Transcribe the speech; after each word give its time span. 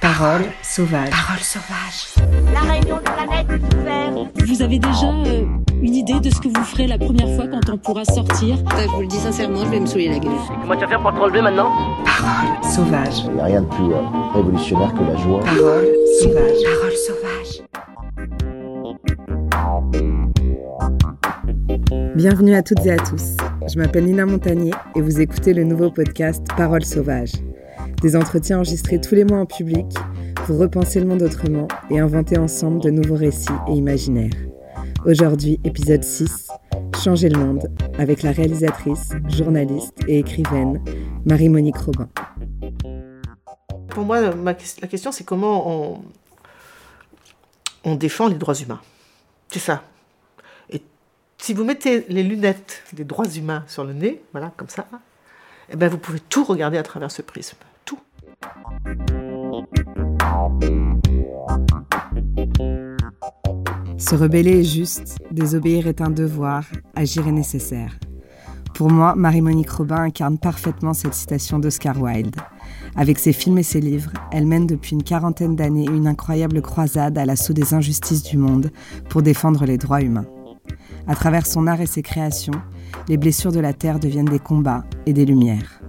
Parole 0.00 0.42
sauvage. 0.62 1.10
Parole 1.10 1.40
sauvage. 1.40 2.14
La 2.54 2.60
réunion 2.60 2.96
de 2.98 3.02
planète 3.02 3.46
est 3.50 3.74
ouverte. 3.76 4.28
Vous 4.46 4.62
avez 4.62 4.78
déjà 4.78 5.06
euh, 5.06 5.44
une 5.82 5.94
idée 5.94 6.20
de 6.20 6.30
ce 6.30 6.40
que 6.40 6.46
vous 6.48 6.64
ferez 6.64 6.86
la 6.86 6.98
première 6.98 7.34
fois 7.34 7.46
quand 7.48 7.68
on 7.72 7.78
pourra 7.78 8.04
sortir? 8.04 8.56
Je 8.80 8.88
vous 8.90 9.00
le 9.00 9.08
dis 9.08 9.16
sincèrement, 9.16 9.64
je 9.64 9.70
vais 9.70 9.80
me 9.80 9.86
saouler 9.86 10.08
la 10.08 10.20
gueule. 10.20 10.32
Comment 10.60 10.74
tu 10.74 10.80
vas 10.82 10.88
faire 10.88 11.02
pour 11.02 11.12
te 11.12 11.18
relever 11.18 11.42
maintenant? 11.42 11.72
Parole 12.04 12.62
sauvage. 12.64 13.24
Il 13.26 13.32
n'y 13.32 13.40
a 13.40 13.44
rien 13.44 13.62
de 13.62 13.66
plus 13.66 13.92
euh, 13.92 14.00
révolutionnaire 14.34 14.94
que 14.94 15.02
la 15.02 15.16
joie. 15.16 15.40
Parole 15.40 15.88
sauvage. 16.20 16.62
Parole 16.64 16.96
sauvage. 17.06 17.62
Bienvenue 22.14 22.54
à 22.54 22.62
toutes 22.62 22.86
et 22.86 22.92
à 22.92 22.96
tous. 22.98 23.36
Je 23.68 23.78
m'appelle 23.78 24.04
Nina 24.04 24.26
Montagnier 24.26 24.74
et 24.94 25.00
vous 25.00 25.20
écoutez 25.20 25.52
le 25.54 25.64
nouveau 25.64 25.90
podcast 25.90 26.46
Parole 26.56 26.84
sauvage. 26.84 27.32
Des 28.00 28.14
entretiens 28.14 28.58
enregistrés 28.58 29.00
tous 29.00 29.16
les 29.16 29.24
mois 29.24 29.38
en 29.38 29.46
public 29.46 29.86
pour 30.46 30.58
repenser 30.58 31.00
le 31.00 31.06
monde 31.06 31.22
autrement 31.22 31.66
et 31.90 31.98
inventer 31.98 32.38
ensemble 32.38 32.80
de 32.80 32.90
nouveaux 32.90 33.16
récits 33.16 33.48
et 33.66 33.72
imaginaires. 33.72 34.30
Aujourd'hui, 35.04 35.58
épisode 35.64 36.04
6, 36.04 36.48
Changer 37.02 37.28
le 37.28 37.38
monde, 37.38 37.68
avec 37.98 38.22
la 38.22 38.30
réalisatrice, 38.30 39.10
journaliste 39.28 39.94
et 40.06 40.18
écrivaine 40.18 40.82
Marie-Monique 41.26 41.76
Robin. 41.78 42.08
Pour 43.88 44.04
moi, 44.04 44.20
la 44.20 44.54
question, 44.54 45.10
c'est 45.10 45.24
comment 45.24 45.68
on, 45.68 46.02
on 47.84 47.94
défend 47.96 48.28
les 48.28 48.36
droits 48.36 48.54
humains. 48.54 48.80
C'est 49.48 49.58
ça. 49.58 49.82
Et 50.70 50.82
si 51.38 51.52
vous 51.52 51.64
mettez 51.64 52.04
les 52.08 52.22
lunettes 52.22 52.84
des 52.92 53.04
droits 53.04 53.28
humains 53.28 53.64
sur 53.66 53.84
le 53.84 53.92
nez, 53.92 54.22
voilà, 54.32 54.52
comme 54.56 54.68
ça, 54.68 54.86
eh 55.70 55.76
ben 55.76 55.88
vous 55.88 55.98
pouvez 55.98 56.20
tout 56.20 56.44
regarder 56.44 56.78
à 56.78 56.82
travers 56.82 57.10
ce 57.10 57.22
prisme. 57.22 57.56
Se 63.98 64.14
rebeller 64.14 64.60
est 64.60 64.64
juste, 64.64 65.18
désobéir 65.30 65.86
est 65.86 66.00
un 66.00 66.10
devoir, 66.10 66.64
agir 66.94 67.26
est 67.26 67.32
nécessaire. 67.32 67.98
Pour 68.74 68.90
moi, 68.90 69.14
Marie-Monique 69.16 69.70
Robin 69.70 70.02
incarne 70.02 70.38
parfaitement 70.38 70.94
cette 70.94 71.14
citation 71.14 71.58
d'Oscar 71.58 72.00
Wilde. 72.00 72.36
Avec 72.94 73.18
ses 73.18 73.32
films 73.32 73.58
et 73.58 73.64
ses 73.64 73.80
livres, 73.80 74.12
elle 74.30 74.46
mène 74.46 74.66
depuis 74.68 74.94
une 74.94 75.02
quarantaine 75.02 75.56
d'années 75.56 75.86
une 75.86 76.06
incroyable 76.06 76.62
croisade 76.62 77.18
à 77.18 77.26
l'assaut 77.26 77.52
des 77.52 77.74
injustices 77.74 78.22
du 78.22 78.38
monde 78.38 78.70
pour 79.08 79.22
défendre 79.22 79.66
les 79.66 79.78
droits 79.78 80.02
humains. 80.02 80.26
À 81.08 81.16
travers 81.16 81.46
son 81.46 81.66
art 81.66 81.80
et 81.80 81.86
ses 81.86 82.02
créations, 82.02 82.60
les 83.08 83.16
blessures 83.16 83.52
de 83.52 83.60
la 83.60 83.72
Terre 83.72 83.98
deviennent 83.98 84.26
des 84.26 84.38
combats 84.38 84.84
et 85.06 85.12
des 85.12 85.26
lumières. 85.26 85.80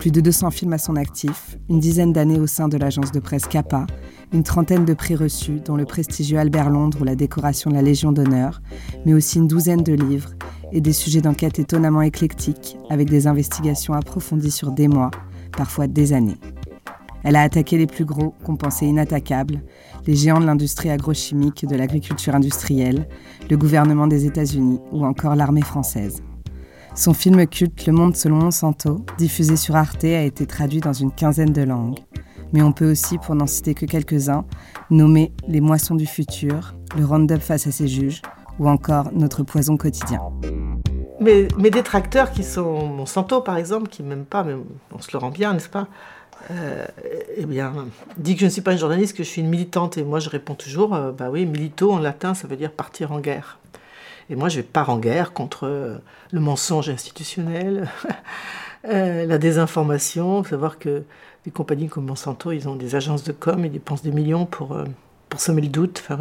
Plus 0.00 0.10
de 0.10 0.22
200 0.22 0.50
films 0.50 0.72
à 0.72 0.78
son 0.78 0.96
actif, 0.96 1.58
une 1.68 1.78
dizaine 1.78 2.14
d'années 2.14 2.40
au 2.40 2.46
sein 2.46 2.68
de 2.68 2.78
l'agence 2.78 3.12
de 3.12 3.20
presse 3.20 3.46
Kappa, 3.46 3.86
une 4.32 4.42
trentaine 4.42 4.86
de 4.86 4.94
prix 4.94 5.14
reçus, 5.14 5.60
dont 5.62 5.76
le 5.76 5.84
prestigieux 5.84 6.38
Albert 6.38 6.70
Londres 6.70 6.96
ou 7.02 7.04
la 7.04 7.14
décoration 7.14 7.68
de 7.68 7.74
la 7.74 7.82
Légion 7.82 8.10
d'honneur, 8.10 8.62
mais 9.04 9.12
aussi 9.12 9.36
une 9.36 9.46
douzaine 9.46 9.82
de 9.82 9.92
livres 9.92 10.30
et 10.72 10.80
des 10.80 10.94
sujets 10.94 11.20
d'enquête 11.20 11.58
étonnamment 11.58 12.00
éclectiques, 12.00 12.78
avec 12.88 13.10
des 13.10 13.26
investigations 13.26 13.92
approfondies 13.92 14.50
sur 14.50 14.70
des 14.70 14.88
mois, 14.88 15.10
parfois 15.54 15.86
des 15.86 16.14
années. 16.14 16.38
Elle 17.22 17.36
a 17.36 17.42
attaqué 17.42 17.76
les 17.76 17.86
plus 17.86 18.06
gros, 18.06 18.32
qu'on 18.42 18.56
pensait 18.56 18.86
inattaquables, 18.86 19.60
les 20.06 20.16
géants 20.16 20.40
de 20.40 20.46
l'industrie 20.46 20.88
agrochimique 20.88 21.66
de 21.66 21.76
l'agriculture 21.76 22.34
industrielle, 22.34 23.06
le 23.50 23.58
gouvernement 23.58 24.06
des 24.06 24.24
États-Unis 24.24 24.80
ou 24.92 25.04
encore 25.04 25.36
l'armée 25.36 25.60
française. 25.60 26.22
Son 26.94 27.14
film 27.14 27.46
culte 27.46 27.86
Le 27.86 27.92
Monde 27.92 28.16
selon 28.16 28.36
Monsanto, 28.36 29.04
diffusé 29.16 29.56
sur 29.56 29.76
Arte, 29.76 30.04
a 30.04 30.22
été 30.22 30.46
traduit 30.46 30.80
dans 30.80 30.92
une 30.92 31.12
quinzaine 31.12 31.52
de 31.52 31.62
langues. 31.62 31.98
Mais 32.52 32.62
on 32.62 32.72
peut 32.72 32.90
aussi, 32.90 33.16
pour 33.18 33.34
n'en 33.34 33.46
citer 33.46 33.74
que 33.74 33.86
quelques-uns, 33.86 34.44
nommer 34.90 35.32
Les 35.46 35.60
Moissons 35.60 35.94
du 35.94 36.06
futur, 36.06 36.74
Le 36.98 37.04
Roundup 37.04 37.40
face 37.40 37.66
à 37.66 37.70
ses 37.70 37.86
juges, 37.86 38.22
ou 38.58 38.68
encore 38.68 39.10
Notre 39.12 39.44
poison 39.44 39.76
quotidien. 39.76 40.20
Mais 41.20 41.48
mes 41.58 41.70
détracteurs 41.70 42.32
qui 42.32 42.42
sont 42.42 42.86
Monsanto, 42.88 43.40
par 43.40 43.56
exemple, 43.56 43.88
qui 43.88 44.02
m'aiment 44.02 44.24
pas, 44.24 44.42
mais 44.42 44.54
on 44.92 45.00
se 45.00 45.10
le 45.12 45.18
rend 45.18 45.30
bien, 45.30 45.52
n'est-ce 45.52 45.68
pas? 45.68 45.86
Euh, 46.50 46.86
eh 47.36 47.46
bien, 47.46 47.72
dit 48.16 48.34
que 48.34 48.40
je 48.40 48.46
ne 48.46 48.50
suis 48.50 48.62
pas 48.62 48.72
une 48.72 48.78
journaliste, 48.78 49.16
que 49.16 49.22
je 49.22 49.28
suis 49.28 49.42
une 49.42 49.48
militante. 49.48 49.96
Et 49.96 50.02
moi, 50.02 50.18
je 50.18 50.28
réponds 50.28 50.54
toujours, 50.54 50.94
euh, 50.94 51.12
bah 51.12 51.28
oui, 51.30 51.46
milito 51.46 51.92
en 51.92 51.98
latin, 51.98 52.34
ça 52.34 52.48
veut 52.48 52.56
dire 52.56 52.72
partir 52.72 53.12
en 53.12 53.20
guerre. 53.20 53.59
Et 54.30 54.36
moi, 54.36 54.48
je 54.48 54.60
pars 54.60 54.90
en 54.90 54.98
guerre 54.98 55.32
contre 55.32 55.66
euh, 55.66 55.98
le 56.30 56.38
mensonge 56.38 56.88
institutionnel, 56.88 57.90
euh, 58.88 59.26
la 59.26 59.38
désinformation. 59.38 60.44
savoir 60.44 60.78
que 60.78 61.02
des 61.44 61.50
compagnies 61.50 61.88
comme 61.88 62.06
Monsanto, 62.06 62.52
ils 62.52 62.68
ont 62.68 62.76
des 62.76 62.94
agences 62.94 63.24
de 63.24 63.32
com, 63.32 63.64
ils 63.64 63.72
dépensent 63.72 64.04
des 64.04 64.12
millions 64.12 64.46
pour, 64.46 64.74
euh, 64.74 64.84
pour 65.28 65.40
semer 65.40 65.62
le 65.62 65.68
doute. 65.68 66.04
Enfin. 66.08 66.16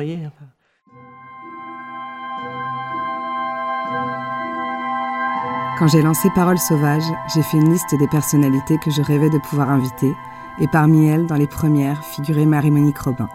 Quand 5.78 5.88
j'ai 5.88 6.02
lancé 6.02 6.30
Parole 6.34 6.58
Sauvage, 6.58 7.04
j'ai 7.36 7.44
fait 7.44 7.58
une 7.58 7.72
liste 7.72 7.94
des 7.94 8.08
personnalités 8.08 8.80
que 8.80 8.90
je 8.90 9.04
rêvais 9.04 9.30
de 9.30 9.38
pouvoir 9.38 9.70
inviter, 9.70 10.12
et 10.60 10.68
parmi 10.68 11.08
elles, 11.08 11.28
dans 11.28 11.36
les 11.36 11.48
premières, 11.48 12.04
figurait 12.04 12.48
Marie-Monique 12.48 12.98
Robin. 12.98 13.30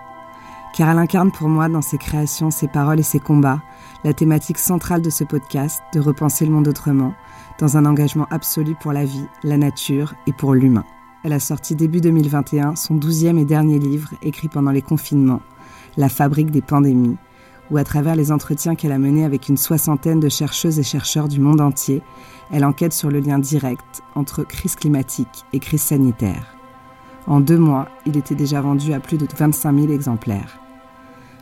Car 0.74 0.90
elle 0.90 0.98
incarne 0.98 1.30
pour 1.30 1.48
moi, 1.48 1.68
dans 1.68 1.80
ses 1.80 1.96
créations, 1.96 2.50
ses 2.50 2.66
paroles 2.66 2.98
et 2.98 3.04
ses 3.04 3.20
combats, 3.20 3.60
la 4.04 4.12
thématique 4.12 4.58
centrale 4.58 5.02
de 5.02 5.10
ce 5.10 5.24
podcast, 5.24 5.82
de 5.94 6.00
repenser 6.00 6.44
le 6.44 6.52
monde 6.52 6.68
autrement, 6.68 7.14
dans 7.58 7.76
un 7.76 7.86
engagement 7.86 8.26
absolu 8.30 8.74
pour 8.80 8.92
la 8.92 9.04
vie, 9.04 9.26
la 9.42 9.56
nature 9.56 10.14
et 10.26 10.32
pour 10.32 10.54
l'humain. 10.54 10.84
Elle 11.24 11.32
a 11.32 11.40
sorti 11.40 11.74
début 11.74 12.02
2021 12.02 12.76
son 12.76 12.94
douzième 12.94 13.38
et 13.38 13.46
dernier 13.46 13.78
livre, 13.78 14.10
écrit 14.22 14.48
pendant 14.48 14.70
les 14.70 14.82
confinements, 14.82 15.40
La 15.96 16.10
fabrique 16.10 16.50
des 16.50 16.60
pandémies, 16.60 17.16
où 17.70 17.78
à 17.78 17.84
travers 17.84 18.14
les 18.14 18.30
entretiens 18.30 18.74
qu'elle 18.74 18.92
a 18.92 18.98
menés 18.98 19.24
avec 19.24 19.48
une 19.48 19.56
soixantaine 19.56 20.20
de 20.20 20.28
chercheuses 20.28 20.78
et 20.78 20.82
chercheurs 20.82 21.28
du 21.28 21.40
monde 21.40 21.62
entier, 21.62 22.02
elle 22.52 22.64
enquête 22.64 22.92
sur 22.92 23.10
le 23.10 23.20
lien 23.20 23.38
direct 23.38 24.02
entre 24.14 24.44
crise 24.44 24.76
climatique 24.76 25.44
et 25.54 25.60
crise 25.60 25.82
sanitaire. 25.82 26.56
En 27.26 27.40
deux 27.40 27.56
mois, 27.56 27.88
il 28.04 28.18
était 28.18 28.34
déjà 28.34 28.60
vendu 28.60 28.92
à 28.92 29.00
plus 29.00 29.16
de 29.16 29.26
25 29.34 29.74
000 29.74 29.92
exemplaires. 29.92 30.58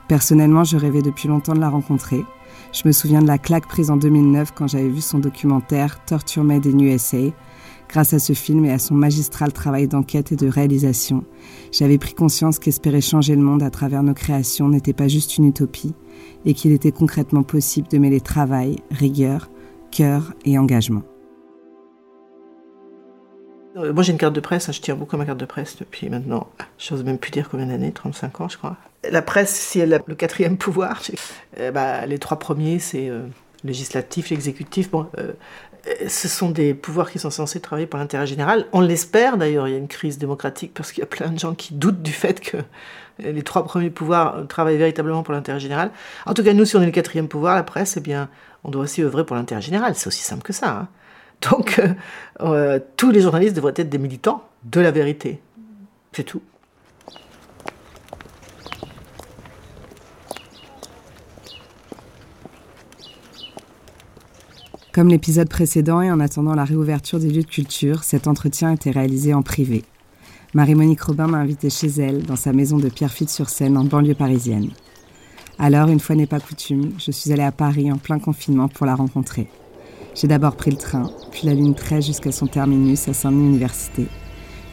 Personnellement, 0.06 0.62
je 0.62 0.76
rêvais 0.76 1.02
depuis 1.02 1.26
longtemps 1.26 1.54
de 1.54 1.60
la 1.60 1.70
rencontrer. 1.70 2.24
Je 2.72 2.88
me 2.88 2.92
souviens 2.92 3.20
de 3.20 3.26
la 3.26 3.36
claque 3.36 3.66
prise 3.66 3.90
en 3.90 3.98
2009 3.98 4.52
quand 4.54 4.66
j'avais 4.66 4.88
vu 4.88 5.02
son 5.02 5.18
documentaire 5.18 6.02
Torture 6.06 6.42
Made 6.42 6.66
in 6.66 6.78
USA. 6.78 7.30
Grâce 7.86 8.14
à 8.14 8.18
ce 8.18 8.32
film 8.32 8.64
et 8.64 8.72
à 8.72 8.78
son 8.78 8.94
magistral 8.94 9.52
travail 9.52 9.88
d'enquête 9.88 10.32
et 10.32 10.36
de 10.36 10.48
réalisation, 10.48 11.24
j'avais 11.70 11.98
pris 11.98 12.14
conscience 12.14 12.58
qu'espérer 12.58 13.02
changer 13.02 13.36
le 13.36 13.42
monde 13.42 13.62
à 13.62 13.68
travers 13.68 14.02
nos 14.02 14.14
créations 14.14 14.70
n'était 14.70 14.94
pas 14.94 15.08
juste 15.08 15.36
une 15.36 15.48
utopie 15.48 15.92
et 16.46 16.54
qu'il 16.54 16.72
était 16.72 16.92
concrètement 16.92 17.42
possible 17.42 17.88
de 17.88 17.98
mêler 17.98 18.22
travail, 18.22 18.76
rigueur, 18.90 19.50
cœur 19.90 20.32
et 20.46 20.56
engagement. 20.56 21.02
Euh, 23.76 23.92
Moi, 23.92 24.02
j'ai 24.02 24.12
une 24.12 24.18
carte 24.18 24.34
de 24.34 24.40
presse, 24.40 24.68
hein, 24.68 24.72
je 24.72 24.80
tiens 24.80 24.94
beaucoup 24.94 25.16
à 25.16 25.18
ma 25.18 25.24
carte 25.24 25.38
de 25.38 25.44
presse 25.44 25.76
depuis 25.76 26.08
maintenant, 26.08 26.48
je 26.78 26.94
n'ose 26.94 27.04
même 27.04 27.18
plus 27.18 27.30
dire 27.30 27.48
combien 27.48 27.66
d'années, 27.66 27.92
35 27.92 28.40
ans, 28.40 28.48
je 28.48 28.58
crois. 28.58 28.76
La 29.10 29.22
presse, 29.22 29.54
si 29.54 29.80
elle 29.80 29.94
a 29.94 29.98
le 30.06 30.14
quatrième 30.14 30.56
pouvoir, 30.56 31.00
euh, 31.58 31.70
bah, 31.70 32.06
les 32.06 32.18
trois 32.18 32.38
premiers, 32.38 32.78
c'est 32.78 33.08
euh, 33.08 33.22
législatif, 33.64 34.30
l'exécutif. 34.30 34.90
Bon, 34.90 35.08
ce 36.06 36.28
sont 36.28 36.50
des 36.50 36.74
pouvoirs 36.74 37.10
qui 37.10 37.18
sont 37.18 37.30
censés 37.30 37.60
travailler 37.60 37.88
pour 37.88 37.98
l'intérêt 37.98 38.26
général. 38.26 38.66
On 38.72 38.80
l'espère 38.80 39.36
d'ailleurs, 39.36 39.66
il 39.66 39.72
y 39.72 39.74
a 39.74 39.78
une 39.78 39.88
crise 39.88 40.18
démocratique 40.18 40.72
parce 40.74 40.92
qu'il 40.92 41.00
y 41.00 41.04
a 41.04 41.06
plein 41.06 41.30
de 41.30 41.38
gens 41.38 41.54
qui 41.54 41.74
doutent 41.74 42.02
du 42.02 42.12
fait 42.12 42.40
que 42.40 42.58
les 43.18 43.42
trois 43.42 43.64
premiers 43.64 43.90
pouvoirs 43.90 44.46
travaillent 44.48 44.78
véritablement 44.78 45.24
pour 45.24 45.34
l'intérêt 45.34 45.58
général. 45.58 45.90
En 46.26 46.34
tout 46.34 46.44
cas, 46.44 46.52
nous, 46.52 46.64
si 46.64 46.76
on 46.76 46.82
est 46.82 46.86
le 46.86 46.92
quatrième 46.92 47.26
pouvoir, 47.26 47.56
la 47.56 47.64
presse, 47.64 47.96
eh 47.96 48.00
bien, 48.00 48.28
on 48.62 48.70
doit 48.70 48.82
aussi 48.82 49.02
œuvrer 49.02 49.26
pour 49.26 49.34
l'intérêt 49.34 49.60
général. 49.60 49.96
C'est 49.96 50.06
aussi 50.06 50.22
simple 50.22 50.42
que 50.42 50.52
ça. 50.52 50.70
Hein. 50.70 50.88
Donc, 51.50 51.80
euh, 52.40 52.78
tous 52.96 53.10
les 53.10 53.20
journalistes 53.20 53.56
devraient 53.56 53.74
être 53.76 53.88
des 53.88 53.98
militants 53.98 54.44
de 54.64 54.80
la 54.80 54.90
vérité. 54.90 55.40
C'est 56.12 56.24
tout. 56.24 56.42
Comme 64.92 65.08
l'épisode 65.08 65.48
précédent 65.48 66.02
et 66.02 66.10
en 66.10 66.20
attendant 66.20 66.54
la 66.54 66.64
réouverture 66.64 67.18
des 67.18 67.30
lieux 67.30 67.42
de 67.42 67.48
culture, 67.48 68.04
cet 68.04 68.28
entretien 68.28 68.70
a 68.70 68.74
été 68.74 68.90
réalisé 68.90 69.32
en 69.32 69.40
privé. 69.40 69.84
Marie-Monique 70.52 71.00
Robin 71.00 71.28
m'a 71.28 71.38
invité 71.38 71.70
chez 71.70 71.88
elle, 71.88 72.24
dans 72.24 72.36
sa 72.36 72.52
maison 72.52 72.76
de 72.76 72.90
Pierrefitte-sur-Seine, 72.90 73.78
en 73.78 73.84
banlieue 73.84 74.14
parisienne. 74.14 74.68
Alors, 75.58 75.88
une 75.88 76.00
fois 76.00 76.14
n'est 76.14 76.26
pas 76.26 76.40
coutume, 76.40 76.92
je 76.98 77.10
suis 77.10 77.32
allée 77.32 77.42
à 77.42 77.52
Paris 77.52 77.90
en 77.90 77.96
plein 77.96 78.18
confinement 78.18 78.68
pour 78.68 78.84
la 78.84 78.94
rencontrer. 78.94 79.48
J'ai 80.14 80.28
d'abord 80.28 80.56
pris 80.56 80.70
le 80.70 80.76
train, 80.76 81.10
puis 81.30 81.46
la 81.46 81.54
ligne 81.54 81.74
13 81.74 82.04
jusqu'à 82.04 82.32
son 82.32 82.46
terminus 82.46 83.08
à 83.08 83.14
Saint-Denis 83.14 83.48
Université. 83.48 84.06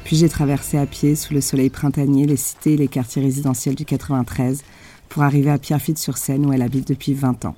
Puis 0.03 0.17
j'ai 0.17 0.27
traversé 0.27 0.77
à 0.77 0.85
pied, 0.85 1.15
sous 1.15 1.33
le 1.33 1.39
soleil 1.39 1.69
printanier, 1.69 2.25
les 2.25 2.35
cités 2.35 2.73
et 2.73 2.77
les 2.77 2.89
quartiers 2.89 3.21
résidentiels 3.21 3.75
du 3.75 3.85
93 3.85 4.63
pour 5.07 5.23
arriver 5.23 5.49
à 5.49 5.57
Pierrefitte-sur-Seine 5.57 6.45
où 6.45 6.51
elle 6.51 6.61
habite 6.61 6.87
depuis 6.87 7.13
20 7.13 7.45
ans. 7.45 7.55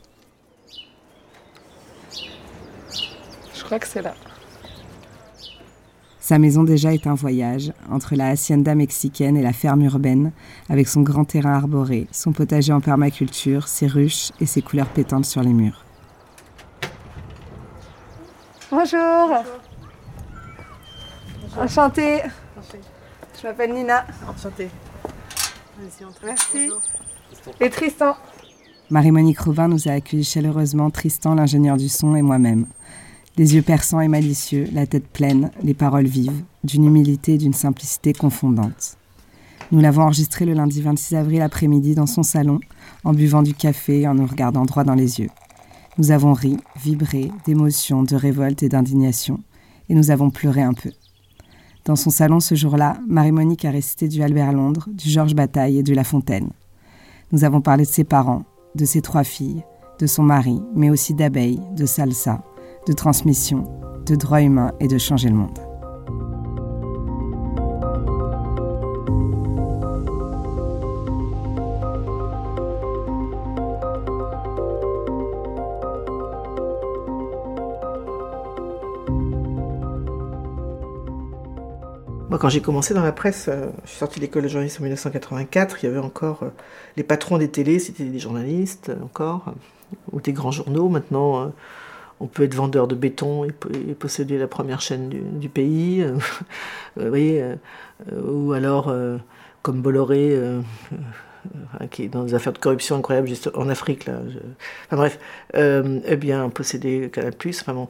Je 3.55 3.63
crois 3.63 3.79
que 3.79 3.87
c'est 3.87 4.01
là. 4.01 4.13
Sa 6.19 6.37
maison 6.37 6.63
déjà 6.63 6.93
est 6.93 7.07
un 7.07 7.15
voyage, 7.15 7.73
entre 7.89 8.15
la 8.15 8.27
hacienda 8.27 8.75
mexicaine 8.75 9.35
et 9.35 9.41
la 9.41 9.53
ferme 9.53 9.81
urbaine, 9.81 10.31
avec 10.69 10.87
son 10.87 11.01
grand 11.01 11.25
terrain 11.25 11.53
arboré, 11.53 12.07
son 12.11 12.31
potager 12.31 12.73
en 12.73 12.79
permaculture, 12.79 13.67
ses 13.67 13.87
ruches 13.87 14.31
et 14.39 14.45
ses 14.45 14.61
couleurs 14.61 14.89
pétantes 14.89 15.25
sur 15.25 15.41
les 15.41 15.53
murs. 15.53 15.83
Bonjour. 18.71 19.43
Enchantée. 21.59 22.21
Je 23.37 23.47
m'appelle 23.47 23.73
Nina. 23.73 24.05
Enchantée. 24.29 24.69
Merci. 26.23 26.69
Et 27.59 27.69
Tristan. 27.69 28.15
Marie-Monique 28.89 29.41
Robin 29.41 29.67
nous 29.67 29.89
a 29.89 29.91
accueillis 29.91 30.23
chaleureusement, 30.23 30.89
Tristan, 30.89 31.35
l'ingénieur 31.35 31.75
du 31.75 31.89
son, 31.89 32.15
et 32.15 32.21
moi-même. 32.21 32.65
Les 33.35 33.55
yeux 33.55 33.61
perçants 33.61 33.99
et 33.99 34.07
malicieux, 34.07 34.69
la 34.71 34.87
tête 34.87 35.07
pleine, 35.07 35.51
les 35.61 35.73
paroles 35.73 36.05
vives, 36.05 36.43
d'une 36.63 36.85
humilité 36.85 37.33
et 37.33 37.37
d'une 37.37 37.53
simplicité 37.53 38.13
confondantes. 38.13 38.95
Nous 39.73 39.81
l'avons 39.81 40.03
enregistré 40.03 40.45
le 40.45 40.53
lundi 40.53 40.81
26 40.81 41.15
avril 41.15 41.41
après-midi 41.41 41.93
dans 41.93 42.05
son 42.05 42.23
salon, 42.23 42.61
en 43.03 43.11
buvant 43.11 43.43
du 43.43 43.53
café 43.53 44.01
et 44.01 44.07
en 44.07 44.13
nous 44.13 44.27
regardant 44.27 44.63
droit 44.63 44.85
dans 44.85 44.95
les 44.95 45.19
yeux. 45.19 45.29
Nous 45.97 46.11
avons 46.11 46.33
ri, 46.33 46.57
vibré, 46.81 47.31
d'émotion, 47.45 48.03
de 48.03 48.15
révolte 48.15 48.63
et 48.63 48.69
d'indignation, 48.69 49.39
et 49.89 49.93
nous 49.93 50.09
avons 50.09 50.29
pleuré 50.29 50.61
un 50.61 50.73
peu. 50.73 50.91
Dans 51.83 51.97
son 51.97 52.09
salon 52.09 52.39
ce 52.39 52.55
jour-là, 52.55 52.97
Marie-Monique 53.07 53.65
a 53.65 53.71
récité 53.71 54.07
du 54.07 54.23
Albert 54.23 54.53
Londres, 54.53 54.87
du 54.93 55.09
Georges 55.09 55.35
Bataille 55.35 55.79
et 55.79 55.83
de 55.83 55.93
La 55.93 56.05
Fontaine. 56.05 56.51
Nous 57.33 57.43
avons 57.43 57.59
parlé 57.59 57.83
de 57.83 57.89
ses 57.89 58.05
parents, 58.05 58.43
de 58.75 58.85
ses 58.85 59.01
trois 59.01 59.25
filles, 59.25 59.63
de 59.99 60.07
son 60.07 60.23
mari, 60.23 60.61
mais 60.75 60.89
aussi 60.89 61.13
d'abeilles, 61.13 61.61
de 61.75 61.85
salsa, 61.85 62.41
de 62.87 62.93
transmission, 62.93 63.65
de 64.05 64.15
droits 64.15 64.41
humains 64.41 64.71
et 64.79 64.87
de 64.87 64.97
changer 64.97 65.29
le 65.29 65.35
monde. 65.35 65.70
Quand 82.41 82.49
j'ai 82.49 82.61
commencé 82.61 82.95
dans 82.95 83.03
la 83.03 83.11
presse, 83.11 83.49
euh, 83.49 83.67
je 83.83 83.89
suis 83.89 83.99
sorti 83.99 84.19
de 84.19 84.25
l'école 84.25 84.41
de 84.41 84.47
journalisme 84.47 84.81
en 84.81 84.85
1984, 84.85 85.83
il 85.83 85.85
y 85.85 85.89
avait 85.89 85.99
encore 85.99 86.41
euh, 86.41 86.49
les 86.97 87.03
patrons 87.03 87.37
des 87.37 87.49
télés, 87.51 87.77
c'était 87.77 88.03
des 88.03 88.17
journalistes 88.17 88.89
euh, 88.89 89.03
encore, 89.03 89.53
ou 90.11 90.19
des 90.21 90.33
grands 90.33 90.49
journaux. 90.49 90.89
Maintenant, 90.89 91.53
on 92.19 92.25
peut 92.25 92.41
être 92.41 92.55
vendeur 92.55 92.87
de 92.87 92.95
béton 92.95 93.45
et, 93.45 93.51
po- 93.51 93.69
et 93.69 93.93
posséder 93.93 94.39
la 94.39 94.47
première 94.47 94.81
chaîne 94.81 95.09
du, 95.09 95.49
pays. 95.49 96.03
vous 96.95 97.13
ou 98.25 98.53
alors, 98.53 98.91
comme 99.61 99.83
Bolloré, 99.83 100.31
euh, 100.33 100.61
qui 101.91 102.05
est 102.05 102.07
dans 102.07 102.23
des 102.23 102.33
affaires 102.33 102.53
de 102.53 102.57
corruption 102.57 102.95
incroyables 102.95 103.27
juste 103.27 103.51
en 103.53 103.69
Afrique, 103.69 104.07
là. 104.07 104.19
Enfin 104.87 104.97
bref, 104.97 105.19
eh 105.53 106.15
bien, 106.15 106.49
posséder 106.49 107.11
Canal+, 107.11 107.33
enfin 107.45 107.73
bon, 107.75 107.87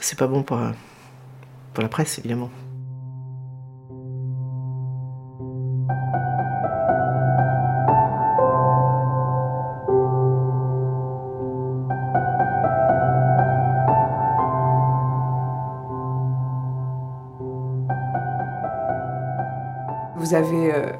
c'est 0.00 0.18
pas 0.18 0.28
bon 0.28 0.44
pour 0.44 0.60
la 1.82 1.88
presse, 1.88 2.20
évidemment. 2.20 2.50
Vous 20.28 20.34
avez 20.34 20.74
euh, 20.74 20.92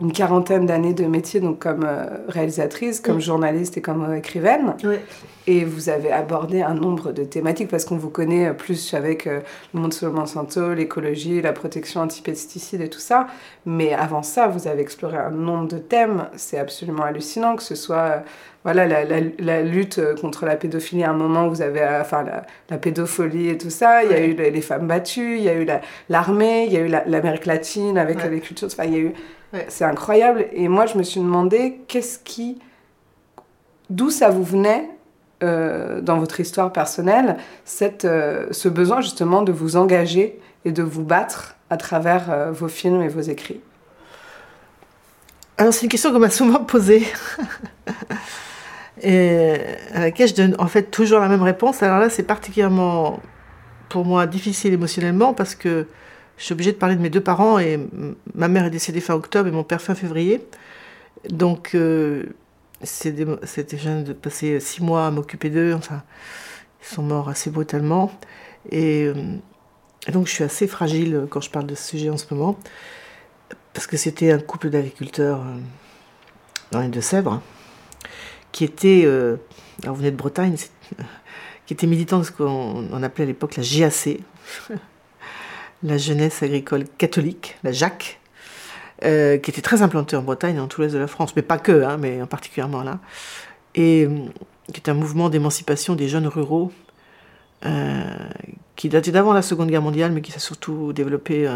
une 0.00 0.12
quarantaine 0.12 0.66
d'années 0.66 0.92
de 0.94 1.04
métier 1.06 1.40
donc 1.40 1.58
comme 1.58 1.84
euh, 1.84 2.06
réalisatrice, 2.28 3.00
comme 3.00 3.16
Mm. 3.16 3.20
journaliste 3.20 3.76
et 3.78 3.80
comme 3.82 4.04
euh, 4.04 4.16
écrivaine. 4.16 4.74
Ouais. 4.84 5.00
Et 5.48 5.64
vous 5.64 5.88
avez 5.88 6.10
abordé 6.12 6.60
un 6.62 6.74
nombre 6.74 7.12
de 7.12 7.22
thématiques 7.24 7.68
parce 7.68 7.84
qu'on 7.84 7.96
vous 7.96 8.10
connaît 8.10 8.48
euh, 8.48 8.52
plus 8.52 8.92
avec 8.94 9.26
euh, 9.26 9.40
le 9.74 9.80
monde 9.80 9.94
sous 9.94 10.04
le 10.06 10.10
Monsanto, 10.12 10.74
l'écologie, 10.74 11.40
la 11.40 11.52
protection 11.52 12.00
anti-pesticides 12.02 12.80
et 12.80 12.88
tout 12.90 12.98
ça. 12.98 13.26
Mais 13.64 13.94
avant 13.94 14.22
ça, 14.22 14.48
vous 14.48 14.66
avez 14.68 14.82
exploré 14.82 15.16
un 15.16 15.30
nombre 15.30 15.68
de 15.68 15.78
thèmes. 15.78 16.26
C'est 16.36 16.58
absolument 16.58 17.04
hallucinant 17.04 17.56
que 17.56 17.62
ce 17.62 17.74
soit 17.74 17.96
euh, 17.96 18.18
voilà, 18.64 18.86
la, 18.86 19.04
la- 19.04 19.20
la 19.38 19.62
lutte 19.62 20.00
contre 20.20 20.44
la 20.44 20.56
pédophilie. 20.56 21.04
À 21.04 21.10
un 21.10 21.14
moment, 21.14 21.46
vous 21.48 21.62
avez 21.62 21.80
euh, 21.80 22.00
enfin, 22.00 22.24
la, 22.24 22.42
la 22.68 22.76
pédophilie 22.78 23.48
et 23.50 23.56
tout 23.56 23.70
ça. 23.70 24.02
Il 24.02 24.10
y 24.10 24.14
a 24.14 24.16
Ouais. 24.18 24.26
eu 24.28 24.34
les, 24.34 24.50
les 24.50 24.60
femmes 24.60 24.88
battues, 24.88 25.36
il 25.38 25.44
y 25.44 25.48
a 25.48 25.54
eu 25.54 25.64
la- 25.64 25.80
l'armée, 26.08 26.64
il 26.66 26.72
y 26.72 26.76
a 26.76 26.80
eu 26.80 26.88
la- 26.88 27.04
l'Amérique 27.06 27.46
latine 27.46 27.96
avec 27.96 28.18
Ouais. 28.18 28.28
les 28.28 28.40
cultures. 28.40 28.66
Enfin, 28.70 28.84
il 28.84 28.92
y 28.92 28.96
a 28.96 28.98
eu... 28.98 29.12
C'est 29.68 29.84
incroyable. 29.84 30.46
Et 30.52 30.68
moi, 30.68 30.86
je 30.86 30.96
me 30.98 31.02
suis 31.02 31.20
demandé 31.20 31.80
qu'est-ce 31.88 32.18
qui... 32.18 32.58
D'où 33.88 34.10
ça 34.10 34.30
vous 34.30 34.42
venait 34.42 34.88
euh, 35.42 36.00
dans 36.00 36.18
votre 36.18 36.40
histoire 36.40 36.72
personnelle, 36.72 37.36
cette, 37.64 38.04
euh, 38.04 38.46
ce 38.50 38.68
besoin 38.68 39.00
justement 39.00 39.42
de 39.42 39.52
vous 39.52 39.76
engager 39.76 40.40
et 40.64 40.72
de 40.72 40.82
vous 40.82 41.04
battre 41.04 41.56
à 41.70 41.76
travers 41.76 42.30
euh, 42.30 42.50
vos 42.50 42.68
films 42.68 43.02
et 43.02 43.08
vos 43.08 43.20
écrits? 43.20 43.60
Alors, 45.58 45.72
c'est 45.72 45.82
une 45.82 45.88
question 45.88 46.12
qu'on 46.12 46.18
m'a 46.18 46.30
souvent 46.30 46.64
posée. 46.64 47.06
et 49.02 49.54
à 49.94 50.00
laquelle 50.00 50.28
je 50.28 50.34
donne 50.34 50.56
en 50.58 50.66
fait 50.66 50.90
toujours 50.90 51.20
la 51.20 51.28
même 51.28 51.42
réponse? 51.42 51.82
Alors 51.82 52.00
là, 52.00 52.10
c'est 52.10 52.24
particulièrement 52.24 53.20
pour 53.88 54.04
moi 54.04 54.26
difficile 54.26 54.72
émotionnellement 54.72 55.32
parce 55.32 55.54
que 55.54 55.86
je 56.38 56.44
suis 56.44 56.52
obligée 56.52 56.72
de 56.72 56.76
parler 56.76 56.96
de 56.96 57.00
mes 57.00 57.10
deux 57.10 57.20
parents 57.20 57.58
et 57.58 57.78
ma 58.34 58.48
mère 58.48 58.64
est 58.66 58.70
décédée 58.70 59.00
fin 59.00 59.14
octobre 59.14 59.48
et 59.48 59.52
mon 59.52 59.64
père 59.64 59.80
fin 59.80 59.94
février. 59.94 60.46
Donc, 61.28 61.74
euh, 61.74 62.24
c'était 62.82 63.78
jeune 63.78 64.04
de 64.04 64.12
passer 64.12 64.60
six 64.60 64.82
mois 64.82 65.06
à 65.06 65.10
m'occuper 65.10 65.50
d'eux. 65.50 65.72
Enfin, 65.74 66.02
ils 66.82 66.94
sont 66.94 67.02
morts 67.02 67.28
assez 67.28 67.50
brutalement. 67.50 68.12
Et, 68.70 69.04
euh, 69.04 69.14
donc, 70.12 70.26
je 70.26 70.32
suis 70.32 70.44
assez 70.44 70.66
fragile 70.66 71.26
quand 71.30 71.40
je 71.40 71.50
parle 71.50 71.66
de 71.66 71.74
ce 71.74 71.88
sujet 71.88 72.10
en 72.10 72.16
ce 72.16 72.32
moment. 72.32 72.58
Parce 73.72 73.86
que 73.86 73.96
c'était 73.96 74.30
un 74.32 74.38
couple 74.38 74.70
d'agriculteurs 74.70 75.40
euh, 75.40 75.56
dans 76.70 76.80
les 76.80 76.88
Deux-Sèvres 76.88 77.42
qui 78.56 78.64
était, 78.64 79.02
euh, 79.04 79.36
alors 79.82 79.94
vous 79.94 80.00
venez 80.00 80.10
de 80.10 80.16
Bretagne, 80.16 80.56
qui 81.66 81.74
était 81.74 81.86
militant 81.86 82.20
de 82.20 82.22
ce 82.22 82.32
qu'on 82.32 82.88
on 82.90 83.02
appelait 83.02 83.24
à 83.24 83.26
l'époque 83.26 83.56
la 83.56 83.62
JAC, 83.62 84.20
la 85.82 85.98
jeunesse 85.98 86.42
agricole 86.42 86.84
catholique, 86.98 87.56
la 87.62 87.72
JAC, 87.72 88.20
euh, 89.04 89.36
qui 89.38 89.50
était 89.50 89.62
très 89.62 89.82
implantée 89.82 90.16
en 90.16 90.22
Bretagne, 90.22 90.56
dans 90.56 90.68
tout 90.68 90.80
l'est 90.80 90.92
de 90.92 90.98
la 90.98 91.06
France, 91.06 91.36
mais 91.36 91.42
pas 91.42 91.58
que, 91.58 91.84
hein, 91.84 91.98
mais 91.98 92.22
en 92.22 92.26
particulièrement 92.26 92.82
là, 92.82 92.98
et 93.74 94.06
euh, 94.06 94.24
qui 94.72 94.80
est 94.80 94.88
un 94.88 94.94
mouvement 94.94 95.28
d'émancipation 95.28 95.94
des 95.94 96.08
jeunes 96.08 96.26
ruraux 96.26 96.72
euh, 97.66 98.04
qui 98.74 98.88
datait 98.88 99.12
d'avant 99.12 99.32
la 99.32 99.42
Seconde 99.42 99.68
Guerre 99.68 99.82
mondiale, 99.82 100.12
mais 100.12 100.22
qui 100.22 100.32
s'est 100.32 100.38
surtout 100.38 100.92
développé 100.92 101.48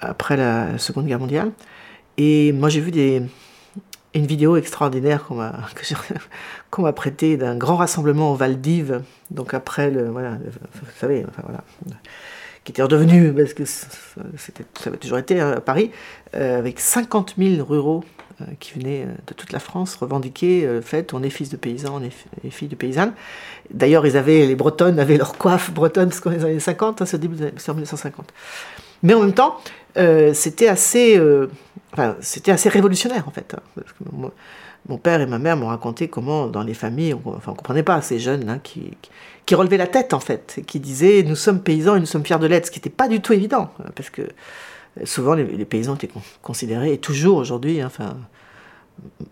après 0.00 0.36
la 0.36 0.78
Seconde 0.78 1.06
Guerre 1.06 1.20
mondiale. 1.20 1.52
Et 2.16 2.52
moi, 2.52 2.68
j'ai 2.68 2.80
vu 2.80 2.90
des, 2.90 3.22
une 4.14 4.26
vidéo 4.26 4.56
extraordinaire 4.56 5.24
qu'on 6.70 6.82
m'a 6.82 6.92
prêtée 6.92 7.36
d'un 7.36 7.56
grand 7.56 7.76
rassemblement 7.76 8.32
au 8.32 8.34
Val 8.36 8.60
d'Ive, 8.60 9.02
donc 9.30 9.54
après 9.54 9.90
le 9.90 10.08
voilà, 10.08 10.30
vous 10.30 10.86
savez, 10.98 11.24
enfin 11.28 11.42
voilà, 11.44 11.62
qui 12.64 12.72
était 12.72 12.82
redevenu 12.82 13.32
parce 13.32 13.54
que 13.54 13.64
c'était 13.64 14.64
ça 14.78 14.90
avait 14.90 14.98
toujours 14.98 15.18
été 15.18 15.40
hein, 15.40 15.52
à 15.56 15.60
Paris, 15.60 15.90
euh, 16.34 16.58
avec 16.58 16.80
50 16.80 17.34
000 17.38 17.64
ruraux 17.64 18.04
euh, 18.40 18.46
qui 18.58 18.72
venaient 18.72 19.02
euh, 19.02 19.14
de 19.28 19.34
toute 19.34 19.52
la 19.52 19.60
France 19.60 19.94
revendiquer 19.94 20.66
euh, 20.66 20.82
fait 20.82 21.14
on 21.14 21.22
est 21.22 21.30
fils 21.30 21.50
de 21.50 21.56
paysans, 21.56 22.00
on 22.00 22.02
est, 22.02 22.50
filles 22.50 22.66
de 22.66 22.74
paysannes. 22.74 23.12
D'ailleurs, 23.70 24.08
ils 24.08 24.16
avaient 24.16 24.44
les 24.44 24.56
Bretonnes 24.56 24.98
avaient 24.98 25.16
leur 25.16 25.38
coiffe 25.38 25.70
bretonne 25.70 26.08
parce 26.08 26.18
qu'on 26.18 26.32
est 26.32 26.38
dans 26.38 26.46
les 26.46 26.52
années 26.54 26.60
50, 26.60 27.00
hein, 27.00 27.06
c'est 27.06 27.18
en 27.24 27.74
1950. 27.74 28.32
Mais 29.04 29.14
en 29.14 29.20
même 29.20 29.34
temps, 29.34 29.60
c'était 30.34 30.68
assez, 30.68 31.16
euh, 31.18 31.48
enfin, 31.92 32.16
c'était 32.20 32.52
assez 32.52 32.68
révolutionnaire 32.68 33.24
en 33.26 33.30
fait. 33.30 33.54
hein, 33.54 34.30
mon 34.88 34.98
père 34.98 35.20
et 35.20 35.26
ma 35.26 35.38
mère 35.38 35.56
m'ont 35.56 35.68
raconté 35.68 36.08
comment 36.08 36.46
dans 36.46 36.62
les 36.62 36.74
familles, 36.74 37.14
on, 37.14 37.30
enfin, 37.34 37.52
on 37.52 37.54
comprenait 37.54 37.82
pas 37.82 38.00
ces 38.02 38.18
jeunes 38.18 38.48
hein, 38.48 38.58
qui, 38.62 38.80
qui, 39.00 39.10
qui 39.46 39.54
relevaient 39.54 39.78
la 39.78 39.86
tête 39.86 40.12
en 40.12 40.20
fait, 40.20 40.60
qui 40.66 40.78
disaient 40.80 41.22
nous 41.26 41.36
sommes 41.36 41.60
paysans 41.60 41.96
et 41.96 42.00
nous 42.00 42.06
sommes 42.06 42.24
fiers 42.24 42.38
de 42.38 42.46
l'être, 42.46 42.66
ce 42.66 42.70
qui 42.70 42.78
n'était 42.80 42.90
pas 42.90 43.08
du 43.08 43.20
tout 43.20 43.32
évident, 43.32 43.70
hein, 43.80 43.90
parce 43.94 44.10
que 44.10 44.22
euh, 44.22 45.04
souvent 45.04 45.34
les, 45.34 45.44
paysans 45.64 45.94
étaient 45.94 46.08
con- 46.08 46.20
considérés, 46.42 46.92
et 46.92 46.98
toujours 46.98 47.38
aujourd'hui, 47.38 47.82
enfin, 47.82 48.16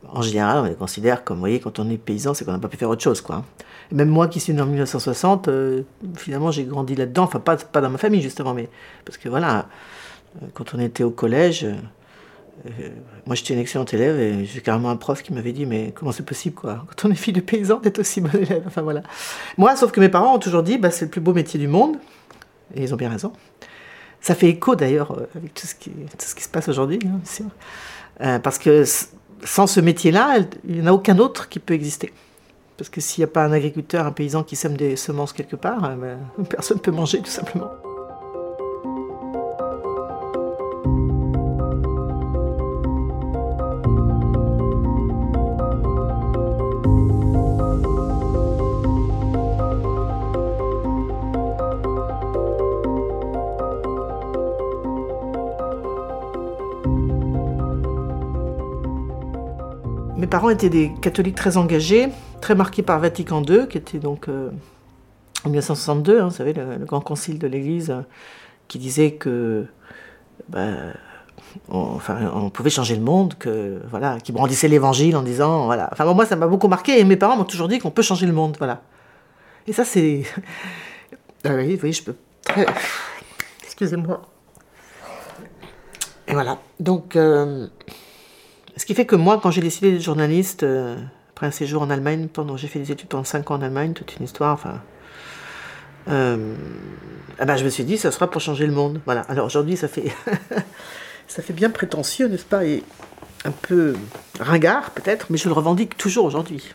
en 0.08 0.22
général, 0.22 0.58
on 0.58 0.64
les 0.64 0.74
considère 0.74 1.22
comme, 1.22 1.36
vous 1.36 1.42
voyez, 1.42 1.60
quand 1.60 1.78
on 1.78 1.88
est 1.90 1.98
paysan, 1.98 2.34
c'est 2.34 2.44
qu'on 2.44 2.52
n'a 2.52 2.58
pas 2.58 2.68
pu 2.68 2.76
faire 2.78 2.88
autre 2.88 3.02
chose, 3.02 3.20
quoi. 3.20 3.44
même 3.90 4.08
moi 4.08 4.28
qui 4.28 4.40
suis 4.40 4.54
né 4.54 4.60
en 4.62 4.66
1960, 4.66 5.48
euh, 5.48 5.82
finalement, 6.16 6.50
j'ai 6.50 6.64
grandi 6.64 6.94
là-dedans, 6.94 7.24
enfin, 7.24 7.40
pas, 7.40 7.56
pas 7.56 7.80
dans 7.80 7.90
ma 7.90 7.98
famille, 7.98 8.22
justement, 8.22 8.54
mais 8.54 8.68
parce 9.04 9.18
que 9.18 9.28
voilà, 9.28 9.58
euh, 9.58 9.62
quand 10.54 10.74
on 10.74 10.78
était 10.78 11.04
au 11.04 11.10
collège, 11.10 11.64
euh, 11.64 11.74
euh, 12.66 12.88
moi 13.26 13.34
j'étais 13.34 13.54
une 13.54 13.60
excellente 13.60 13.92
élève 13.94 14.18
et 14.18 14.44
j'ai 14.44 14.60
carrément 14.60 14.90
un 14.90 14.96
prof 14.96 15.22
qui 15.22 15.32
m'avait 15.32 15.52
dit, 15.52 15.66
mais 15.66 15.92
comment 15.94 16.12
c'est 16.12 16.24
possible, 16.24 16.54
quoi, 16.54 16.84
quand 16.88 17.08
on 17.08 17.12
est 17.12 17.16
fille 17.16 17.32
de 17.32 17.40
paysan, 17.40 17.80
d'être 17.80 17.98
aussi 17.98 18.20
bonne 18.20 18.42
élève, 18.42 18.62
enfin 18.66 18.82
voilà. 18.82 19.02
Moi, 19.58 19.74
sauf 19.76 19.92
que 19.92 20.00
mes 20.00 20.08
parents 20.08 20.34
ont 20.34 20.38
toujours 20.38 20.62
dit, 20.62 20.78
bah, 20.78 20.90
c'est 20.90 21.06
le 21.06 21.10
plus 21.10 21.20
beau 21.20 21.32
métier 21.32 21.58
du 21.58 21.68
monde. 21.68 21.96
Et 22.74 22.82
ils 22.82 22.94
ont 22.94 22.96
bien 22.96 23.10
raison. 23.10 23.32
Ça 24.20 24.34
fait 24.34 24.48
écho 24.48 24.76
d'ailleurs 24.76 25.12
euh, 25.12 25.26
avec 25.34 25.52
tout 25.54 25.66
ce 25.66 25.74
qui, 25.74 25.90
tout 25.90 26.26
ce 26.26 26.34
qui 26.34 26.44
se 26.44 26.48
passe 26.48 26.68
aujourd'hui, 26.68 27.00
hein. 27.04 27.20
Euh, 28.20 28.38
parce 28.38 28.58
que 28.58 28.84
sans 29.42 29.66
ce 29.66 29.80
métier-là, 29.80 30.38
il 30.68 30.76
n'y 30.76 30.82
en 30.82 30.86
a 30.86 30.92
aucun 30.92 31.18
autre 31.18 31.48
qui 31.48 31.58
peut 31.58 31.74
exister. 31.74 32.12
Parce 32.76 32.88
que 32.88 33.00
s'il 33.00 33.22
n'y 33.22 33.24
a 33.24 33.32
pas 33.32 33.44
un 33.44 33.52
agriculteur, 33.52 34.06
un 34.06 34.12
paysan 34.12 34.44
qui 34.44 34.54
sème 34.54 34.76
des 34.76 34.96
semences 34.96 35.32
quelque 35.32 35.56
part, 35.56 35.84
euh, 35.84 35.96
ben, 35.96 36.44
personne 36.48 36.76
ne 36.76 36.82
peut 36.82 36.92
manger 36.92 37.18
tout 37.20 37.30
simplement. 37.30 37.70
Parents 60.32 60.48
étaient 60.48 60.70
des 60.70 60.90
catholiques 61.02 61.34
très 61.34 61.58
engagés, 61.58 62.08
très 62.40 62.54
marqués 62.54 62.82
par 62.82 62.98
Vatican 62.98 63.42
II, 63.42 63.68
qui 63.68 63.76
était 63.76 63.98
donc 63.98 64.28
euh, 64.28 64.48
en 65.44 65.50
1962, 65.50 66.20
hein, 66.20 66.24
vous 66.28 66.34
savez, 66.34 66.54
le, 66.54 66.78
grand 66.86 67.02
concile 67.02 67.38
de 67.38 67.46
l'Église, 67.46 67.90
euh, 67.90 68.00
qui 68.66 68.78
disait 68.78 69.12
que 69.12 69.66
ben, 70.48 70.94
on, 71.68 71.80
enfin, 71.80 72.32
on 72.34 72.48
pouvait 72.48 72.70
changer 72.70 72.96
le 72.96 73.02
monde, 73.02 73.34
que 73.38 73.82
voilà, 73.90 74.18
qui 74.20 74.32
brandissait 74.32 74.68
l'Évangile 74.68 75.16
en 75.16 75.22
disant 75.22 75.66
voilà. 75.66 75.90
Enfin 75.92 76.10
moi 76.14 76.24
ça 76.24 76.34
m'a 76.36 76.46
beaucoup 76.46 76.68
marqué 76.68 76.98
et 76.98 77.04
mes 77.04 77.16
parents 77.16 77.36
m'ont 77.36 77.44
toujours 77.44 77.68
dit 77.68 77.78
qu'on 77.78 77.90
peut 77.90 78.02
changer 78.02 78.26
le 78.26 78.32
monde, 78.32 78.56
voilà. 78.58 78.80
Et 79.66 79.74
ça 79.74 79.84
c'est, 79.84 80.22
Ah 81.44 81.50
oui, 81.54 81.78
je 81.92 82.02
peux 82.02 82.16
excusez-moi. 83.64 84.22
Et 86.28 86.32
voilà. 86.32 86.58
Donc, 86.80 87.16
euh, 87.16 87.66
ce 88.76 88.86
qui 88.86 88.94
fait 88.94 89.06
que 89.06 89.16
moi, 89.16 89.38
quand 89.42 89.50
j'ai 89.50 89.60
décidé 89.60 89.92
d'être 89.92 90.02
journaliste, 90.02 90.62
euh, 90.62 90.96
après 91.30 91.46
un 91.46 91.50
séjour 91.50 91.82
en 91.82 91.90
Allemagne, 91.90 92.28
pendant 92.32 92.56
j'ai 92.56 92.68
fait 92.68 92.78
des 92.78 92.92
études 92.92 93.08
pendant 93.08 93.24
5 93.24 93.50
ans 93.50 93.56
en 93.56 93.62
Allemagne, 93.62 93.92
toute 93.92 94.16
une 94.16 94.24
histoire, 94.24 94.54
enfin. 94.54 94.80
euh, 96.08 96.54
ah 97.38 97.44
ben, 97.44 97.56
je 97.56 97.64
me 97.64 97.70
suis 97.70 97.84
dit, 97.84 97.98
ça 97.98 98.10
sera 98.10 98.30
pour 98.30 98.40
changer 98.40 98.66
le 98.66 98.72
monde. 98.72 99.00
Voilà. 99.04 99.22
Alors 99.22 99.46
aujourd'hui, 99.46 99.76
ça 99.76 99.88
fait, 99.88 100.12
ça 101.28 101.42
fait 101.42 101.52
bien 101.52 101.70
prétentieux, 101.70 102.28
n'est-ce 102.28 102.44
pas 102.44 102.64
Et 102.64 102.82
un 103.44 103.50
peu 103.50 103.96
ringard, 104.40 104.90
peut-être, 104.90 105.26
mais 105.30 105.36
je 105.36 105.48
le 105.48 105.54
revendique 105.54 105.96
toujours 105.96 106.24
aujourd'hui. 106.24 106.74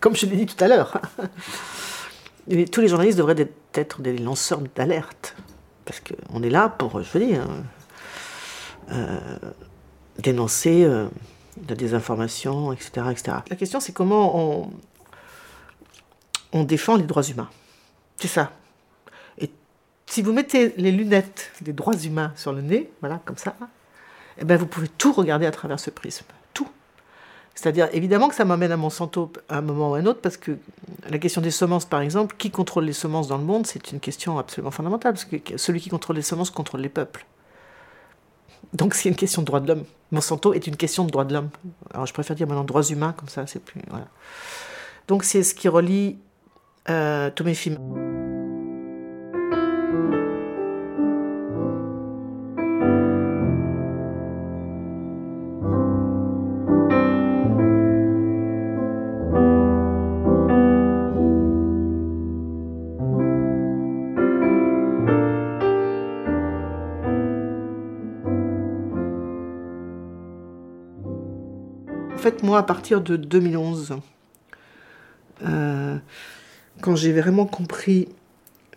Comme 0.00 0.16
je 0.16 0.26
l'ai 0.26 0.36
dit 0.36 0.46
tout 0.46 0.62
à 0.62 0.68
l'heure. 0.68 1.00
Tous 2.70 2.80
les 2.80 2.86
journalistes 2.86 3.18
devraient 3.18 3.48
être 3.74 4.00
des 4.00 4.16
lanceurs 4.16 4.60
d'alerte. 4.76 5.34
Parce 5.84 6.00
qu'on 6.00 6.42
est 6.42 6.50
là 6.50 6.68
pour, 6.68 7.02
je 7.02 7.18
veux 7.18 7.26
dire, 7.26 7.44
euh, 8.92 9.18
dénoncer 10.18 10.86
la 11.68 11.74
désinformation, 11.74 12.72
etc.. 12.72 13.06
La 13.48 13.56
question, 13.56 13.80
c'est 13.80 13.92
comment 13.92 14.70
on, 16.52 16.64
défend 16.64 16.96
les 16.96 17.04
droits 17.04 17.22
humains. 17.22 17.50
C'est 18.16 18.28
ça. 18.28 18.50
Et 19.38 19.50
si 20.06 20.22
vous 20.22 20.32
mettez 20.32 20.72
les 20.78 20.90
lunettes 20.90 21.52
des 21.60 21.74
droits 21.74 21.96
humains 21.96 22.32
sur 22.34 22.52
le 22.52 22.62
nez, 22.62 22.90
voilà, 23.00 23.20
comme 23.24 23.36
ça, 23.36 23.54
eh 24.38 24.44
ben 24.44 24.56
vous 24.56 24.66
pouvez 24.66 24.88
tout 24.88 25.12
regarder 25.12 25.44
à 25.44 25.50
travers 25.50 25.78
ce 25.78 25.90
prisme. 25.90 26.24
Tout. 26.54 26.68
C'est-à-dire, 27.54 27.88
évidemment 27.92 28.28
que 28.28 28.34
ça 28.34 28.46
m'amène 28.46 28.72
à 28.72 28.78
Monsanto 28.78 29.30
à 29.50 29.58
un 29.58 29.60
moment 29.60 29.90
ou 29.90 29.94
à 29.94 29.98
un 29.98 30.06
autre, 30.06 30.20
parce 30.20 30.38
que 30.38 30.56
la 31.10 31.18
question 31.18 31.42
des 31.42 31.50
semences, 31.50 31.84
par 31.84 32.00
exemple, 32.00 32.36
qui 32.38 32.50
contrôle 32.50 32.84
les 32.84 32.94
semences 32.94 33.28
dans 33.28 33.38
le 33.38 33.44
monde, 33.44 33.66
c'est 33.66 33.92
une 33.92 34.00
question 34.00 34.38
absolument 34.38 34.70
fondamentale, 34.70 35.12
parce 35.12 35.26
que 35.26 35.58
celui 35.58 35.80
qui 35.80 35.90
contrôle 35.90 36.16
les 36.16 36.22
semences 36.22 36.50
contrôle 36.50 36.80
les 36.80 36.88
peuples. 36.88 37.26
Donc 38.72 38.94
c'est 38.94 39.08
une 39.08 39.16
question 39.16 39.42
de 39.42 39.46
droits 39.46 39.60
de 39.60 39.68
l'homme. 39.68 39.84
Monsanto 40.12 40.54
est 40.54 40.66
une 40.66 40.76
question 40.76 41.04
de 41.04 41.10
droits 41.10 41.24
de 41.24 41.34
l'homme. 41.34 41.50
Alors 41.92 42.06
je 42.06 42.12
préfère 42.12 42.36
dire 42.36 42.46
maintenant 42.46 42.64
droits 42.64 42.84
humains, 42.84 43.12
comme 43.12 43.28
ça, 43.28 43.46
c'est 43.46 43.62
plus. 43.62 43.80
Voilà. 43.90 44.06
Donc 45.08 45.24
c'est 45.24 45.42
ce 45.42 45.54
qui 45.54 45.68
relie 45.68 46.18
euh, 46.88 47.30
tous 47.34 47.44
mes 47.44 47.54
films. 47.54 48.15
Moi, 72.42 72.58
à 72.58 72.62
partir 72.62 73.00
de 73.00 73.16
2011, 73.16 73.98
euh, 75.44 75.96
quand 76.80 76.96
j'ai 76.96 77.12
vraiment 77.12 77.46
compris 77.46 78.08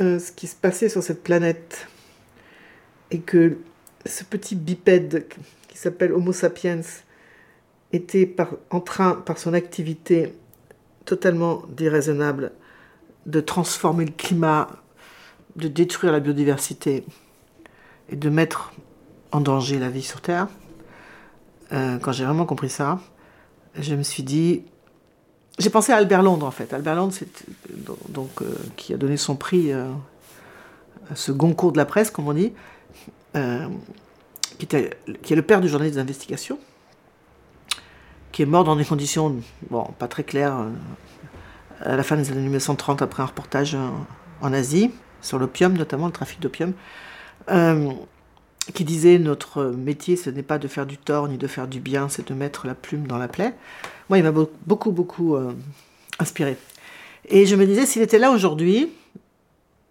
euh, 0.01 0.19
ce 0.19 0.31
qui 0.31 0.47
se 0.47 0.55
passait 0.55 0.89
sur 0.89 1.03
cette 1.03 1.23
planète 1.23 1.87
et 3.11 3.19
que 3.19 3.57
ce 4.05 4.23
petit 4.23 4.55
bipède 4.55 5.25
qui 5.67 5.77
s'appelle 5.77 6.13
Homo 6.13 6.31
sapiens 6.31 6.81
était 7.91 8.35
en 8.69 8.79
train, 8.79 9.13
par 9.15 9.37
son 9.37 9.53
activité 9.53 10.33
totalement 11.05 11.63
déraisonnable, 11.69 12.51
de 13.25 13.41
transformer 13.41 14.05
le 14.05 14.11
climat, 14.11 14.67
de 15.55 15.67
détruire 15.67 16.11
la 16.11 16.19
biodiversité 16.19 17.03
et 18.09 18.15
de 18.15 18.29
mettre 18.29 18.73
en 19.31 19.41
danger 19.41 19.79
la 19.79 19.89
vie 19.89 20.03
sur 20.03 20.21
Terre, 20.21 20.47
euh, 21.71 21.97
quand 21.99 22.11
j'ai 22.11 22.25
vraiment 22.25 22.45
compris 22.45 22.69
ça, 22.69 22.99
je 23.75 23.95
me 23.95 24.03
suis 24.03 24.23
dit. 24.23 24.63
J'ai 25.57 25.69
pensé 25.69 25.91
à 25.91 25.97
Albert 25.97 26.23
Londres 26.23 26.45
en 26.45 26.51
fait. 26.51 26.73
Albert 26.73 26.95
Londres, 26.95 27.13
c'est 27.13 27.27
donc 28.09 28.41
euh, 28.41 28.55
qui 28.77 28.93
a 28.93 28.97
donné 28.97 29.17
son 29.17 29.35
prix 29.35 29.73
euh, 29.73 29.91
à 31.11 31.15
ce 31.15 31.31
Goncourt 31.31 31.73
de 31.73 31.77
la 31.77 31.85
presse, 31.85 32.11
comme 32.11 32.27
on 32.27 32.33
dit, 32.33 32.53
euh, 33.35 33.67
qui, 34.57 34.75
est 34.75 35.35
le 35.35 35.41
père 35.41 35.59
du 35.59 35.67
journaliste 35.67 35.97
d'investigation, 35.97 36.59
qui 38.31 38.43
est 38.43 38.45
mort 38.45 38.63
dans 38.63 38.75
des 38.75 38.85
conditions 38.85 39.35
pas 39.97 40.07
très 40.07 40.23
claires 40.23 40.57
euh, 40.57 40.69
à 41.81 41.95
la 41.97 42.03
fin 42.03 42.15
des 42.15 42.31
années 42.31 42.41
1930 42.41 43.01
après 43.01 43.23
un 43.23 43.27
reportage 43.27 43.75
en 44.41 44.53
Asie 44.53 44.91
sur 45.21 45.39
l'opium, 45.39 45.73
notamment 45.73 46.07
le 46.07 46.11
trafic 46.13 46.39
d'opium. 46.39 46.73
Qui 48.73 48.83
disait 48.83 49.17
notre 49.17 49.65
métier, 49.65 50.15
ce 50.15 50.29
n'est 50.29 50.43
pas 50.43 50.59
de 50.59 50.67
faire 50.67 50.85
du 50.85 50.97
tort 50.97 51.27
ni 51.27 51.37
de 51.37 51.47
faire 51.47 51.67
du 51.67 51.79
bien, 51.79 52.07
c'est 52.07 52.27
de 52.27 52.33
mettre 52.35 52.67
la 52.67 52.75
plume 52.75 53.07
dans 53.07 53.17
la 53.17 53.27
plaie. 53.27 53.55
Moi, 54.09 54.19
il 54.19 54.23
m'a 54.23 54.31
be- 54.31 54.49
beaucoup, 54.67 54.91
beaucoup 54.91 55.35
euh, 55.35 55.53
inspiré. 56.19 56.55
Et 57.27 57.47
je 57.47 57.55
me 57.55 57.65
disais, 57.65 57.87
s'il 57.87 58.03
était 58.03 58.19
là 58.19 58.29
aujourd'hui, 58.29 58.89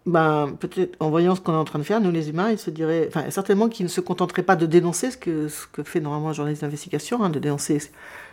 ben, 0.07 0.55
peut-être 0.61 0.97
en 1.01 1.11
voyant 1.11 1.35
ce 1.35 1.41
qu'on 1.41 1.53
est 1.53 1.57
en 1.57 1.65
train 1.65 1.81
de 1.81 1.85
faire, 1.85 2.01
nous 2.01 2.13
les 2.13 2.31
humains, 2.31 2.51
il 2.51 2.59
se 2.59 2.71
dirait, 2.71 3.07
enfin, 3.09 3.29
certainement 3.31 3.69
qu'il 3.69 3.85
ne 3.85 3.91
se 3.91 4.01
contenterait 4.01 4.45
pas 4.45 4.55
de 4.55 4.65
dénoncer 4.65 5.11
ce 5.11 5.17
que, 5.17 5.49
ce 5.49 5.67
que 5.67 5.83
fait 5.83 6.01
normalement 6.01 6.29
un 6.29 6.33
journaliste 6.33 6.63
d'investigation, 6.63 7.23
hein, 7.23 7.31
de 7.31 7.41
dénoncer 7.41 7.83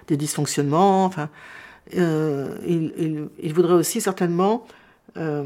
des 0.07 0.15
dysfonctionnements, 0.15 1.05
enfin, 1.05 1.29
euh, 1.97 2.55
il 2.67 3.53
voudrait 3.53 3.73
aussi 3.73 3.99
certainement 3.99 4.65
euh, 5.17 5.43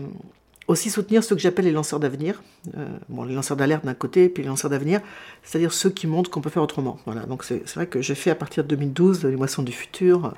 aussi 0.69 0.91
soutenir 0.91 1.23
ceux 1.23 1.35
que 1.35 1.41
j'appelle 1.41 1.65
les 1.65 1.71
lanceurs 1.71 1.99
d'avenir. 1.99 2.43
Euh, 2.77 2.87
bon, 3.09 3.23
les 3.23 3.33
lanceurs 3.33 3.57
d'alerte 3.57 3.85
d'un 3.85 3.95
côté, 3.95 4.29
puis 4.29 4.43
les 4.43 4.49
lanceurs 4.49 4.69
d'avenir, 4.69 5.01
c'est-à-dire 5.41 5.73
ceux 5.73 5.89
qui 5.89 6.05
montrent 6.05 6.29
qu'on 6.29 6.41
peut 6.41 6.51
faire 6.51 6.61
autrement. 6.61 6.99
Voilà, 7.05 7.21
donc 7.25 7.43
c'est 7.43 7.67
vrai 7.73 7.87
que 7.87 8.01
j'ai 8.01 8.13
fait 8.13 8.29
à 8.29 8.35
partir 8.35 8.63
de 8.63 8.69
2012 8.69 9.25
les 9.25 9.35
moissons 9.35 9.63
du 9.63 9.71
futur, 9.71 10.35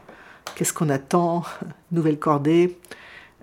qu'est-ce 0.56 0.72
qu'on 0.72 0.90
attend, 0.90 1.44
nouvelle 1.92 2.18
cordée, 2.18 2.78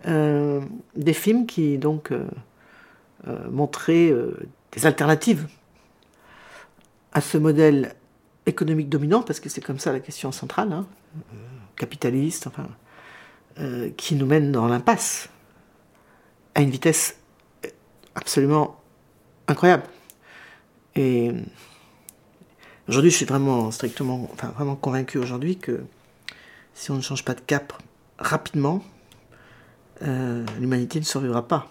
euh, 0.06 0.62
des 0.96 1.12
films 1.12 1.46
qui 1.46 1.76
donc 1.76 2.10
euh, 2.10 2.24
montraient 3.50 4.14
des 4.72 4.86
alternatives 4.86 5.46
à 7.12 7.20
ce 7.20 7.36
modèle 7.36 7.94
économique 8.46 8.88
dominant, 8.88 9.20
parce 9.20 9.40
que 9.40 9.50
c'est 9.50 9.60
comme 9.60 9.78
ça 9.78 9.92
la 9.92 10.00
question 10.00 10.32
centrale, 10.32 10.72
hein, 10.72 10.86
capitaliste, 11.76 12.46
enfin, 12.46 12.66
qui 13.98 14.14
nous 14.14 14.24
mène 14.24 14.52
dans 14.52 14.68
l'impasse 14.68 15.28
à 16.58 16.62
une 16.62 16.70
vitesse 16.70 17.16
absolument 18.16 18.80
incroyable. 19.46 19.84
Et 20.96 21.30
aujourd'hui, 22.88 23.12
je 23.12 23.16
suis 23.16 23.26
vraiment 23.26 23.70
strictement, 23.70 24.28
enfin 24.32 24.48
vraiment 24.48 24.74
convaincu 24.74 25.18
aujourd'hui 25.18 25.56
que 25.56 25.84
si 26.74 26.90
on 26.90 26.96
ne 26.96 27.00
change 27.00 27.24
pas 27.24 27.34
de 27.34 27.40
cap 27.42 27.72
rapidement, 28.18 28.82
euh, 30.02 30.44
l'humanité 30.58 30.98
ne 30.98 31.04
survivra 31.04 31.46
pas. 31.46 31.70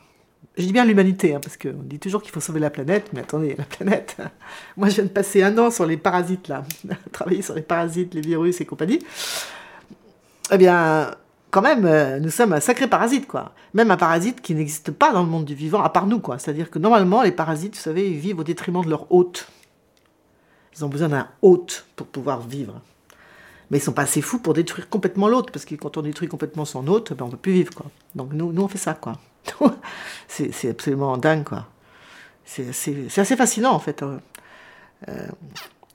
Je 0.57 0.63
dis 0.63 0.71
bien 0.71 0.85
l'humanité, 0.85 1.35
hein, 1.35 1.41
parce 1.43 1.57
qu'on 1.57 1.83
dit 1.83 1.99
toujours 1.99 2.23
qu'il 2.23 2.31
faut 2.31 2.39
sauver 2.39 2.61
la 2.61 2.69
planète, 2.69 3.11
mais 3.11 3.19
attendez, 3.19 3.55
la 3.57 3.65
planète. 3.65 4.15
Moi, 4.77 4.87
je 4.87 4.95
viens 4.95 5.03
de 5.03 5.09
passer 5.09 5.43
un 5.43 5.57
an 5.57 5.69
sur 5.69 5.85
les 5.85 5.97
parasites, 5.97 6.47
là, 6.47 6.63
travailler 7.11 7.41
sur 7.41 7.55
les 7.55 7.61
parasites, 7.61 8.13
les 8.13 8.21
virus 8.21 8.61
et 8.61 8.65
compagnie. 8.65 8.99
Eh 10.49 10.57
bien, 10.57 11.11
quand 11.51 11.61
même, 11.61 11.85
euh, 11.85 12.19
nous 12.19 12.29
sommes 12.29 12.53
un 12.53 12.59
sacré 12.59 12.87
parasite, 12.87 13.27
quoi. 13.27 13.53
Même 13.73 13.91
un 13.91 13.97
parasite 13.97 14.41
qui 14.41 14.53
n'existe 14.53 14.91
pas 14.91 15.13
dans 15.13 15.23
le 15.23 15.29
monde 15.29 15.45
du 15.45 15.55
vivant, 15.55 15.81
à 15.81 15.89
part 15.89 16.07
nous, 16.07 16.19
quoi. 16.19 16.39
C'est-à-dire 16.39 16.69
que 16.69 16.79
normalement, 16.79 17.21
les 17.21 17.31
parasites, 17.31 17.75
vous 17.75 17.81
savez, 17.81 18.09
ils 18.09 18.17
vivent 18.17 18.39
au 18.39 18.43
détriment 18.43 18.83
de 18.83 18.89
leur 18.89 19.11
hôte. 19.11 19.47
Ils 20.75 20.83
ont 20.83 20.89
besoin 20.89 21.09
d'un 21.09 21.27
hôte 21.41 21.85
pour 21.95 22.07
pouvoir 22.07 22.41
vivre. 22.41 22.81
Mais 23.69 23.77
ils 23.77 23.81
sont 23.81 23.93
pas 23.93 24.03
assez 24.03 24.21
fous 24.21 24.39
pour 24.39 24.53
détruire 24.53 24.89
complètement 24.89 25.27
l'autre, 25.27 25.51
parce 25.51 25.65
que 25.65 25.75
quand 25.75 25.97
on 25.97 26.01
détruit 26.01 26.27
complètement 26.27 26.65
son 26.65 26.87
hôte, 26.87 27.13
ben 27.13 27.25
on 27.25 27.29
peut 27.29 27.37
plus 27.37 27.53
vivre, 27.53 27.73
quoi. 27.73 27.87
Donc 28.15 28.33
nous, 28.33 28.51
nous 28.51 28.61
on 28.61 28.67
fait 28.67 28.77
ça, 28.77 28.93
quoi. 28.93 29.13
c'est 30.27 30.69
absolument 30.69 31.17
dingue, 31.17 31.43
quoi. 31.43 31.67
C'est 32.45 32.69
assez, 32.69 33.35
fascinant, 33.35 33.71
en 33.71 33.79
fait. 33.79 34.03
Euh, 34.03 34.17
euh, 35.09 35.27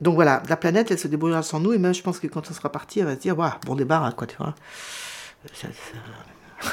donc 0.00 0.14
voilà, 0.16 0.42
la 0.48 0.56
planète, 0.56 0.90
elle 0.90 0.98
se 0.98 1.08
débrouillera 1.08 1.42
sans 1.42 1.60
nous, 1.60 1.72
et 1.72 1.78
même 1.78 1.94
je 1.94 2.02
pense 2.02 2.18
que 2.18 2.26
quand 2.26 2.50
on 2.50 2.54
sera 2.54 2.70
parti, 2.70 3.00
elle 3.00 3.06
va 3.06 3.14
se 3.14 3.20
dire, 3.20 3.38
waouh, 3.38 3.52
bon 3.64 3.74
débarras, 3.74 4.12
quoi, 4.12 4.26
tu 4.26 4.36
vois. 4.36 4.54
Ça- 5.52 5.68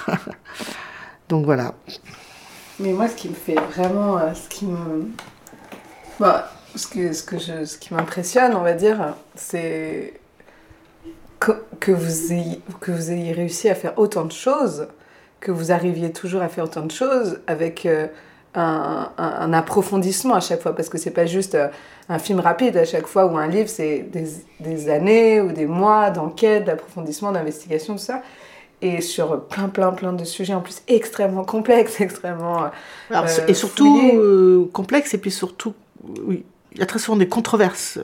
ça- 0.08 0.14
donc 1.30 1.46
voilà. 1.46 1.74
Mais 2.80 2.94
moi, 2.94 3.08
ce 3.08 3.16
qui 3.16 3.30
me 3.30 3.34
fait 3.36 3.56
vraiment. 3.56 4.18
euh, 4.18 4.34
Ce 4.34 4.48
qui 4.50 4.66
me. 4.66 5.10
Bah, 6.20 6.52
ce, 6.76 6.88
que, 6.88 7.14
ce, 7.14 7.24
que 7.24 7.38
je, 7.38 7.66
ce 7.66 7.78
qui 7.78 7.94
m'impressionne, 7.94 8.54
on 8.56 8.62
va 8.62 8.74
dire, 8.74 9.16
c'est 9.36 10.14
que, 11.40 11.52
que, 11.80 11.92
vous 11.92 12.34
ayez, 12.34 12.62
que 12.82 12.92
vous 12.92 13.12
ayez 13.12 13.32
réussi 13.32 13.70
à 13.70 13.76
faire 13.76 13.98
autant 13.98 14.26
de 14.26 14.32
choses, 14.32 14.88
que 15.40 15.52
vous 15.52 15.72
arriviez 15.72 16.12
toujours 16.12 16.42
à 16.42 16.50
faire 16.50 16.66
autant 16.66 16.86
de 16.86 16.92
choses 16.92 17.40
avec 17.48 17.86
euh, 17.86 18.08
un, 18.56 19.10
un- 19.18 19.24
un 19.42 19.54
approfondissement 19.54 20.36
à 20.36 20.42
chaque 20.42 20.62
fois. 20.62 20.76
Parce 20.76 20.90
que 20.90 20.98
c'est 20.98 21.12
pas 21.12 21.26
juste 21.26 21.56
euh, 21.56 21.70
un 22.10 22.20
film 22.20 22.40
rapide 22.42 22.76
à 22.78 22.86
chaque 22.86 23.08
fois 23.08 23.26
ou 23.26 23.38
un 23.38 23.48
livre, 23.48 23.70
c'est 23.70 24.00
des, 24.00 24.28
des 24.60 24.90
années 24.90 25.40
ou 25.42 25.52
des 25.54 25.66
mois 25.66 26.10
d'enquête, 26.12 26.66
d'approfondissement, 26.66 27.32
d'investigation, 27.32 27.94
tout 27.94 28.00
ça. 28.02 28.22
Et 28.82 29.02
sur 29.02 29.42
plein, 29.48 29.68
plein, 29.68 29.92
plein 29.92 30.14
de 30.14 30.24
sujets 30.24 30.54
en 30.54 30.62
plus 30.62 30.82
extrêmement 30.88 31.44
complexes, 31.44 32.00
extrêmement. 32.02 32.64
euh, 32.64 32.68
Alors, 33.10 33.26
Euh, 33.26 33.48
et 33.48 33.54
surtout 33.54 34.12
euh, 34.14 34.70
complexe, 34.72 35.14
et 35.14 35.18
puis 35.18 35.32
surtout, 35.32 35.74
oui, 36.26 36.46
il 36.72 36.80
y 36.80 36.82
a 36.82 36.86
très 36.86 37.00
souvent 37.00 37.18
des 37.18 37.28
controverses. 37.28 38.00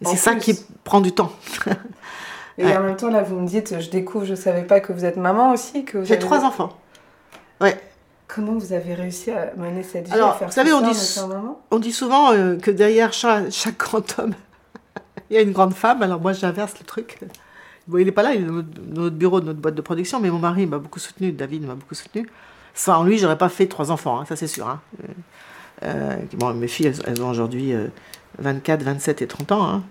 Et 0.00 0.04
c'est 0.04 0.16
ça 0.16 0.34
qui 0.34 0.58
prend 0.84 1.00
du 1.00 1.12
temps. 1.12 1.32
Et 2.58 2.64
Ouais. 2.66 2.76
en 2.76 2.82
même 2.82 2.96
temps, 2.96 3.08
là, 3.08 3.22
vous 3.22 3.36
me 3.36 3.46
dites, 3.46 3.80
je 3.80 3.88
découvre, 3.88 4.26
je 4.26 4.34
savais 4.34 4.64
pas 4.64 4.80
que 4.80 4.92
vous 4.92 5.06
êtes 5.06 5.16
maman 5.16 5.52
aussi. 5.52 5.84
que 5.86 6.04
J'ai 6.04 6.12
avez- 6.14 6.20
trois 6.20 6.44
enfants. 6.44 6.76
Ouais. 7.62 7.80
Comment 8.28 8.52
vous 8.52 8.74
avez 8.74 8.92
réussi 8.92 9.30
à 9.30 9.52
mener 9.56 9.82
cette 9.82 10.06
vie, 10.08 10.12
Alors, 10.12 10.30
à 10.30 10.34
faire 10.34 10.48
vous 10.48 10.52
savez, 10.54 10.72
on 10.74 10.82
dit- 10.82 11.20
On 11.70 11.82
souvent 11.90 12.32
euh, 12.32 12.56
que 12.58 12.70
derrière 12.70 13.12
chaque, 13.14 13.50
chaque 13.50 13.78
grand 13.78 14.18
homme, 14.18 14.34
il 15.30 15.36
y 15.36 15.38
a 15.38 15.42
une 15.42 15.52
grande 15.52 15.72
femme. 15.72 16.02
Alors 16.02 16.20
moi, 16.20 16.34
j'inverse 16.34 16.74
le 16.78 16.84
truc. 16.84 17.18
Il 17.88 18.04
n'est 18.04 18.12
pas 18.12 18.22
là, 18.22 18.34
il 18.34 18.42
est 18.42 18.44
dans 18.44 18.62
notre, 19.02 19.16
bureau 19.16 19.40
de 19.40 19.46
notre 19.46 19.58
boîte 19.58 19.74
de 19.74 19.80
production, 19.80 20.20
mais 20.20 20.30
mon 20.30 20.38
mari 20.38 20.66
m'a 20.66 20.78
beaucoup 20.78 21.00
soutenu, 21.00 21.32
David 21.32 21.66
m'a 21.66 21.74
beaucoup 21.74 21.94
soutenu. 21.94 22.28
Sans 22.74 23.02
lui, 23.04 23.18
j'aurais 23.18 23.38
pas 23.38 23.48
fait 23.48 23.66
trois 23.66 23.90
enfants, 23.90 24.20
hein, 24.20 24.24
ça 24.24 24.36
c'est 24.36 24.46
sûr. 24.46 24.68
hein. 24.68 24.80
Euh, 25.02 25.06
euh, 25.84 26.52
mes 26.54 26.68
filles, 26.68 26.92
elles, 27.06 27.22
ont 27.22 27.30
aujourd'hui 27.30 27.72
euh, 27.72 27.88
24, 28.38 28.82
27 28.82 29.22
et 29.22 29.26
30 29.26 29.52
ans, 29.52 29.64
hein. 29.64 29.82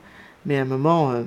mais 0.46 0.58
à 0.58 0.62
un 0.62 0.66
moment, 0.66 1.12
euh, 1.12 1.24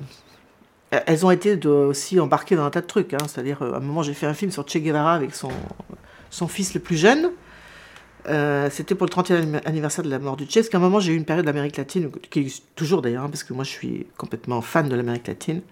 elles 0.91 1.27
ont 1.27 1.31
été 1.31 1.67
aussi 1.67 2.19
embarquées 2.21 2.57
dans 2.57 2.65
un 2.65 2.71
tas 2.71 2.81
de 2.81 2.87
trucs. 2.87 3.15
C'est-à-dire, 3.27 3.63
à 3.63 3.77
un 3.77 3.81
moment, 3.81 4.03
j'ai 4.03 4.15
fait 4.15 4.27
un 4.27 4.35
film 4.35 4.51
sur 4.51 4.67
Che 4.69 4.79
Guevara 4.79 5.15
avec 5.15 5.35
son, 5.35 5.51
fils 6.49 6.75
le 6.75 6.81
plus 6.81 6.97
jeune. 6.97 7.31
C'était 8.71 8.95
pour 8.95 9.07
le 9.07 9.11
30e 9.11 9.61
anniversaire 9.67 10.05
de 10.05 10.11
la 10.11 10.21
mort 10.21 10.37
du 10.37 10.45
Che, 10.45 10.55
parce 10.55 10.69
qu'à 10.69 10.79
un 10.79 10.81
moment, 10.81 11.01
j'ai 11.01 11.13
eu 11.13 11.17
une 11.17 11.25
période 11.25 11.47
d'Amérique 11.47 11.77
latine, 11.77 12.11
qui 12.31 12.39
existe 12.41 12.65
toujours 12.77 13.03
d'ailleurs, 13.03 13.29
parce 13.29 13.43
que 13.43 13.53
moi, 13.53 13.65
je 13.65 13.71
suis 13.71 14.07
complètement 14.17 14.61
fan 14.61 14.89
de 14.89 14.95
l'Amérique 14.95 15.27
latine. 15.27 15.63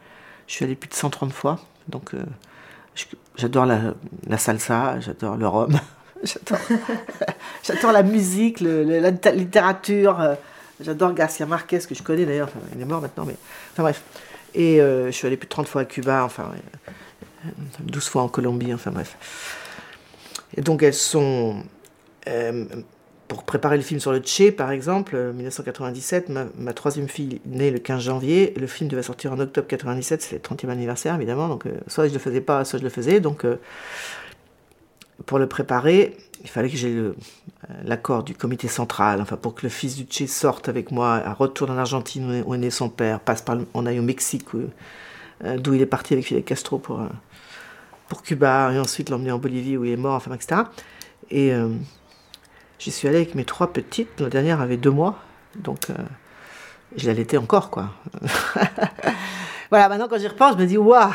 Je 0.52 0.56
suis 0.56 0.66
allé 0.66 0.74
plus 0.74 0.90
de 0.90 0.94
130 0.94 1.32
fois, 1.32 1.58
donc 1.88 2.12
euh, 2.12 2.18
j'adore 3.36 3.64
la, 3.64 4.36
salsa, 4.36 5.00
j'adore 5.00 5.38
le 5.38 5.48
rhum, 5.48 5.80
j'adore 7.64 7.90
la 7.90 8.02
musique, 8.02 8.60
la 8.60 9.10
littérature, 9.30 10.20
euh, 10.20 10.34
j'adore 10.78 11.14
Garcia 11.14 11.46
Marquez, 11.46 11.78
que 11.78 11.94
je 11.94 12.02
connais 12.02 12.26
d'ailleurs, 12.26 12.50
il 12.76 12.82
est 12.82 12.84
mort 12.84 13.00
maintenant, 13.00 13.24
mais 13.24 13.36
enfin 13.72 13.82
bref. 13.82 14.02
Et 14.52 14.82
euh, 14.82 15.06
je 15.06 15.12
suis 15.12 15.26
allé 15.26 15.38
plus 15.38 15.46
de 15.46 15.52
30 15.52 15.68
fois 15.68 15.80
à 15.80 15.84
Cuba, 15.86 16.22
enfin, 16.22 16.52
euh, 17.46 17.48
12 17.80 18.08
fois 18.08 18.20
en 18.20 18.28
Colombie, 18.28 18.74
enfin 18.74 18.90
bref. 18.90 19.16
Et 20.54 20.60
donc 20.60 20.82
elles 20.82 20.92
sont. 20.92 21.62
Pour 23.34 23.44
préparer 23.44 23.76
le 23.76 23.82
film 23.82 24.00
sur 24.00 24.12
le 24.12 24.20
Che, 24.24 24.50
par 24.50 24.70
exemple, 24.70 25.14
euh, 25.16 25.32
1997, 25.32 26.28
ma, 26.28 26.46
ma 26.58 26.72
troisième 26.72 27.08
fille 27.08 27.40
née 27.46 27.70
le 27.70 27.78
15 27.78 28.02
janvier. 28.02 28.52
Le 28.58 28.66
film 28.66 28.88
devait 28.90 29.02
sortir 29.02 29.32
en 29.32 29.38
octobre 29.40 29.66
97, 29.66 30.22
c'est 30.22 30.34
le 30.36 30.40
30e 30.40 30.68
anniversaire, 30.70 31.14
évidemment. 31.14 31.48
Donc, 31.48 31.66
euh, 31.66 31.72
soit 31.86 32.08
je 32.08 32.12
le 32.12 32.18
faisais 32.18 32.40
pas, 32.40 32.64
soit 32.64 32.78
je 32.78 32.84
le 32.84 32.90
faisais. 32.90 33.20
Donc, 33.20 33.44
euh, 33.44 33.56
pour 35.26 35.38
le 35.38 35.46
préparer, 35.46 36.16
il 36.42 36.48
fallait 36.50 36.68
que 36.68 36.76
j'ai 36.76 36.94
euh, 36.94 37.14
l'accord 37.84 38.24
du 38.24 38.34
comité 38.34 38.66
central, 38.68 39.20
enfin, 39.20 39.36
pour 39.36 39.54
que 39.54 39.62
le 39.62 39.68
fils 39.68 39.96
du 39.96 40.04
Che 40.10 40.28
sorte 40.28 40.68
avec 40.68 40.90
moi, 40.90 41.22
retourne 41.38 41.70
en 41.70 41.78
Argentine 41.78 42.42
où 42.46 42.54
est- 42.54 42.58
né 42.58 42.70
son 42.70 42.88
père, 42.88 43.20
passe 43.20 43.42
par, 43.42 43.56
on 43.74 43.86
aille 43.86 43.98
au 44.00 44.02
Mexique, 44.02 44.52
où- 44.54 44.68
euh, 45.44 45.58
d'où 45.58 45.74
il 45.74 45.80
est 45.82 45.86
parti 45.86 46.12
avec 46.14 46.26
Fidel 46.26 46.42
Castro 46.44 46.78
pour, 46.78 47.00
euh, 47.00 47.06
pour 48.08 48.22
Cuba, 48.22 48.72
et 48.72 48.78
ensuite 48.78 49.10
l'emmener 49.10 49.30
en 49.32 49.38
Bolivie 49.38 49.76
où 49.76 49.84
il 49.84 49.92
est 49.92 49.96
mort, 49.96 50.14
enfin, 50.14 50.34
etc. 50.34 50.62
Et 51.30 51.52
euh, 51.52 51.68
j'y 52.82 52.90
suis 52.90 53.08
allée 53.08 53.18
avec 53.18 53.34
mes 53.34 53.44
trois 53.44 53.72
petites. 53.72 54.20
La 54.20 54.28
dernière 54.28 54.60
avait 54.60 54.76
deux 54.76 54.90
mois, 54.90 55.18
donc 55.56 55.90
euh, 55.90 55.94
je 56.96 57.06
l'allaitais 57.06 57.36
encore, 57.36 57.70
quoi. 57.70 57.90
voilà, 59.70 59.88
maintenant 59.88 60.08
quand 60.08 60.18
j'y 60.18 60.28
repense, 60.28 60.54
je 60.56 60.62
me 60.62 60.66
dis, 60.66 60.76
waouh 60.78 61.10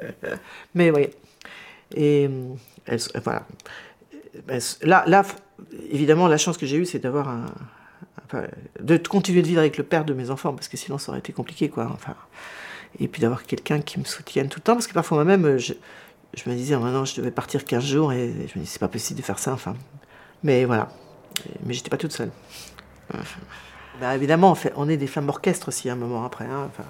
Mais 0.74 0.90
oui. 0.90 1.08
Et 1.94 2.28
euh, 2.28 2.54
elles- 2.86 3.00
voilà. 3.22 3.46
Là, 4.82 5.04
là, 5.06 5.22
évidemment, 5.90 6.26
la 6.26 6.38
chance 6.38 6.56
que 6.58 6.66
j'ai 6.66 6.76
eue, 6.76 6.86
c'est 6.86 6.98
d'avoir 6.98 7.28
un. 7.28 7.46
de 8.80 8.96
continuer 8.96 9.42
de 9.42 9.46
vivre 9.46 9.60
avec 9.60 9.76
le 9.78 9.84
père 9.84 10.04
de 10.04 10.12
mes 10.12 10.30
enfants, 10.30 10.52
parce 10.54 10.68
que 10.68 10.76
sinon 10.76 10.98
ça 10.98 11.10
aurait 11.10 11.20
été 11.20 11.32
compliqué, 11.32 11.68
quoi. 11.68 11.88
Enfin, 11.92 12.14
et 12.98 13.08
puis 13.08 13.20
d'avoir 13.22 13.44
quelqu'un 13.44 13.80
qui 13.80 13.98
me 14.00 14.04
soutienne 14.04 14.48
tout 14.48 14.58
le 14.58 14.62
temps, 14.64 14.74
parce 14.74 14.86
que 14.86 14.92
parfois 14.94 15.18
moi-même, 15.22 15.58
je, 15.58 15.74
je 16.34 16.50
me 16.50 16.54
disais, 16.56 16.74
oh, 16.74 16.80
maintenant 16.80 17.04
je 17.04 17.14
devais 17.16 17.30
partir 17.30 17.64
15 17.64 17.84
jours, 17.84 18.12
et 18.12 18.32
je 18.52 18.58
me 18.58 18.64
dis, 18.64 18.70
c'est 18.70 18.80
pas 18.80 18.88
possible 18.88 19.20
de 19.20 19.24
faire 19.24 19.38
ça, 19.38 19.52
enfin. 19.52 19.74
Mais 20.44 20.64
voilà. 20.64 20.88
Mais 21.66 21.74
j'étais 21.74 21.90
pas 21.90 21.96
toute 21.96 22.12
seule. 22.12 22.30
Bah, 24.00 24.14
évidemment, 24.14 24.52
on, 24.52 24.54
fait, 24.54 24.72
on 24.76 24.88
est 24.88 24.96
des 24.96 25.06
femmes 25.06 25.28
orchestres 25.28 25.68
aussi, 25.68 25.88
un 25.90 25.96
moment 25.96 26.24
après. 26.24 26.44
hein, 26.46 26.68
enfin, 26.68 26.84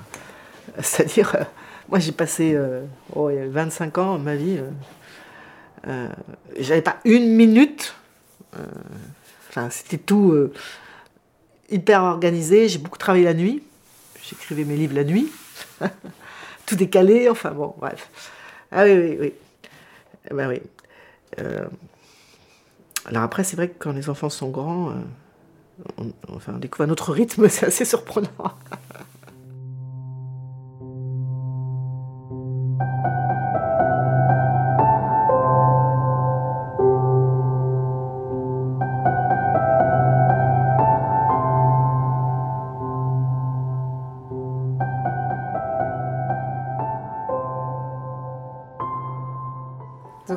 C'est-à-dire, 0.82 1.34
euh, 1.36 1.44
moi 1.88 1.98
j'ai 1.98 2.12
passé 2.12 2.54
euh, 2.54 2.84
oh, 3.14 3.30
il 3.30 3.36
y 3.36 3.38
a 3.40 3.46
25 3.46 3.98
ans 3.98 4.18
de 4.18 4.24
ma 4.24 4.36
vie, 4.36 4.58
euh, 4.58 4.70
euh, 5.88 6.08
j'avais 6.58 6.82
pas 6.82 6.96
une 7.04 7.28
minute. 7.34 7.94
euh, 8.58 8.64
Enfin, 9.50 9.70
c'était 9.70 9.98
tout 9.98 10.32
euh, 10.32 10.52
hyper 11.70 12.02
organisé. 12.02 12.68
J'ai 12.68 12.78
beaucoup 12.78 12.98
travaillé 12.98 13.24
la 13.24 13.34
nuit. 13.34 13.62
J'écrivais 14.28 14.64
mes 14.64 14.74
livres 14.76 14.96
la 14.96 15.04
nuit. 15.04 15.30
tout 16.66 16.74
décalé, 16.76 17.28
enfin 17.28 17.52
bon, 17.52 17.74
bref. 17.78 18.08
Ah 18.72 18.84
oui, 18.84 18.92
oui, 18.94 19.16
oui. 19.20 19.32
Eh 20.30 20.34
ben 20.34 20.48
oui. 20.48 20.60
Alors 23.06 23.22
après, 23.22 23.44
c'est 23.44 23.56
vrai 23.56 23.68
que 23.68 23.74
quand 23.78 23.92
les 23.92 24.08
enfants 24.08 24.30
sont 24.30 24.48
grands, 24.48 24.90
euh, 24.90 24.94
on, 25.98 26.12
enfin, 26.34 26.54
on 26.56 26.58
découvre 26.58 26.88
un 26.88 26.90
autre 26.90 27.12
rythme, 27.12 27.48
c'est 27.50 27.66
assez 27.66 27.84
surprenant. 27.84 28.28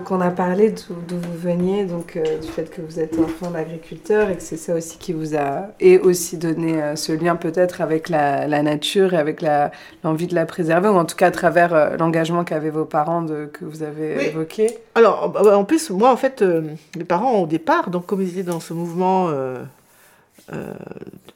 Donc 0.07 0.19
on 0.19 0.21
a 0.21 0.31
parlé 0.31 0.71
d'où 0.71 1.17
vous 1.17 1.37
veniez, 1.37 1.83
donc 1.83 2.15
euh, 2.15 2.37
du 2.39 2.47
fait 2.47 2.69
que 2.69 2.79
vous 2.81 2.97
êtes 2.97 3.19
enfant 3.19 3.51
d'agriculteur 3.51 4.29
et 4.29 4.37
que 4.37 4.41
c'est 4.41 4.55
ça 4.55 4.73
aussi 4.73 4.97
qui 4.97 5.11
vous 5.11 5.35
a 5.35 5.67
et 5.81 5.99
aussi 5.99 6.37
donné 6.37 6.81
euh, 6.81 6.95
ce 6.95 7.11
lien 7.11 7.35
peut-être 7.35 7.81
avec 7.81 8.07
la, 8.07 8.47
la 8.47 8.63
nature 8.63 9.13
et 9.13 9.17
avec 9.17 9.43
l'envie 10.05 10.27
de 10.27 10.35
la 10.35 10.45
préserver, 10.45 10.87
ou 10.87 10.93
en 10.95 11.03
tout 11.03 11.17
cas 11.17 11.27
à 11.27 11.31
travers 11.31 11.73
euh, 11.73 11.97
l'engagement 11.97 12.45
qu'avaient 12.45 12.69
vos 12.69 12.85
parents 12.85 13.21
de, 13.21 13.49
que 13.51 13.65
vous 13.65 13.83
avez 13.83 14.15
Oui. 14.17 14.23
évoqué. 14.27 14.77
Alors, 14.95 15.27
bah, 15.29 15.57
en 15.57 15.65
plus, 15.65 15.89
moi, 15.89 16.09
en 16.09 16.15
fait, 16.15 16.41
mes 16.95 17.03
parents, 17.03 17.41
au 17.41 17.45
départ, 17.45 17.89
donc 17.89 18.05
comme 18.05 18.21
ils 18.21 18.29
étaient 18.39 18.43
dans 18.49 18.61
ce 18.61 18.73
mouvement 18.73 19.29
de 19.29 19.57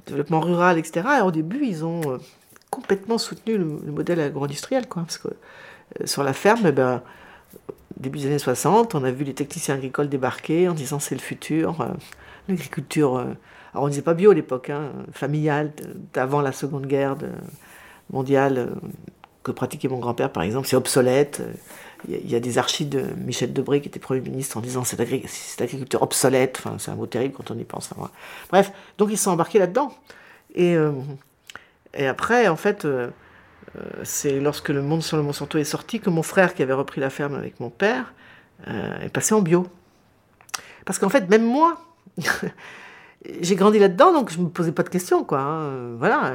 développement 0.08 0.40
rural, 0.40 0.78
etc., 0.78 1.06
et 1.20 1.22
au 1.24 1.32
début, 1.32 1.66
ils 1.66 1.84
ont 1.84 2.00
complètement 2.70 3.18
soutenu 3.18 3.58
le, 3.58 3.68
le 3.86 3.92
modèle 3.92 4.22
agro-industriel, 4.22 4.88
quoi. 4.88 5.02
Parce 5.02 5.18
que 5.18 5.28
sur 6.06 6.24
la 6.24 6.32
ferme, 6.32 6.62
eh 6.68 6.72
ben, 6.72 7.02
début 8.02 8.20
des 8.20 8.26
années 8.28 8.40
60, 8.40 8.96
on 8.96 9.04
a 9.04 9.12
vu 9.12 9.24
les 9.24 9.34
techniciens 9.34 9.76
agricoles 9.76 10.10
débarquer 10.10 10.68
en 10.68 10.74
disant 10.74 11.00
c'est 11.00 11.16
le 11.16 11.22
futur. 11.22 11.82
euh, 11.82 11.88
L'agriculture, 12.50 13.18
euh, 13.18 13.26
alors 13.74 13.86
on 13.86 13.88
disait 13.88 14.02
pas 14.02 14.14
bio 14.14 14.32
à 14.32 14.34
l'époque, 14.34 14.70
hein, 14.70 14.92
familiale, 15.14 15.72
d'avant 16.14 16.42
la 16.42 16.52
Seconde 16.52 16.88
Guerre 16.88 17.16
mondiale, 18.12 18.58
euh, 18.58 18.68
que 19.44 19.52
pratiquait 19.52 19.88
mon 19.88 20.00
grand-père, 20.00 20.32
par 20.32 20.44
exemple, 20.44 20.68
c'est 20.68 20.76
obsolète. 20.76 21.42
Il 22.08 22.30
y, 22.30 22.36
a, 22.36 22.40
des 22.40 22.58
archives 22.58 22.90
de 22.90 23.06
Michel 23.18 23.54
Debré, 23.54 23.80
qui 23.80 23.88
était 23.88 24.00
Premier 24.00 24.22
ministre, 24.22 24.58
en 24.58 24.62
disant 24.62 24.84
c'est 24.84 25.00
agriculture 25.00 26.02
obsolète. 26.02 26.62
C'est 26.80 26.90
un 26.90 26.96
mot 26.96 27.06
terrible 27.06 27.36
quand 27.36 27.52
on 27.52 27.58
y 27.58 27.64
pense. 27.64 27.92
Hein, 27.92 28.10
Bref, 28.50 28.72
donc 28.98 29.10
ils 29.12 29.18
sont 29.18 29.30
embarqués 29.30 29.60
là-dedans. 29.60 29.94
Et, 30.56 30.76
après, 32.00 32.48
en 32.48 32.56
fait, 32.56 32.88
c'est 34.04 34.40
lorsque 34.40 34.70
Le 34.70 34.82
Monde 34.82 35.02
sur 35.02 35.18
le 35.18 35.24
Monsanto 35.24 35.58
est 35.58 35.64
sorti 35.64 36.00
que 36.00 36.10
mon 36.10 36.24
frère, 36.24 36.54
qui 36.54 36.64
avait 36.64 36.74
repris 36.74 37.00
la 37.02 37.10
ferme 37.10 37.36
avec 37.36 37.60
mon 37.60 37.70
père, 37.70 38.14
est 38.68 39.10
passé 39.10 39.34
en 39.34 39.42
bio. 39.42 39.68
Parce 40.86 41.00
qu'en 41.00 41.10
fait, 41.10 41.30
même 41.30 41.46
moi, 41.46 41.82
j'ai 43.42 43.56
grandi 43.56 43.80
là-dedans, 43.80 44.14
donc 44.14 44.32
je 44.32 44.40
ne 44.40 44.46
me 44.46 44.50
posais 44.50 44.72
pas 44.72 44.84
de 44.84 44.90
questions, 44.90 45.24
quoi. 45.24 45.40
Hein, 45.40 45.96
voilà. 45.98 46.34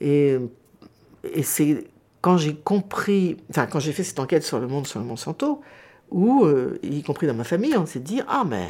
Et, 0.00 0.38
c'est 1.42 1.84
quand 2.20 2.36
j'ai 2.36 2.54
compris, 2.54 3.36
enfin, 3.50 3.66
quand 3.66 3.80
j'ai 3.80 3.92
fait 3.92 4.04
cette 4.04 4.20
enquête 4.20 4.42
sur 4.42 4.58
le 4.58 4.66
monde 4.66 4.86
sur 4.86 5.00
le 5.00 5.06
Monsanto, 5.06 5.60
où, 6.10 6.44
euh, 6.44 6.78
y 6.82 7.02
compris 7.02 7.26
dans 7.26 7.34
ma 7.34 7.44
famille, 7.44 7.76
on 7.76 7.86
s'est 7.86 8.00
dit, 8.00 8.20
ah, 8.28 8.44
mais 8.46 8.66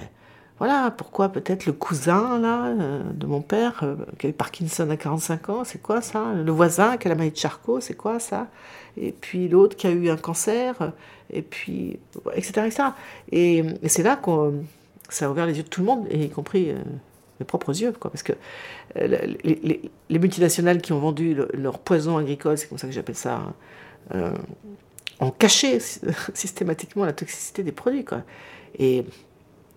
voilà, 0.59 0.90
pourquoi 0.90 1.29
peut-être 1.29 1.66
le 1.66 1.73
cousin, 1.73 2.38
là, 2.38 2.66
euh, 2.66 3.03
de 3.12 3.27
mon 3.27 3.42
père, 3.42 3.81
euh, 3.83 3.97
qui 4.19 4.27
a 4.27 4.31
eu 4.31 4.33
Parkinson 4.33 4.88
à 4.90 4.97
45 4.97 5.49
ans, 5.51 5.64
c'est 5.64 5.83
quoi 5.83 6.01
ça? 6.01 6.33
Le 6.33 6.51
voisin 6.51 6.97
qui 6.97 7.09
a 7.09 7.11
la 7.11 7.14
maladie 7.14 7.35
de 7.35 7.40
Charcot, 7.40 7.81
c'est 7.81 7.95
quoi 7.95 8.19
ça? 8.19 8.49
Et 8.97 9.12
puis 9.12 9.49
l'autre 9.49 9.77
qui 9.77 9.87
a 9.87 9.90
eu 9.90 10.09
un 10.09 10.16
cancer, 10.16 10.92
et 11.31 11.42
puis, 11.42 11.99
etc., 12.35 12.66
etc. 12.66 12.83
Et, 13.31 13.64
et 13.83 13.88
c'est 13.88 14.03
là 14.03 14.16
que 14.16 14.31
ça 15.09 15.27
a 15.27 15.31
ouvert 15.31 15.47
les 15.47 15.57
yeux 15.57 15.64
de 15.64 15.69
tout 15.69 15.81
le 15.81 15.87
monde, 15.87 16.07
y 16.11 16.31
compris 16.31 16.73
mes 17.40 17.47
propres 17.47 17.81
yeux, 17.81 17.92
quoi, 17.92 18.11
parce 18.11 18.23
que 18.23 18.33
euh, 18.99 19.35
les, 19.45 20.19
multinationales 20.19 20.81
qui 20.81 20.92
ont 20.92 20.99
vendu 20.99 21.37
leur 21.53 21.79
poison 21.79 22.16
agricole, 22.16 22.57
c'est 22.57 22.69
comme 22.69 22.79
ça 22.79 22.87
que 22.87 22.92
j'appelle 22.92 23.16
ça, 23.16 23.53
euh, 24.14 24.33
ont 25.21 25.31
caché 25.31 25.79
systématiquement 26.35 27.05
la 27.05 27.12
toxicité 27.12 27.62
des 27.62 27.73
produits, 27.73 28.05
quoi. 28.05 28.23
Et 28.79 29.05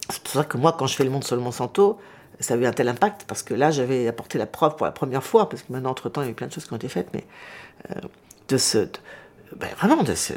c'est 0.09 0.21
pour 0.23 0.33
ça 0.33 0.43
que 0.43 0.57
moi, 0.57 0.75
quand 0.77 0.87
je 0.87 0.95
fais 0.95 1.03
le 1.03 1.09
monde 1.09 1.23
sur 1.23 1.35
le 1.35 1.41
Monsanto, 1.41 1.99
ça 2.39 2.53
a 2.53 2.57
eu 2.57 2.65
un 2.65 2.71
tel 2.71 2.87
impact, 2.87 3.25
parce 3.27 3.43
que 3.43 3.53
là, 3.53 3.71
j'avais 3.71 4.07
apporté 4.07 4.37
la 4.37 4.45
preuve 4.45 4.75
pour 4.75 4.85
la 4.85 4.91
première 4.91 5.23
fois, 5.23 5.49
parce 5.49 5.63
que 5.63 5.73
maintenant, 5.73 5.91
entre-temps, 5.91 6.21
il 6.21 6.25
y 6.25 6.27
a 6.27 6.31
eu 6.31 6.35
plein 6.35 6.47
de 6.47 6.53
choses 6.53 6.65
qui 6.65 6.73
ont 6.73 6.77
été 6.77 6.87
faites, 6.87 7.09
mais 7.13 7.25
euh, 7.91 7.99
de 8.47 8.57
ce... 8.57 8.87
ben, 9.55 9.69
vraiment, 9.77 10.03
de 10.03 10.15
ce 10.15 10.33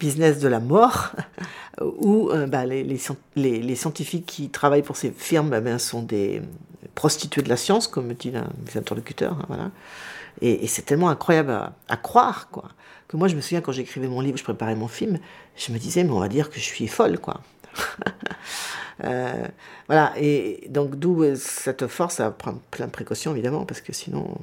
business 0.00 0.38
de 0.38 0.48
la 0.48 0.60
mort, 0.60 1.12
où 1.80 2.30
euh, 2.30 2.46
bah, 2.46 2.66
les, 2.66 2.84
les, 2.84 3.74
scientifiques 3.76 4.26
qui 4.26 4.48
travaillent 4.48 4.82
pour 4.82 4.96
ces 4.96 5.10
firmes 5.10 5.50
ben, 5.60 5.78
sont 5.78 6.02
des 6.02 6.42
prostituées 6.94 7.42
de 7.42 7.48
la 7.48 7.56
science, 7.56 7.86
comme 7.88 8.12
dit 8.14 8.32
un 8.34 8.48
mes 8.64 8.78
interlocuteurs. 8.78 9.34
Hein, 9.34 9.44
voilà. 9.48 9.70
Et, 10.42 10.66
c'est 10.66 10.82
tellement 10.82 11.08
incroyable 11.08 11.52
à, 11.88 11.96
croire, 11.96 12.48
quoi. 12.50 12.70
Que 13.08 13.16
moi, 13.16 13.28
je 13.28 13.36
me 13.36 13.40
souviens 13.40 13.60
quand 13.60 13.72
j'écrivais 13.72 14.08
mon 14.08 14.20
livre, 14.20 14.36
je 14.36 14.42
préparais 14.42 14.74
mon 14.74 14.88
film, 14.88 15.18
je 15.56 15.72
me 15.72 15.78
disais, 15.78 16.02
mais 16.02 16.10
on 16.10 16.18
va 16.18 16.28
dire 16.28 16.50
que 16.50 16.56
je 16.56 16.64
suis 16.64 16.88
folle, 16.88 17.18
quoi. 17.18 17.40
Euh, 19.04 19.46
voilà, 19.88 20.14
et 20.16 20.66
donc 20.70 20.96
d'où 20.96 21.22
euh, 21.22 21.34
cette 21.36 21.86
force 21.86 22.18
à 22.18 22.30
prendre 22.30 22.60
plein 22.70 22.86
de 22.86 22.90
précautions, 22.90 23.32
évidemment, 23.32 23.66
parce 23.66 23.82
que 23.82 23.92
sinon, 23.92 24.38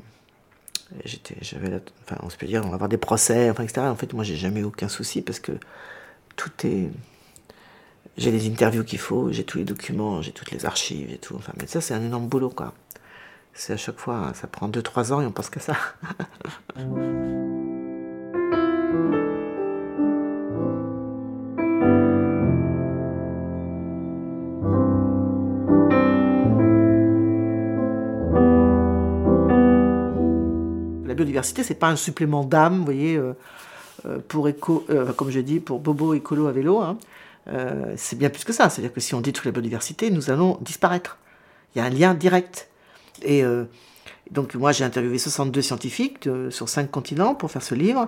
j'étais, 1.06 1.36
j'avais, 1.42 1.82
enfin, 2.04 2.18
on 2.22 2.30
se 2.30 2.38
peut 2.38 2.46
dire, 2.46 2.62
on 2.64 2.70
va 2.70 2.76
avoir 2.76 2.90
des 2.90 2.98
procès, 2.98 3.50
enfin, 3.50 3.64
etc. 3.64 3.82
En 3.88 3.96
fait, 3.96 4.14
moi, 4.14 4.24
j'ai 4.24 4.36
jamais 4.36 4.64
aucun 4.64 4.88
souci 4.88 5.24
parce 5.24 5.40
que 5.40 5.54
tout 6.36 6.52
est, 6.66 6.90
j'ai 8.18 8.32
les 8.32 8.48
interviews 8.48 8.84
qu'il 8.84 9.00
faut, 9.00 9.32
j'ai 9.32 9.44
tous 9.44 9.58
les 9.58 9.66
documents, 9.66 10.22
j'ai 10.22 10.32
toutes 10.32 10.52
les 10.52 10.66
archives 10.66 11.12
et 11.12 11.18
tout. 11.18 11.36
Enfin, 11.36 11.54
mais 11.60 11.68
ça, 11.68 11.82
c'est 11.82 11.94
un 11.96 12.04
énorme 12.04 12.28
boulot, 12.28 12.50
quoi. 12.50 12.74
C'est 13.54 13.74
à 13.74 13.78
chaque 13.78 13.98
fois, 14.00 14.34
ça 14.36 14.48
prend 14.48 14.70
2-3 14.70 15.14
ans 15.14 15.22
et 15.22 15.26
on 15.26 15.32
pense 15.32 15.50
qu'à 15.50 15.60
ça. 15.60 15.76
la 31.14 31.16
biodiversité, 31.16 31.64
c'est 31.64 31.76
pas 31.76 31.90
un 31.90 31.96
supplément 31.96 32.44
d'âme, 32.44 32.80
vous 32.80 32.86
voyez, 32.86 33.16
euh, 33.16 33.34
euh, 34.06 34.18
pour 34.28 34.48
éco, 34.48 34.86
euh, 34.90 35.14
comme 35.14 35.30
je 35.30 35.40
dis, 35.40 35.60
pour 35.60 35.80
Bobo 35.80 36.14
écolo 36.14 36.48
à 36.48 36.52
vélo. 36.52 36.80
Hein. 36.80 36.98
c'est 37.96 38.18
bien 38.18 38.30
plus 38.30 38.44
que 38.44 38.54
ça. 38.54 38.70
C'est-à-dire 38.70 38.94
que 38.94 39.00
si 39.00 39.14
on 39.16 39.22
détruit 39.22 39.50
la 39.50 39.54
biodiversité, 39.54 40.10
nous 40.10 40.32
allons 40.32 40.58
disparaître. 40.62 41.18
Il 41.76 41.80
y 41.80 41.82
a 41.82 41.86
un 41.86 41.90
lien 41.90 42.14
direct. 42.14 42.70
Et 43.22 43.44
donc 44.32 44.56
moi, 44.56 44.72
j'ai 44.72 44.86
interviewé 44.86 45.18
62 45.18 45.62
scientifiques 45.62 46.30
sur 46.50 46.70
cinq 46.70 46.90
continents 46.90 47.36
pour 47.36 47.52
faire 47.52 47.62
ce 47.62 47.76
livre. 47.76 48.08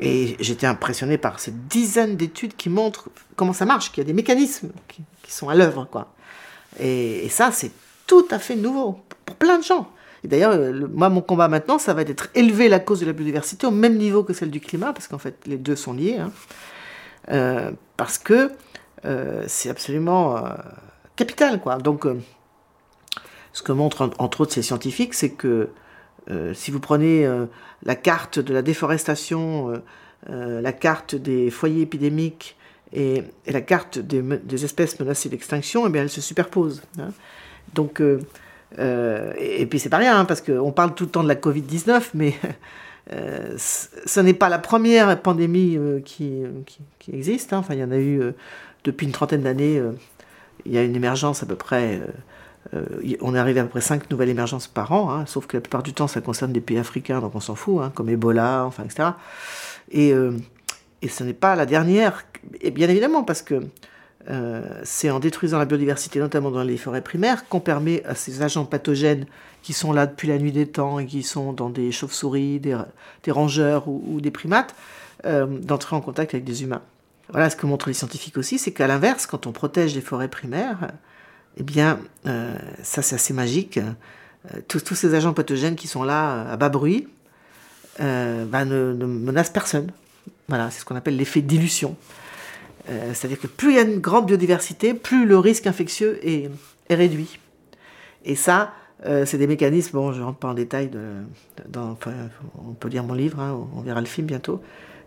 et 0.00 0.36
j'étais 0.40 0.66
impressionné 0.66 1.16
par 1.16 1.38
cette 1.38 1.68
dizaine 1.68 2.16
d'études 2.16 2.56
qui 2.56 2.70
montrent 2.70 3.08
comment 3.36 3.52
ça 3.52 3.66
marche, 3.66 3.92
qu'il 3.92 4.02
y 4.02 4.04
a 4.04 4.08
des 4.08 4.12
mécanismes 4.12 4.72
qui, 4.88 5.04
sont 5.28 5.48
à 5.48 5.54
l'œuvre. 5.54 5.88
et 6.80 7.28
ça, 7.30 7.52
c'est 7.52 7.70
tout 8.08 8.26
à 8.32 8.40
fait 8.40 8.56
nouveau 8.56 8.98
pour 9.24 9.36
plein 9.36 9.58
de 9.58 9.64
gens. 9.64 9.88
Et 10.24 10.28
d'ailleurs, 10.28 10.52
euh, 10.52 10.86
moi, 10.92 11.08
mon 11.08 11.20
combat 11.20 11.48
maintenant, 11.48 11.78
ça 11.78 11.94
va 11.94 12.02
être 12.02 12.28
élever 12.34 12.68
la 12.68 12.78
cause 12.78 13.00
de 13.00 13.06
la 13.06 13.12
biodiversité 13.12 13.66
au 13.66 13.70
même 13.70 13.96
niveau 13.96 14.22
que 14.22 14.32
celle 14.32 14.50
du 14.50 14.60
climat, 14.60 14.92
parce 14.92 15.08
qu'en 15.08 15.18
fait, 15.18 15.36
les 15.46 15.58
deux 15.58 15.76
sont 15.76 15.92
liés. 15.92 16.18
Hein. 16.18 16.32
Euh, 17.30 17.70
parce 17.96 18.18
que 18.18 18.50
euh, 19.04 19.44
c'est 19.46 19.68
absolument 19.68 20.42
capital, 21.16 21.60
quoi. 21.60 21.78
Donc, 21.78 22.06
ce 23.52 23.62
que 23.62 23.72
montrent 23.72 24.10
entre 24.18 24.42
autres 24.42 24.52
ces 24.52 24.62
scientifiques, 24.62 25.14
c'est 25.14 25.30
que 25.30 25.68
si 26.54 26.70
vous 26.70 26.78
prenez 26.78 27.28
la 27.82 27.96
carte 27.96 28.38
de 28.38 28.54
la 28.54 28.62
déforestation, 28.62 29.82
la 30.28 30.72
carte 30.72 31.16
des 31.16 31.50
foyers 31.50 31.82
épidémiques 31.82 32.56
et, 32.92 33.24
la 33.46 33.60
carte 33.60 33.98
des, 33.98 34.64
espèces 34.64 35.00
menacées 35.00 35.28
d'extinction, 35.28 35.86
eh 35.86 35.90
bien, 35.90 36.02
elles 36.02 36.10
se 36.10 36.20
superposent. 36.20 36.82
Hein. 36.98 37.08
Donc, 37.74 38.00
euh, 38.78 39.32
et, 39.38 39.66
puis 39.66 39.78
c'est 39.78 39.88
pas 39.88 39.98
rien, 39.98 40.18
hein, 40.18 40.24
parce 40.24 40.40
qu'on 40.40 40.72
parle 40.72 40.94
tout 40.94 41.04
le 41.04 41.10
temps 41.10 41.22
de 41.22 41.28
la 41.28 41.34
Covid-19, 41.34 42.10
mais 42.14 42.34
euh, 43.12 43.54
ce 43.56 44.20
n'est 44.20 44.34
pas 44.34 44.48
la 44.48 44.58
première 44.58 45.20
pandémie 45.20 45.76
euh, 45.76 46.00
qui, 46.00 46.42
existe. 47.12 47.52
Hein. 47.52 47.58
Enfin, 47.58 47.74
il 47.74 47.80
y 47.80 47.84
en 47.84 47.90
a 47.90 47.98
eu 47.98 48.22
depuis 48.84 49.06
une 49.06 49.12
trentaine 49.12 49.42
d'années. 49.42 49.82
il 50.66 50.72
y 50.72 50.78
a 50.78 50.82
une 50.82 50.96
émergence 50.96 51.42
à 51.42 51.46
peu 51.46 51.56
près. 51.56 52.00
on 53.20 53.34
est 53.34 53.38
arrivé 53.38 53.60
à 53.60 53.64
peu 53.64 53.70
près 53.70 53.80
5 53.80 54.10
nouvelles 54.10 54.30
émergences 54.30 54.68
par 54.68 54.92
an, 54.92 55.10
hein, 55.12 55.26
sauf 55.26 55.46
que 55.46 55.56
la 55.56 55.60
plupart 55.60 55.82
du 55.82 55.92
temps 55.92 56.06
ça 56.06 56.20
concerne 56.20 56.52
des 56.52 56.60
pays 56.60 56.78
africains, 56.78 57.20
donc 57.20 57.34
on 57.34 57.40
s'en 57.40 57.54
fout, 57.54 57.82
comme 57.94 58.08
Ebola, 58.08 58.64
enfin, 58.66 58.84
etc. 58.84 59.10
Et, 59.90 60.14
et 61.02 61.08
ce 61.08 61.24
n'est 61.24 61.34
pas 61.34 61.54
la 61.56 61.66
dernière, 61.66 62.24
et 62.60 62.70
bien 62.70 62.88
évidemment, 62.88 63.24
parce 63.24 63.42
que 63.42 63.62
euh, 64.30 64.62
c'est 64.84 65.10
en 65.10 65.18
détruisant 65.18 65.58
la 65.58 65.64
biodiversité, 65.64 66.20
notamment 66.20 66.50
dans 66.50 66.62
les 66.62 66.76
forêts 66.76 67.00
primaires, 67.00 67.48
qu'on 67.48 67.60
permet 67.60 68.04
à 68.04 68.14
ces 68.14 68.42
agents 68.42 68.64
pathogènes 68.64 69.26
qui 69.62 69.72
sont 69.72 69.92
là 69.92 70.06
depuis 70.06 70.28
la 70.28 70.38
nuit 70.38 70.52
des 70.52 70.66
temps 70.66 70.98
et 70.98 71.06
qui 71.06 71.22
sont 71.22 71.52
dans 71.52 71.70
des 71.70 71.92
chauves-souris, 71.92 72.60
des, 72.60 72.76
rongeurs 73.28 73.88
ou, 73.88 74.20
des 74.20 74.30
primates, 74.30 74.74
euh, 75.24 75.46
d'entrer 75.46 75.96
en 75.96 76.00
contact 76.00 76.34
avec 76.34 76.44
des 76.44 76.62
humains. 76.62 76.82
Voilà 77.30 77.50
ce 77.50 77.56
que 77.56 77.66
montrent 77.66 77.88
les 77.88 77.94
scientifiques 77.94 78.36
aussi, 78.36 78.58
c'est 78.58 78.72
qu'à 78.72 78.86
l'inverse, 78.86 79.26
quand 79.26 79.46
on 79.46 79.52
protège 79.52 79.94
les 79.94 80.00
forêts 80.00 80.28
primaires, 80.28 80.92
eh 81.56 81.62
bien, 81.62 81.98
euh, 82.26 82.56
ça 82.82 83.02
c'est 83.02 83.16
assez 83.16 83.34
magique. 83.34 83.80
Tous, 84.66 84.94
ces 84.96 85.14
agents 85.14 85.32
pathogènes 85.32 85.76
qui 85.76 85.86
sont 85.86 86.02
là 86.02 86.50
à 86.50 86.56
bas 86.56 86.68
bruit 86.68 87.06
bah, 87.98 88.64
ne, 88.64 88.92
ne 88.92 89.06
menacent 89.06 89.52
personne. 89.52 89.92
Voilà, 90.48 90.68
c'est 90.70 90.80
ce 90.80 90.84
qu'on 90.84 90.96
appelle 90.96 91.16
l'effet 91.16 91.42
dilution. 91.42 91.96
Euh, 92.88 93.12
c'est-à-dire 93.14 93.38
que 93.38 93.46
plus 93.46 93.72
il 93.72 93.76
y 93.76 93.78
a 93.78 93.82
une 93.82 94.00
grande 94.00 94.26
biodiversité, 94.26 94.94
plus 94.94 95.26
le 95.26 95.38
risque 95.38 95.66
infectieux 95.66 96.18
est, 96.26 96.50
réduit. 96.90 97.38
Et 98.24 98.34
ça, 98.34 98.72
euh, 99.06 99.24
c'est 99.24 99.38
des 99.38 99.46
mécanismes, 99.46 99.96
bon, 99.96 100.12
je 100.12 100.20
ne 100.20 100.24
rentre 100.24 100.38
pas 100.38 100.48
en 100.48 100.54
détail, 100.54 100.90
on 101.74 102.72
peut 102.74 102.88
lire 102.88 103.04
mon 103.04 103.14
livre, 103.14 103.40
hein, 103.40 103.58
on 103.74 103.80
verra 103.80 104.00
le 104.00 104.06
film 104.06 104.26
bientôt, 104.26 104.60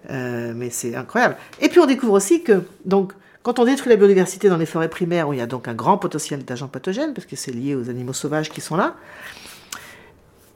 euh, 0.09 0.53
mais 0.55 0.69
c'est 0.69 0.95
incroyable. 0.95 1.37
Et 1.61 1.69
puis 1.69 1.79
on 1.79 1.85
découvre 1.85 2.13
aussi 2.13 2.43
que, 2.43 2.63
donc, 2.85 3.13
quand 3.43 3.59
on 3.59 3.65
détruit 3.65 3.89
la 3.89 3.97
biodiversité 3.97 4.49
dans 4.49 4.57
les 4.57 4.65
forêts 4.65 4.89
primaires, 4.89 5.29
où 5.29 5.33
il 5.33 5.39
y 5.39 5.41
a 5.41 5.45
donc 5.45 5.67
un 5.67 5.75
grand 5.75 5.97
potentiel 5.97 6.43
d'agents 6.43 6.67
pathogènes, 6.67 7.13
parce 7.13 7.27
que 7.27 7.35
c'est 7.35 7.51
lié 7.51 7.75
aux 7.75 7.89
animaux 7.89 8.13
sauvages 8.13 8.49
qui 8.49 8.61
sont 8.61 8.75
là, 8.75 8.95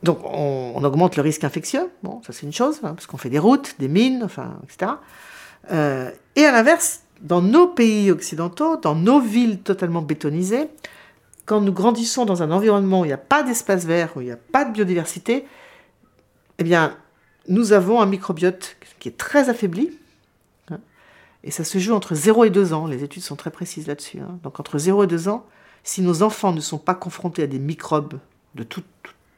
donc 0.01 0.19
on, 0.23 0.81
augmente 0.83 1.17
le 1.17 1.21
risque 1.21 1.43
infectieux, 1.43 1.89
bon, 2.01 2.21
ça 2.25 2.33
c'est 2.33 2.45
une 2.45 2.53
chose, 2.53 2.79
hein, 2.83 2.93
parce 2.93 3.05
qu'on 3.05 3.17
fait 3.17 3.29
des 3.29 3.39
routes, 3.39 3.75
des 3.79 3.89
mines, 3.89 4.21
enfin, 4.23 4.57
etc. 4.63 4.93
et 5.69 6.45
à 6.45 6.51
l'inverse, 6.51 7.01
dans 7.21 7.41
nos 7.41 7.67
pays 7.67 8.11
occidentaux, 8.11 8.77
dans 8.77 8.95
nos 8.95 9.19
villes 9.19 9.59
totalement 9.59 10.01
bétonisées, 10.01 10.69
quand 11.45 11.61
nous 11.61 11.73
grandissons 11.73 12.25
dans 12.25 12.43
un 12.43 12.51
environnement 12.51 13.01
où 13.01 13.05
il 13.05 13.09
n'y 13.09 13.13
a 13.13 13.17
pas 13.17 13.43
d'espace 13.43 13.85
vert, 13.85 14.11
où 14.15 14.21
il 14.21 14.25
n'y 14.25 14.31
a 14.31 14.37
pas 14.37 14.65
de 14.65 14.71
biodiversité, 14.71 15.45
eh 16.59 16.63
bien, 16.63 16.95
nous 17.47 17.73
avons 17.73 18.01
un 18.01 18.05
microbiote 18.05 18.77
qui 18.99 19.09
est 19.09 19.17
très 19.17 19.49
affaibli. 19.49 19.97
Hein, 20.69 20.79
et 21.43 21.51
ça 21.51 21.63
se 21.63 21.79
joue 21.79 21.93
entre 21.93 22.13
0 22.13 22.45
et 22.45 22.49
2 22.49 22.73
ans. 22.73 22.85
Les 22.85 23.03
études 23.03 23.23
sont 23.23 23.35
très 23.35 23.49
précises 23.49 23.87
là-dessus. 23.87 24.19
Hein. 24.19 24.37
Donc, 24.43 24.59
entre 24.59 24.77
0 24.77 25.05
et 25.05 25.07
2 25.07 25.27
ans, 25.29 25.45
si 25.83 26.01
nos 26.01 26.21
enfants 26.21 26.53
ne 26.53 26.61
sont 26.61 26.77
pas 26.77 26.93
confrontés 26.93 27.43
à 27.43 27.47
des 27.47 27.59
microbes 27.59 28.19
de 28.55 28.63
tout, 28.63 28.83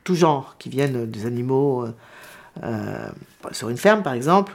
genre, 0.10 0.58
qui 0.60 0.67
viennent 0.67 1.10
des 1.10 1.26
animaux, 1.26 1.86
euh, 1.86 1.94
euh, 2.63 3.10
sur 3.52 3.70
une 3.70 3.78
ferme 3.78 4.04
par 4.04 4.13
exemple, 4.13 4.54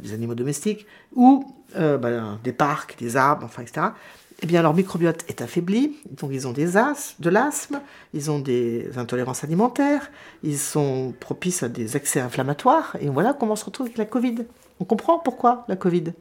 des 0.00 0.12
animaux 0.12 0.34
domestiques, 0.34 0.86
ou 1.14 1.44
euh, 1.76 1.98
ben, 1.98 2.38
des 2.44 2.52
parcs, 2.52 2.96
des 2.98 3.16
arbres, 3.16 3.44
enfin, 3.44 3.62
etc., 3.62 3.88
eh 4.42 4.46
bien 4.46 4.62
leur 4.62 4.72
microbiote 4.72 5.24
est 5.28 5.42
affaibli, 5.42 5.96
donc 6.18 6.30
ils 6.32 6.48
ont 6.48 6.52
des 6.52 6.72
de 7.18 7.30
l'asthme, 7.30 7.80
ils 8.14 8.30
ont 8.30 8.38
des 8.38 8.96
intolérances 8.96 9.44
alimentaires, 9.44 10.10
ils 10.42 10.58
sont 10.58 11.12
propices 11.20 11.62
à 11.62 11.68
des 11.68 11.96
excès 11.96 12.20
inflammatoires, 12.20 12.96
et 13.00 13.08
voilà 13.08 13.34
comment 13.34 13.52
on 13.52 13.56
se 13.56 13.66
retrouve 13.66 13.86
avec 13.86 13.98
la 13.98 14.06
Covid. 14.06 14.46
On 14.80 14.84
comprend 14.84 15.18
pourquoi 15.18 15.64
la 15.68 15.76
Covid. 15.76 16.14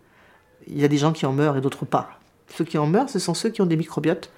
Il 0.68 0.80
y 0.80 0.84
a 0.84 0.90
des 0.90 0.98
gens 0.98 1.14
qui 1.14 1.26
en 1.26 1.32
meurent 1.32 1.56
et 1.56 1.62
d'autres 1.62 1.86
pas. 1.86 2.20
Ceux 2.58 2.66
qui 2.66 2.78
en 2.78 2.88
meurent, 2.88 3.10
ce 3.10 3.20
sont 3.20 3.34
ceux 3.34 3.50
qui 3.50 3.62
ont 3.62 3.66
des 3.66 3.78
microbiotes 3.78 4.30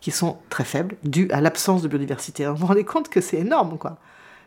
qui 0.00 0.10
sont 0.10 0.38
très 0.48 0.64
faibles, 0.64 0.96
dus 1.04 1.28
à 1.30 1.40
l'absence 1.40 1.82
de 1.82 1.88
biodiversité. 1.88 2.46
vous 2.46 2.56
vous 2.56 2.66
rendez 2.66 2.84
compte 2.84 3.08
que 3.08 3.20
c'est 3.20 3.38
énorme, 3.38 3.78
quoi. 3.78 3.98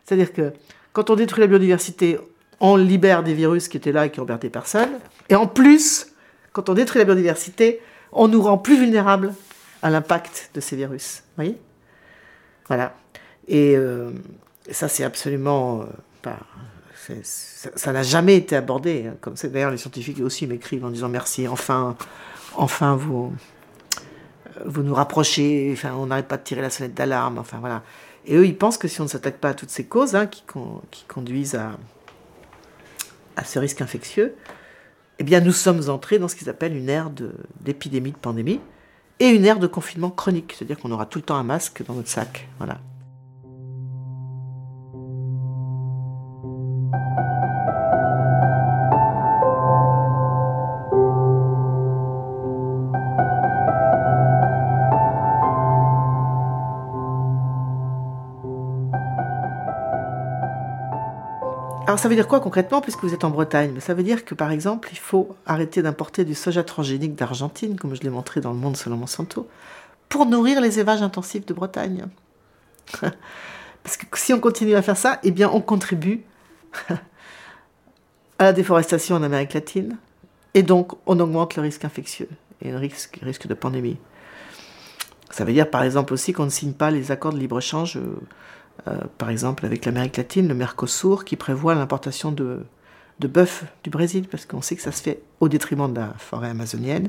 C'est-à-dire 0.04 0.32
que 0.32 0.52
quand 0.92 1.08
on 1.08 1.16
détruit 1.16 1.40
la 1.40 1.46
biodiversité, 1.46 2.18
on 2.60 2.76
libère 2.76 3.22
des 3.22 3.34
virus 3.34 3.68
qui 3.68 3.76
étaient 3.76 3.92
là 3.92 4.06
et 4.06 4.10
qui 4.10 4.20
emmerdaient 4.20 4.50
personne. 4.50 4.90
Et 5.28 5.34
en 5.34 5.46
plus, 5.46 6.08
quand 6.52 6.68
on 6.68 6.74
détruit 6.74 6.98
la 7.00 7.04
biodiversité, 7.04 7.80
on 8.12 8.28
nous 8.28 8.42
rend 8.42 8.58
plus 8.58 8.78
vulnérables 8.78 9.34
à 9.82 9.90
l'impact 9.90 10.50
de 10.54 10.60
ces 10.60 10.76
virus. 10.76 11.22
Vous 11.36 11.44
voyez? 11.44 11.58
Voilà. 12.68 12.94
Et 13.48 13.76
euh, 13.76 14.10
ça, 14.70 14.88
c'est 14.88 15.04
absolument. 15.04 15.82
euh, 15.82 15.84
pas- 16.22 16.38
ça 17.76 17.92
n'a 17.92 18.02
jamais 18.02 18.36
été 18.36 18.56
abordé. 18.56 19.06
hein, 19.08 19.14
Comme 19.20 19.34
d'ailleurs 19.44 19.70
les 19.70 19.76
scientifiques 19.76 20.20
aussi 20.20 20.46
m'écrivent 20.48 20.84
en 20.84 20.90
disant 20.90 21.08
merci, 21.08 21.46
enfin, 21.46 21.96
enfin 22.56 22.96
vous, 22.96 23.32
euh, 24.56 24.62
vous 24.64 24.82
nous 24.82 24.94
rapprochez, 24.94 25.70
enfin, 25.72 25.92
on 25.94 26.06
n'arrête 26.06 26.26
pas 26.26 26.36
de 26.36 26.42
tirer 26.42 26.62
la 26.62 26.70
sonnette 26.70 26.94
d'alarme, 26.94 27.38
enfin 27.38 27.58
voilà. 27.60 27.82
Et 28.24 28.34
eux, 28.34 28.44
ils 28.44 28.56
pensent 28.58 28.76
que 28.78 28.88
si 28.88 29.00
on 29.00 29.04
ne 29.04 29.08
s'attaque 29.08 29.36
pas 29.38 29.50
à 29.50 29.54
toutes 29.54 29.70
ces 29.70 29.84
causes 29.84 30.16
hein, 30.16 30.26
qui 30.26 30.42
conduisent 31.06 31.54
à, 31.54 31.72
à 33.36 33.44
ce 33.44 33.58
risque 33.58 33.80
infectieux, 33.80 34.34
eh 35.18 35.24
bien, 35.24 35.40
nous 35.40 35.52
sommes 35.52 35.88
entrés 35.88 36.18
dans 36.18 36.28
ce 36.28 36.36
qu'ils 36.36 36.48
appellent 36.50 36.76
une 36.76 36.88
ère 36.88 37.10
de- 37.10 37.32
d'épidémie, 37.60 38.12
de, 38.12 38.16
pandémie, 38.16 38.60
et 39.18 39.28
une 39.28 39.44
ère 39.46 39.58
de 39.58 39.66
confinement 39.66 40.10
chronique, 40.10 40.54
c'est-à-dire 40.56 40.78
qu'on 40.78 40.90
aura 40.90 41.06
tout 41.06 41.18
le 41.18 41.24
temps 41.24 41.36
un 41.36 41.42
masque 41.42 41.82
dans 41.86 41.94
notre 41.94 42.08
sac. 42.08 42.48
Alors 61.96 62.02
ça 62.02 62.10
veut 62.10 62.14
dire 62.14 62.28
quoi 62.28 62.40
concrètement 62.40 62.82
puisque 62.82 63.02
vous 63.04 63.14
êtes 63.14 63.24
en 63.24 63.30
Bretagne? 63.30 63.80
Ça 63.80 63.94
veut 63.94 64.02
dire 64.02 64.26
que 64.26 64.34
par 64.34 64.50
exemple, 64.50 64.90
il 64.92 64.98
faut 64.98 65.34
arrêter 65.46 65.80
d'importer 65.80 66.26
du 66.26 66.34
soja 66.34 66.62
transgénique 66.62 67.14
d'Argentine, 67.14 67.78
comme 67.80 67.94
je 67.94 68.02
l'ai 68.02 68.10
montré 68.10 68.42
dans 68.42 68.52
le 68.52 68.58
monde 68.58 68.76
selon 68.76 68.98
Monsanto, 68.98 69.48
pour 70.10 70.26
nourrir 70.26 70.60
les 70.60 70.78
élevages 70.78 71.00
intensifs 71.00 71.46
de 71.46 71.54
Bretagne. 71.54 72.04
Parce 73.00 73.96
que 73.96 74.04
si 74.18 74.34
on 74.34 74.40
continue 74.40 74.74
à 74.74 74.82
faire 74.82 74.98
ça, 74.98 75.20
eh 75.22 75.30
bien 75.30 75.48
on 75.48 75.62
contribue 75.62 76.22
à 76.90 78.44
la 78.44 78.52
déforestation 78.52 79.16
en 79.16 79.22
Amérique 79.22 79.54
latine, 79.54 79.96
et 80.52 80.62
donc 80.62 80.92
on 81.06 81.18
augmente 81.18 81.56
le 81.56 81.62
risque 81.62 81.86
infectieux 81.86 82.28
et 82.60 82.72
le 82.72 82.76
risque, 82.76 83.20
risque 83.22 83.46
de 83.46 83.54
pandémie. 83.54 83.96
Ça 85.30 85.46
veut 85.46 85.54
dire 85.54 85.70
par 85.70 85.82
exemple 85.82 86.12
aussi 86.12 86.34
qu'on 86.34 86.44
ne 86.44 86.50
signe 86.50 86.74
pas 86.74 86.90
les 86.90 87.10
accords 87.10 87.32
de 87.32 87.38
libre-échange, 87.38 87.96
euh, 87.96 88.20
par 89.18 89.30
exemple 89.30 89.66
avec 89.66 89.84
l'Amérique 89.84 90.16
latine, 90.16 90.48
le 90.48 90.54
Mercosur, 90.54 91.24
qui 91.24 91.36
prévoit 91.36 91.74
l'importation 91.74 92.30
de, 92.30 92.60
de 93.18 93.26
bœuf 93.28 93.64
du 93.82 93.90
Brésil, 93.90 94.28
parce 94.30 94.46
qu'on 94.46 94.62
sait 94.62 94.76
que 94.76 94.82
ça 94.82 94.92
se 94.92 95.02
fait 95.02 95.20
au 95.40 95.48
détriment 95.48 95.92
de 95.92 96.00
la 96.00 96.14
forêt 96.18 96.50
amazonienne, 96.50 97.08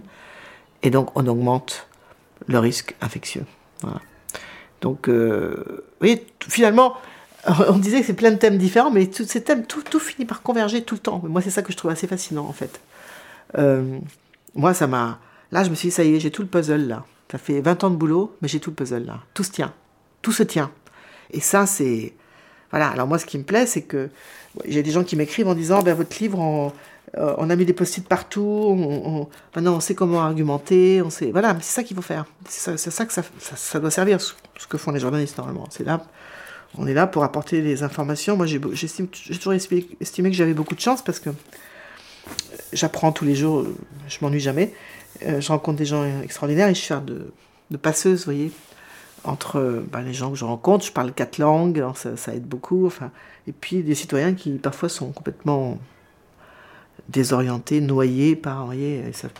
et 0.84 0.90
donc 0.90 1.16
on 1.16 1.28
augmente 1.28 1.88
le 2.48 2.60
risque 2.60 2.96
infectieux. 3.02 3.46
Donc, 4.82 5.10
euh, 5.10 5.64
vous 5.68 5.84
voyez, 6.00 6.26
finalement, 6.48 6.96
on 7.68 7.78
disait 7.78 8.02
que 8.02 8.06
c'est 8.06 8.14
plein 8.14 8.32
de 8.32 8.38
thèmes 8.38 8.58
différents, 8.58 8.92
mais 8.92 9.08
tous 9.08 9.26
ces 9.26 9.44
thèmes, 9.44 9.66
tout, 9.66 9.82
tout 9.82 10.00
finit 10.00 10.26
par 10.26 10.42
converger 10.42 10.84
tout 10.84 10.96
le 10.96 11.02
temps. 11.02 11.22
Moi, 11.24 11.42
c'est 11.42 11.50
ça 11.50 11.62
que 11.62 11.72
je 11.72 11.78
trouve 11.78 11.92
assez 11.92 12.08
fascinant, 12.08 12.46
en 12.46 12.54
fait. 12.54 12.80
Euh, 13.58 14.00
moi, 14.56 14.74
ça 14.74 14.88
m'a... 14.88 15.20
Là, 15.52 15.64
je 15.64 15.70
me 15.70 15.76
suis 15.76 15.90
dit, 15.90 15.94
ça 15.94 16.04
y 16.04 16.16
est, 16.16 16.20
j'ai 16.20 16.32
tout 16.32 16.42
le 16.42 16.48
puzzle, 16.48 16.88
là. 16.88 17.06
Ça 17.32 17.38
fait 17.38 17.62
20 17.62 17.84
ans 17.84 17.90
de 17.90 17.96
boulot, 17.96 18.36
mais 18.42 18.48
j'ai 18.48 18.60
tout 18.60 18.70
le 18.70 18.76
puzzle, 18.76 19.06
là. 19.06 19.20
Tout 19.34 19.44
se 19.44 19.52
tient. 19.52 19.74
Tout 20.22 20.32
se 20.32 20.44
tient. 20.44 20.72
Et 21.32 21.40
ça, 21.40 21.66
c'est... 21.66 22.14
Voilà, 22.72 22.90
alors 22.90 23.08
moi, 23.08 23.18
ce 23.18 23.26
qui 23.26 23.38
me 23.38 23.44
plaît, 23.44 23.66
c'est 23.66 23.84
que 23.84 24.10
j'ai 24.66 24.84
des 24.84 24.92
gens 24.92 25.04
qui 25.04 25.16
m'écrivent 25.16 25.48
en 25.48 25.56
disant, 25.56 25.82
ben, 25.82 25.94
votre 25.94 26.18
livre, 26.20 26.40
on, 26.40 26.74
euh, 27.18 27.34
on 27.38 27.50
a 27.50 27.56
mis 27.56 27.66
des 27.66 27.74
post-it 27.74 28.08
partout, 28.08 28.42
on, 28.42 29.22
on- 29.22 29.30
maintenant 29.56 29.76
on 29.76 29.80
sait 29.80 29.96
comment 29.96 30.22
argumenter, 30.22 31.02
on 31.02 31.10
sait... 31.10 31.32
Voilà, 31.32 31.56
c'est 31.62 31.74
ça 31.76 31.84
qu'il 31.84 31.96
faut 31.96 32.02
faire. 32.02 32.26
C'est 32.48 32.78
ça, 32.78 32.92
ça 32.92 33.06
que 33.06 33.14
ça, 33.14 33.24
ça, 33.40 33.80
doit 33.80 33.92
servir, 33.92 34.20
ce 34.22 34.34
que 34.68 34.78
font 34.78 34.92
les 34.92 35.00
journalistes, 35.00 35.38
normalement. 35.38 35.68
C'est 35.70 35.86
là... 35.86 36.02
On 36.78 36.86
est 36.86 36.94
là 36.94 37.08
pour 37.08 37.24
apporter 37.24 37.62
les 37.62 37.82
informations. 37.82 38.36
Moi, 38.36 38.46
j'ai 38.46 38.60
toujours 38.60 39.54
estimé, 39.54 40.30
que 40.30 40.36
j'avais 40.36 40.54
beaucoup 40.54 40.76
de 40.76 40.80
chance 40.82 41.02
parce 41.02 41.20
que 41.20 41.30
j'apprends 42.74 43.12
tous 43.12 43.26
les 43.26 43.36
jours, 43.36 43.62
euh, 43.62 43.76
je 44.10 44.18
m'ennuie 44.22 44.42
jamais. 44.42 44.74
Euh, 45.26 45.40
je 45.40 45.48
rencontre 45.48 45.78
des 45.78 45.86
gens 45.86 46.04
extraordinaires 46.22 46.68
et 46.68 46.76
je 46.76 46.82
sers 46.82 47.02
de, 47.02 47.32
de 47.72 47.78
passeuse, 47.78 48.20
vous 48.20 48.26
voyez, 48.26 48.52
entre 49.24 49.84
bah, 49.92 50.02
les 50.02 50.14
gens 50.14 50.32
que 50.32 50.38
je 50.38 50.46
rencontre. 50.46 50.86
Je 50.86 50.92
parle 50.92 51.12
quatre 51.14 51.38
langues, 51.38 51.78
alors 51.78 51.98
ça, 51.98 52.12
aide 52.34 52.48
beaucoup. 52.48 52.86
Enfin, 52.86 53.12
et 53.48 53.52
puis 53.52 53.84
des 53.84 53.96
citoyens 53.96 54.34
qui 54.34 54.52
parfois 54.52 54.90
sont 54.90 55.12
complètement 55.12 55.80
désorientés, 57.10 57.82
noyés 57.82 58.36
par, 58.36 58.66
voyez, 58.66 59.04
ils 59.08 59.14
savent 59.14 59.32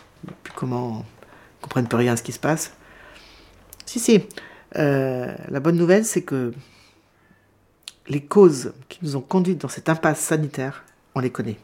plus 0.42 0.52
comment, 0.54 1.04
ils 1.58 1.62
comprennent 1.62 1.88
plus 1.88 1.98
rien 1.98 2.14
à 2.14 2.16
ce 2.16 2.22
qui 2.22 2.32
se 2.32 2.38
passe. 2.38 2.72
Si, 3.86 3.98
si. 3.98 4.22
Euh, 4.76 5.34
la 5.48 5.60
bonne 5.60 5.76
nouvelle, 5.76 6.04
c'est 6.04 6.22
que 6.22 6.52
les 8.08 8.20
causes 8.20 8.72
qui 8.88 8.98
nous 9.02 9.16
ont 9.16 9.20
conduites 9.20 9.60
dans 9.60 9.68
cette 9.68 9.88
impasse 9.88 10.20
sanitaire, 10.20 10.84
on 11.14 11.20
les 11.20 11.30
connaît. 11.30 11.58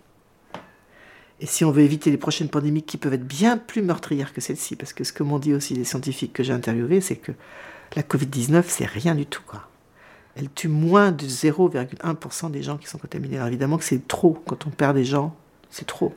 Et 1.40 1.46
si 1.46 1.64
on 1.64 1.70
veut 1.70 1.82
éviter 1.82 2.10
les 2.10 2.16
prochaines 2.16 2.48
pandémies 2.48 2.82
qui 2.82 2.96
peuvent 2.96 3.14
être 3.14 3.26
bien 3.26 3.58
plus 3.58 3.82
meurtrières 3.82 4.32
que 4.32 4.40
celle-ci, 4.40 4.76
parce 4.76 4.92
que 4.92 5.04
ce 5.04 5.12
que 5.12 5.22
m'ont 5.22 5.38
dit 5.38 5.52
aussi 5.52 5.74
les 5.74 5.84
scientifiques 5.84 6.32
que 6.32 6.42
j'ai 6.42 6.52
interviewés, 6.52 7.00
c'est 7.00 7.16
que 7.16 7.32
la 7.96 8.02
Covid-19, 8.02 8.64
c'est 8.66 8.86
rien 8.86 9.14
du 9.14 9.26
tout. 9.26 9.42
Quoi. 9.46 9.62
Elle 10.36 10.50
tue 10.50 10.68
moins 10.68 11.12
de 11.12 11.24
0,1% 11.24 12.50
des 12.50 12.62
gens 12.62 12.76
qui 12.76 12.88
sont 12.88 12.98
contaminés. 12.98 13.36
Alors 13.36 13.48
évidemment 13.48 13.78
que 13.78 13.84
c'est 13.84 14.06
trop. 14.08 14.42
Quand 14.46 14.66
on 14.66 14.70
perd 14.70 14.96
des 14.96 15.04
gens, 15.04 15.34
c'est 15.70 15.86
trop. 15.86 16.12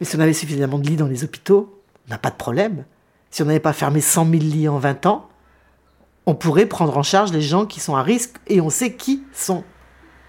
Mais 0.00 0.06
si 0.06 0.16
on 0.16 0.20
avait 0.20 0.32
suffisamment 0.32 0.78
de 0.78 0.86
lits 0.86 0.96
dans 0.96 1.06
les 1.06 1.24
hôpitaux, 1.24 1.80
on 2.06 2.10
n'a 2.10 2.18
pas 2.18 2.30
de 2.30 2.36
problème. 2.36 2.84
Si 3.30 3.42
on 3.42 3.46
n'avait 3.46 3.60
pas 3.60 3.72
fermé 3.72 4.00
100 4.00 4.30
000 4.30 4.42
lits 4.42 4.68
en 4.68 4.78
20 4.78 5.06
ans, 5.06 5.28
on 6.26 6.34
pourrait 6.34 6.66
prendre 6.66 6.96
en 6.96 7.02
charge 7.02 7.32
les 7.32 7.42
gens 7.42 7.66
qui 7.66 7.80
sont 7.80 7.96
à 7.96 8.02
risque, 8.02 8.36
et 8.46 8.60
on 8.60 8.70
sait 8.70 8.94
qui 8.94 9.22
sont 9.32 9.64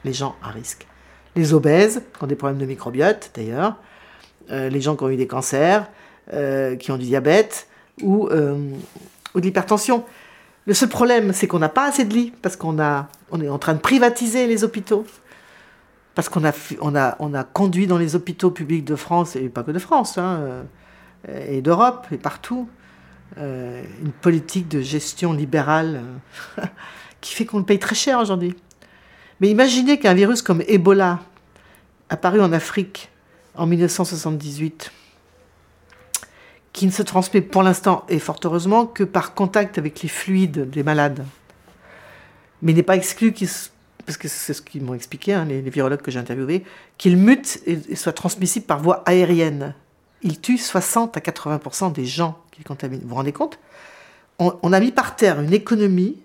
les 0.04 0.14
gens 0.14 0.36
à 0.44 0.50
risque. 0.50 0.86
Les 1.36 1.54
obèses, 1.54 2.02
qui 2.18 2.24
ont 2.24 2.28
des 2.28 2.36
problèmes 2.36 2.60
de 2.60 2.66
microbiote 2.66 3.32
d'ailleurs, 3.34 3.78
euh, 4.52 4.70
les 4.70 4.82
gens 4.82 4.96
qui 4.96 5.04
ont 5.04 5.10
eu 5.10 5.16
des 5.16 5.28
cancers, 5.28 5.90
euh, 6.34 6.76
qui 6.76 6.92
ont 6.92 6.98
du 6.98 7.06
diabète, 7.06 7.68
ou, 8.02 8.28
euh, 8.28 8.58
ou 9.36 9.40
de 9.40 9.46
l'hypertension. 9.46 10.04
Le 10.66 10.74
seul 10.74 10.90
problème, 10.90 11.34
c'est 11.34 11.48
qu'on 11.48 11.60
n'a 11.60 11.70
pas 11.70 11.88
assez 11.88 12.06
de 12.06 12.14
lits, 12.14 12.34
parce 12.42 12.56
qu'on 12.56 12.80
est 12.80 13.50
en 13.50 13.60
train 13.60 13.74
de 13.74 13.80
privatiser 13.80 14.48
les 14.48 14.64
hôpitaux, 14.64 15.06
parce 16.16 16.30
qu'on 16.30 16.44
a 16.46 17.44
conduit 17.44 17.88
dans 17.88 17.98
les 17.98 18.16
hôpitaux 18.16 18.50
publics 18.50 18.86
de 18.86 18.96
France, 18.96 19.36
et 19.36 19.50
pas 19.50 19.64
que 19.64 19.72
de 19.72 19.80
France, 19.80 20.18
hein, 20.18 20.64
euh, 21.30 21.48
et 21.48 21.62
d'Europe, 21.62 22.08
et 22.12 22.18
partout, 22.18 22.68
euh, 23.38 23.84
une 24.02 24.12
politique 24.12 24.70
de 24.70 24.82
gestion 24.82 25.34
libérale 25.34 26.02
euh, 26.60 26.64
qui 27.22 27.34
fait 27.34 27.46
qu'on 27.46 27.60
le 27.60 27.66
paye 27.66 27.80
très 27.80 27.96
cher 27.96 28.20
aujourd'hui. 28.20 28.56
Mais 29.42 29.50
imaginez 29.50 30.00
qu'un 30.00 30.14
virus 30.14 30.42
comme 30.42 30.64
Ebola, 30.68 31.20
apparu 32.10 32.40
en 32.40 32.54
Afrique 32.54 33.10
en 33.56 33.66
1978, 33.66 34.92
qui 36.76 36.86
ne 36.86 36.92
se 36.92 37.04
transmet 37.04 37.40
pour 37.40 37.64
l'instant, 37.64 38.04
et 38.10 38.20
fort 38.20 38.38
heureusement, 38.44 38.86
que 38.86 39.06
par 39.06 39.34
contact 39.34 39.78
avec 39.78 40.02
les 40.02 40.10
fluides 40.10 40.70
des 40.70 40.84
malades, 40.84 41.26
mais 42.62 42.74
n'est 42.74 42.84
pas 42.84 42.98
exclu 42.98 43.32
qu'il 43.32 43.48
se- 43.48 43.70
parce 44.06 44.18
que 44.18 44.28
c'est 44.28 44.54
ce 44.54 44.62
qu'ils 44.62 44.84
m'ont 44.84 44.94
expliqué, 44.94 45.34
hein, 45.34 45.46
les, 45.46 45.62
virologues 45.62 46.02
que 46.02 46.12
j'ai 46.12 46.20
interviewés, 46.20 46.66
qu'il 46.98 47.16
mute 47.16 47.62
et, 47.66 47.80
et 47.88 47.96
soit 47.96 48.12
transmissible 48.12 48.66
par 48.66 48.82
voie 48.82 49.04
aérienne. 49.06 49.74
Il 50.22 50.42
tue 50.42 50.58
60 50.58 51.16
à 51.16 51.22
80% 51.22 51.94
des 51.94 52.06
gens 52.06 52.38
qu'il 52.52 52.66
contamine. 52.66 53.00
Vous 53.00 53.08
vous 53.08 53.16
rendez 53.16 53.32
compte? 53.32 53.58
On, 54.38 54.74
a 54.74 54.80
mis 54.82 54.92
par 54.92 55.16
terre 55.16 55.40
une 55.40 55.54
économie 55.54 56.18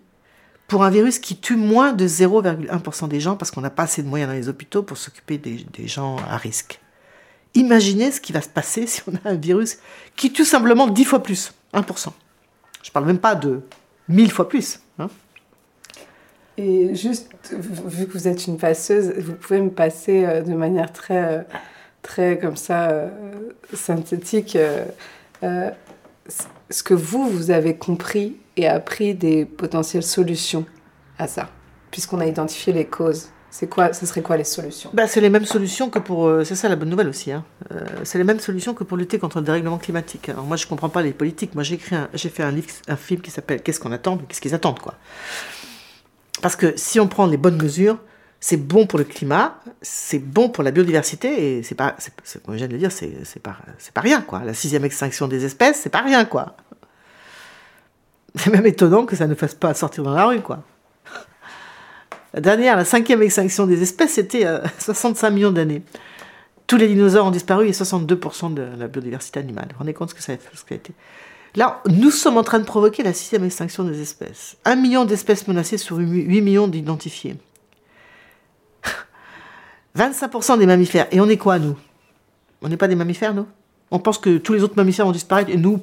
pour 0.66 0.82
un 0.82 0.90
virus 0.90 1.20
qui 1.20 1.36
tue 1.36 1.54
moins 1.54 1.92
de 1.92 2.08
0,1% 2.08 3.06
des 3.06 3.20
gens 3.20 3.36
parce 3.36 3.52
qu'on 3.52 3.60
n'a 3.60 3.70
pas 3.70 3.84
assez 3.84 4.02
de 4.02 4.08
moyens 4.08 4.28
dans 4.28 4.36
les 4.36 4.48
hôpitaux 4.48 4.82
pour 4.82 4.96
s'occuper 4.96 5.38
des 5.38 5.86
gens 5.86 6.16
à 6.28 6.36
risque. 6.36 6.80
Imaginez 7.54 8.12
ce 8.12 8.20
qui 8.20 8.32
va 8.32 8.40
se 8.40 8.48
passer 8.48 8.86
si 8.86 9.02
on 9.06 9.14
a 9.14 9.30
un 9.30 9.34
virus 9.34 9.78
qui 10.16 10.32
tue 10.32 10.44
simplement 10.44 10.86
10 10.86 11.04
fois 11.04 11.22
plus, 11.22 11.52
1%. 11.74 12.08
Je 12.82 12.90
parle 12.90 13.06
même 13.06 13.18
pas 13.18 13.34
de 13.34 13.60
1000 14.08 14.30
fois 14.30 14.48
plus. 14.48 14.80
hein. 14.98 15.08
Et 16.56 16.94
juste, 16.94 17.30
vu 17.50 18.06
que 18.06 18.12
vous 18.12 18.28
êtes 18.28 18.46
une 18.46 18.58
passeuse, 18.58 19.14
vous 19.16 19.32
pouvez 19.32 19.62
me 19.62 19.70
passer 19.70 20.26
euh, 20.26 20.42
de 20.42 20.52
manière 20.52 20.92
très, 20.92 21.38
euh, 21.38 21.42
très 22.02 22.38
comme 22.38 22.56
ça, 22.56 22.90
euh, 22.90 23.08
synthétique, 23.72 24.58
ce 25.42 26.82
que 26.82 26.92
vous, 26.92 27.28
vous 27.28 27.50
avez 27.50 27.76
compris 27.76 28.36
et 28.56 28.68
appris 28.68 29.14
des 29.14 29.46
potentielles 29.46 30.02
solutions 30.02 30.66
à 31.18 31.26
ça, 31.26 31.48
puisqu'on 31.90 32.20
a 32.20 32.26
identifié 32.26 32.74
les 32.74 32.84
causes. 32.84 33.30
C'est 33.52 33.68
quoi, 33.68 33.92
ce 33.92 34.06
serait 34.06 34.22
quoi 34.22 34.36
les 34.36 34.44
solutions? 34.44 34.90
Bah, 34.94 35.06
c'est 35.08 35.20
les 35.20 35.28
mêmes 35.30 35.44
solutions 35.44 35.90
que 35.90 35.98
pour. 35.98 36.26
euh, 36.26 36.44
c'est 36.44 36.54
ça 36.54 36.68
la 36.68 36.76
bonne 36.76 36.88
nouvelle 36.88 37.08
aussi. 37.08 37.32
Hein. 37.32 37.44
Euh, 37.72 37.80
c'est 38.04 38.16
les 38.18 38.24
mêmes 38.24 38.38
solutions 38.40 38.74
que 38.74 38.84
pour 38.84 38.96
lutter 38.96 39.18
contre 39.18 39.38
le 39.40 39.44
dérèglement 39.44 39.78
climatique. 39.78 40.28
Alors 40.28 40.44
moi, 40.44 40.56
je 40.56 40.66
comprends 40.66 40.88
pas 40.88 41.02
les 41.02 41.12
politiques. 41.12 41.54
Moi, 41.54 41.64
j'ai 41.64 41.74
écrit, 41.74 41.96
j'ai 42.14 42.28
fait 42.28 42.44
un 42.44 42.52
livre, 42.52 42.68
un 42.86 42.96
film 42.96 43.20
qui 43.20 43.30
s'appelle 43.30 43.60
Qu'est-ce 43.62 43.80
qu'on 43.80 43.90
attend, 43.92 44.18
qu'est-ce 44.18 44.40
qu'ils 44.40 44.54
attendent, 44.54 44.78
quoi. 44.78 44.94
Parce 46.42 46.54
que 46.56 46.74
si 46.76 47.00
on 47.00 47.08
prend 47.08 47.26
les 47.26 47.36
bonnes 47.36 47.60
mesures, 47.60 47.98
c'est 48.38 48.56
bon 48.56 48.86
pour 48.86 48.98
le 48.98 49.04
climat, 49.04 49.58
c'est 49.82 50.18
bon 50.20 50.48
pour 50.48 50.64
la 50.64 50.70
biodiversité 50.70 51.58
et 51.58 51.62
c'est 51.62 51.74
pas, 51.74 51.96
c'est- 51.98 52.42
comme 52.42 52.54
je 52.54 52.58
viens 52.58 52.68
de 52.68 52.72
le 52.72 52.78
dire, 52.78 52.92
c'est, 52.92 53.12
c'est 53.24 53.42
pas, 53.42 53.56
c'est 53.78 53.92
pas 53.92 54.00
rien, 54.00 54.22
quoi. 54.22 54.42
La 54.46 54.54
sixième 54.54 54.84
extinction 54.84 55.28
des 55.28 55.44
espèces, 55.44 55.80
c'est 55.82 55.90
pas 55.90 56.00
rien, 56.00 56.24
quoi. 56.24 56.56
C'est 58.36 58.50
même 58.50 58.64
étonnant 58.66 59.04
que 59.06 59.16
ça 59.16 59.26
ne 59.26 59.34
fasse 59.34 59.54
pas 59.54 59.74
sortir 59.74 60.04
dans 60.04 60.14
la 60.14 60.24
rue, 60.26 60.40
quoi. 60.40 60.62
La 62.32 62.40
dernière, 62.40 62.76
la 62.76 62.84
cinquième 62.84 63.22
extinction 63.22 63.66
des 63.66 63.82
espèces, 63.82 64.14
c'était 64.14 64.46
euh, 64.46 64.60
65 64.78 65.30
millions 65.30 65.50
d'années. 65.50 65.82
Tous 66.66 66.76
les 66.76 66.86
dinosaures 66.86 67.26
ont 67.26 67.32
disparu 67.32 67.68
et 67.68 67.72
62% 67.72 68.54
de 68.54 68.62
la 68.78 68.86
biodiversité 68.86 69.40
animale. 69.40 69.66
Vous 69.70 69.72
vous 69.72 69.78
rendez 69.80 69.94
compte 69.94 70.10
ce 70.10 70.14
que 70.14 70.22
ça 70.22 70.32
a, 70.32 70.74
été? 70.74 70.92
Là, 71.56 71.82
nous 71.86 72.12
sommes 72.12 72.36
en 72.36 72.44
train 72.44 72.60
de 72.60 72.64
provoquer 72.64 73.02
la 73.02 73.12
sixième 73.12 73.42
extinction 73.44 73.82
des 73.82 74.00
espèces. 74.00 74.56
Un 74.64 74.76
million 74.76 75.04
d'espèces 75.04 75.48
menacées 75.48 75.78
sur 75.78 75.96
8 75.96 76.40
millions 76.40 76.68
d'identifiés. 76.68 77.36
25% 79.98 80.58
des 80.58 80.66
mammifères. 80.66 81.08
Et 81.10 81.20
on 81.20 81.28
est 81.28 81.38
quoi, 81.38 81.58
nous? 81.58 81.76
On 82.62 82.68
n'est 82.68 82.76
pas 82.76 82.86
des 82.86 82.94
mammifères, 82.94 83.34
nous? 83.34 83.48
On 83.90 83.98
pense 83.98 84.18
que 84.18 84.38
tous 84.38 84.52
les 84.52 84.62
autres 84.62 84.76
mammifères 84.76 85.06
vont 85.06 85.12
disparaître 85.12 85.50
et 85.50 85.56
nous, 85.56 85.82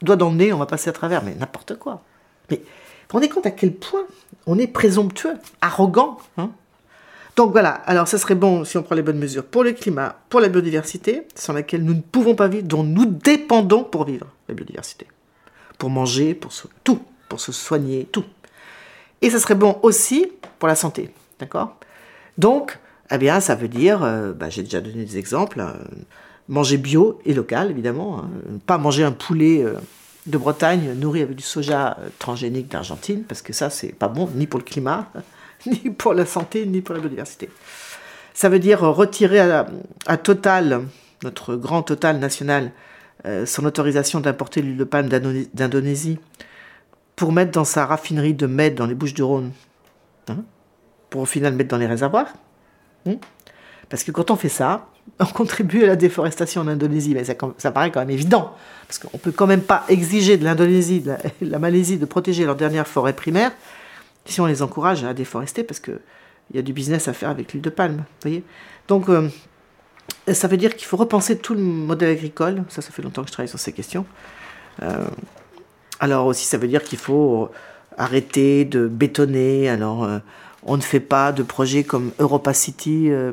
doigt 0.00 0.16
dans 0.16 0.32
le 0.32 0.54
on 0.54 0.58
va 0.58 0.66
passer 0.66 0.88
à 0.88 0.94
travers. 0.94 1.22
Mais 1.22 1.34
n'importe 1.34 1.78
quoi. 1.78 2.02
Vous 3.08 3.14
rendez 3.14 3.28
compte 3.28 3.46
à 3.46 3.50
quel 3.50 3.72
point 3.72 4.04
on 4.46 4.58
est 4.58 4.66
présomptueux, 4.66 5.34
arrogant 5.60 6.18
hein? 6.36 6.50
Donc 7.34 7.52
voilà, 7.52 7.70
alors 7.70 8.08
ça 8.08 8.18
serait 8.18 8.34
bon 8.34 8.64
si 8.64 8.76
on 8.76 8.82
prend 8.82 8.94
les 8.94 9.02
bonnes 9.02 9.18
mesures 9.18 9.44
pour 9.44 9.64
le 9.64 9.72
climat, 9.72 10.16
pour 10.28 10.40
la 10.40 10.48
biodiversité, 10.48 11.22
sans 11.34 11.54
laquelle 11.54 11.82
nous 11.82 11.94
ne 11.94 12.00
pouvons 12.00 12.34
pas 12.34 12.48
vivre, 12.48 12.66
dont 12.66 12.82
nous 12.82 13.06
dépendons 13.06 13.84
pour 13.84 14.04
vivre, 14.04 14.26
la 14.48 14.54
biodiversité. 14.54 15.06
Pour 15.78 15.88
manger, 15.88 16.34
pour 16.34 16.52
tout, 16.84 17.00
pour 17.30 17.40
se 17.40 17.50
soigner, 17.50 18.06
tout. 18.12 18.24
Et 19.22 19.30
ça 19.30 19.38
serait 19.38 19.54
bon 19.54 19.78
aussi 19.82 20.30
pour 20.58 20.68
la 20.68 20.74
santé, 20.74 21.10
d'accord? 21.38 21.76
Donc, 22.36 22.78
eh 23.10 23.18
bien, 23.18 23.40
ça 23.40 23.54
veut 23.54 23.68
dire, 23.68 24.02
euh, 24.02 24.32
bah, 24.32 24.50
j'ai 24.50 24.62
déjà 24.62 24.80
donné 24.80 25.04
des 25.04 25.16
exemples, 25.16 25.60
euh, 25.60 25.72
manger 26.48 26.76
bio 26.76 27.18
et 27.24 27.32
local, 27.32 27.70
évidemment, 27.70 28.18
hein, 28.20 28.28
pas 28.66 28.76
manger 28.76 29.04
un 29.04 29.12
poulet 29.12 29.62
euh, 29.62 29.74
de 30.26 30.38
Bretagne 30.38 30.92
nourri 30.94 31.22
avec 31.22 31.36
du 31.36 31.42
soja 31.42 31.96
euh, 32.00 32.08
transgénique 32.18 32.68
d'Argentine, 32.68 33.24
parce 33.24 33.42
que 33.42 33.52
ça, 33.52 33.70
c'est 33.70 33.92
pas 33.92 34.08
bon, 34.08 34.28
ni 34.34 34.46
pour 34.46 34.58
le 34.60 34.64
climat, 34.64 35.10
ni 35.66 35.90
pour 35.90 36.14
la 36.14 36.26
santé, 36.26 36.64
ni 36.66 36.80
pour 36.80 36.94
la 36.94 37.00
biodiversité. 37.00 37.50
Ça 38.34 38.48
veut 38.48 38.58
dire 38.60 38.80
retirer 38.80 39.40
à, 39.40 40.16
Total, 40.16 40.82
notre 41.22 41.56
grand 41.56 41.82
Total 41.82 42.18
national, 42.18 42.70
euh, 43.26 43.46
son 43.46 43.64
autorisation 43.64 44.20
d'importer 44.20 44.62
l'huile 44.62 44.76
de 44.78 44.84
palme 44.84 45.08
d'Indoné- 45.08 45.48
d'Indonésie 45.54 46.18
pour 47.16 47.32
mettre 47.32 47.52
dans 47.52 47.64
sa 47.64 47.84
raffinerie 47.86 48.34
de 48.34 48.46
Med 48.46 48.74
dans 48.74 48.86
les 48.86 48.94
Bouches 48.94 49.14
du 49.14 49.22
Rhône, 49.22 49.52
hein, 50.28 50.38
pour 51.10 51.20
au 51.22 51.26
final 51.26 51.52
mettre 51.54 51.68
dans 51.70 51.76
les 51.78 51.86
réservoirs. 51.86 52.28
hein. 53.06 53.16
Parce 53.92 54.04
que 54.04 54.10
quand 54.10 54.30
on 54.30 54.36
fait 54.36 54.48
ça, 54.48 54.86
on 55.20 55.26
contribue 55.26 55.84
à 55.84 55.88
la 55.88 55.96
déforestation 55.96 56.62
en 56.62 56.68
Indonésie. 56.68 57.12
Mais 57.12 57.24
ça, 57.24 57.70
paraît 57.72 57.90
quand 57.90 58.00
même 58.00 58.08
évident. 58.08 58.54
Parce 58.88 58.98
qu'on 58.98 59.18
peut 59.18 59.32
quand 59.32 59.46
même 59.46 59.60
pas 59.60 59.84
exiger 59.90 60.38
de 60.38 60.44
l'Indonésie, 60.44 61.00
de 61.00 61.10
de 61.10 61.16
la 61.50 61.58
Malaisie 61.58 61.98
de 61.98 62.06
protéger 62.06 62.46
leur 62.46 62.56
dernière 62.56 62.88
forêt 62.88 63.12
primaire 63.12 63.52
si 64.24 64.40
on 64.40 64.46
les 64.46 64.62
encourage 64.62 65.04
à 65.04 65.12
déforester 65.12 65.62
parce 65.62 65.78
que 65.78 66.00
il 66.50 66.56
y 66.56 66.58
a 66.58 66.62
du 66.62 66.72
business 66.72 67.06
à 67.06 67.12
faire 67.12 67.28
avec 67.28 67.52
l'huile 67.52 67.60
de 67.60 67.68
palme. 67.68 68.04
voyez 68.22 68.42
Donc, 68.88 69.10
euh, 69.10 69.28
ça 70.26 70.48
veut 70.48 70.56
dire 70.56 70.74
qu'il 70.74 70.86
faut 70.86 70.96
repenser 70.96 71.36
tout 71.36 71.52
le 71.52 71.60
modèle 71.60 72.12
agricole. 72.12 72.64
Ça, 72.70 72.80
ça 72.80 72.92
fait 72.92 73.02
longtemps 73.02 73.20
que 73.20 73.28
je 73.28 73.32
travaille 73.32 73.50
sur 73.50 73.58
ces 73.58 73.74
questions. 73.74 74.06
Euh, 74.82 75.04
alors 76.00 76.24
aussi, 76.24 76.46
ça 76.46 76.56
veut 76.56 76.68
dire 76.68 76.82
qu'il 76.82 76.98
faut 76.98 77.50
arrêter 77.98 78.64
de 78.64 78.88
bétonner. 78.88 79.68
Alors, 79.68 80.04
euh, 80.04 80.18
on 80.64 80.76
ne 80.76 80.82
fait 80.82 81.00
pas 81.00 81.32
de 81.32 81.42
projets 81.42 81.84
comme 81.84 82.12
Europa 82.18 82.54
City, 82.54 83.08
euh, 83.10 83.32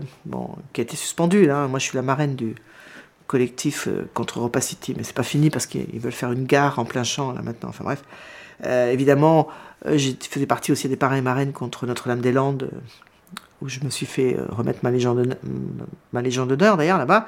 qui 0.73 0.81
a 0.81 0.83
été 0.83 0.95
suspendu. 0.95 1.47
Moi, 1.47 1.79
je 1.79 1.83
suis 1.85 1.95
la 1.95 2.01
marraine 2.01 2.35
du 2.35 2.55
collectif 3.27 3.87
euh, 3.87 4.09
contre 4.13 4.39
Europa 4.39 4.61
City, 4.61 4.93
mais 4.97 5.03
c'est 5.03 5.15
pas 5.15 5.23
fini 5.23 5.49
parce 5.49 5.67
qu'ils 5.67 5.99
veulent 5.99 6.11
faire 6.11 6.31
une 6.31 6.45
gare 6.45 6.79
en 6.79 6.85
plein 6.85 7.03
champ 7.03 7.31
là 7.33 7.41
maintenant. 7.41 7.69
Enfin 7.69 7.83
bref, 7.83 8.03
Euh, 8.65 8.91
évidemment, 8.91 9.47
j'ai 9.85 10.17
faisais 10.29 10.45
partie 10.45 10.73
aussi 10.73 10.89
des 10.89 10.97
parrains 10.97 11.15
et 11.15 11.21
marraines 11.21 11.53
contre 11.53 11.85
Notre-Dame-des-Landes, 11.85 12.69
où 13.61 13.69
je 13.69 13.79
me 13.85 13.89
suis 13.89 14.05
fait 14.05 14.35
remettre 14.49 14.79
ma 14.83 14.91
légion 14.91 15.13
d'honneur- 16.45 16.75
d'ailleurs 16.75 16.97
là-bas. 16.97 17.27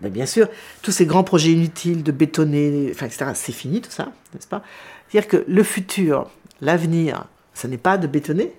Bien 0.00 0.26
sûr, 0.26 0.48
tous 0.82 0.90
ces 0.90 1.06
grands 1.06 1.22
projets 1.22 1.52
inutiles 1.52 2.02
de 2.02 2.10
bétonner, 2.10 2.88
etc., 2.88 3.26
c'est 3.34 3.52
fini 3.52 3.80
tout 3.82 3.92
ça, 3.92 4.06
n'est-ce 4.34 4.48
pas? 4.48 4.62
C'est-à-dire 5.08 5.28
que 5.28 5.44
le 5.46 5.62
futur, 5.62 6.28
l'avenir, 6.60 7.26
ce 7.54 7.68
n'est 7.68 7.78
pas 7.78 7.96
de 7.96 8.08
bétonner, 8.08 8.52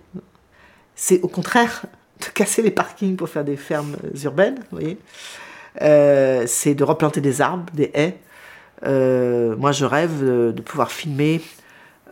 c'est 0.96 1.22
au 1.22 1.28
contraire 1.28 1.86
de 2.22 2.26
casser 2.34 2.62
les 2.62 2.72
parkings 2.72 3.16
pour 3.16 3.30
faire 3.30 3.44
des 3.44 3.58
fermes 3.58 3.98
euh, 4.04 4.24
urbaines, 4.24 4.56
vous 4.72 4.80
voyez 4.80 4.98
Euh, 5.82 6.46
c'est 6.48 6.74
de 6.74 6.86
replanter 6.86 7.20
des 7.20 7.42
arbres, 7.42 7.66
des 7.74 7.92
haies. 7.94 8.18
Euh, 8.86 9.58
moi, 9.58 9.74
je 9.74 9.84
rêve 9.84 10.24
de, 10.24 10.62
pouvoir 10.62 10.92
filmer 10.92 11.42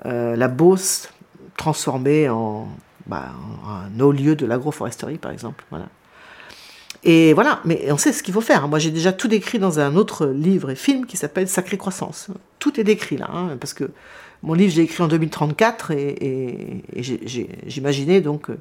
la 0.03 0.49
Beauce 0.49 1.09
transformée 1.55 2.27
en, 2.27 2.67
bah, 3.05 3.31
un 3.65 3.99
haut 4.01 4.11
lieu 4.11 4.35
de 4.35 4.45
l'agroforesterie, 4.45 5.17
par 5.17 5.31
exemple. 5.31 5.63
Voilà. 5.69 5.85
Et 7.03 7.33
voilà, 7.33 7.59
mais 7.65 7.91
on 7.91 7.97
sait 7.97 8.13
ce 8.13 8.23
qu'il 8.23 8.33
faut 8.33 8.41
faire. 8.41 8.67
Moi, 8.67 8.79
j'ai 8.79 8.91
déjà 8.91 9.11
tout 9.11 9.27
décrit 9.27 9.59
dans 9.59 9.79
un 9.79 9.95
autre 9.95 10.27
livre 10.27 10.69
et 10.71 10.75
film 10.75 11.05
qui 11.05 11.17
s'appelle 11.17 11.47
Sacrée 11.49 11.77
Croissance. 11.77 12.29
Tout 12.59 12.79
est 12.79 12.85
décrit 12.85 13.17
là, 13.17 13.29
hein, 13.33 13.57
parce 13.59 13.73
que 13.73 13.91
mon 14.43 14.53
livre, 14.53 14.71
j'ai 14.73 14.83
écrit 14.83 15.01
en 15.01 15.07
2034 15.07 15.91
et, 15.91 16.83
j'imaginais 17.65 18.21
donc 18.21 18.49
euh, 18.49 18.59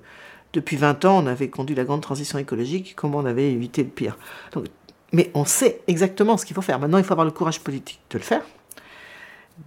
depuis 0.53 0.77
20 0.77 1.05
ans, 1.05 1.23
on 1.23 1.27
avait 1.27 1.49
conduit 1.49 1.75
la 1.75 1.85
grande 1.85 2.01
transition 2.01 2.38
écologique, 2.38 2.95
comment 2.97 3.18
on 3.18 3.27
avait 3.27 3.53
évité 3.53 3.83
le 3.83 3.88
pire. 3.88 4.16
Donc, 4.53 4.66
mais 5.12 5.31
on 5.35 5.45
sait 5.45 5.81
exactement 5.88 6.37
ce 6.37 6.47
qu'il 6.47 6.55
faut 6.55 6.62
faire. 6.62 6.79
Maintenant, 6.79 6.99
il 6.99 7.05
faut 7.05 7.12
avoir 7.12 7.27
le 7.27 7.33
courage 7.33 7.61
politique 7.61 8.01
de 8.11 8.18
le 8.18 8.25
faire, 8.25 8.42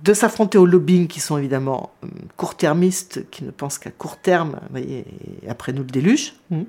de 0.03 0.13
s'affronter 0.13 0.57
aux 0.57 0.65
lobbying 0.65 1.07
qui 1.07 1.19
sont 1.19 1.37
évidemment 1.37 1.91
hum, 2.01 2.09
court-termistes, 2.37 3.29
qui 3.29 3.43
ne 3.43 3.51
pensent 3.51 3.77
qu'à 3.77 3.91
court 3.91 4.17
terme, 4.17 4.59
voyez, 4.71 5.05
et 5.43 5.49
après 5.49 5.73
nous 5.73 5.83
le 5.83 5.89
déluge. 5.89 6.33
Hum. 6.51 6.65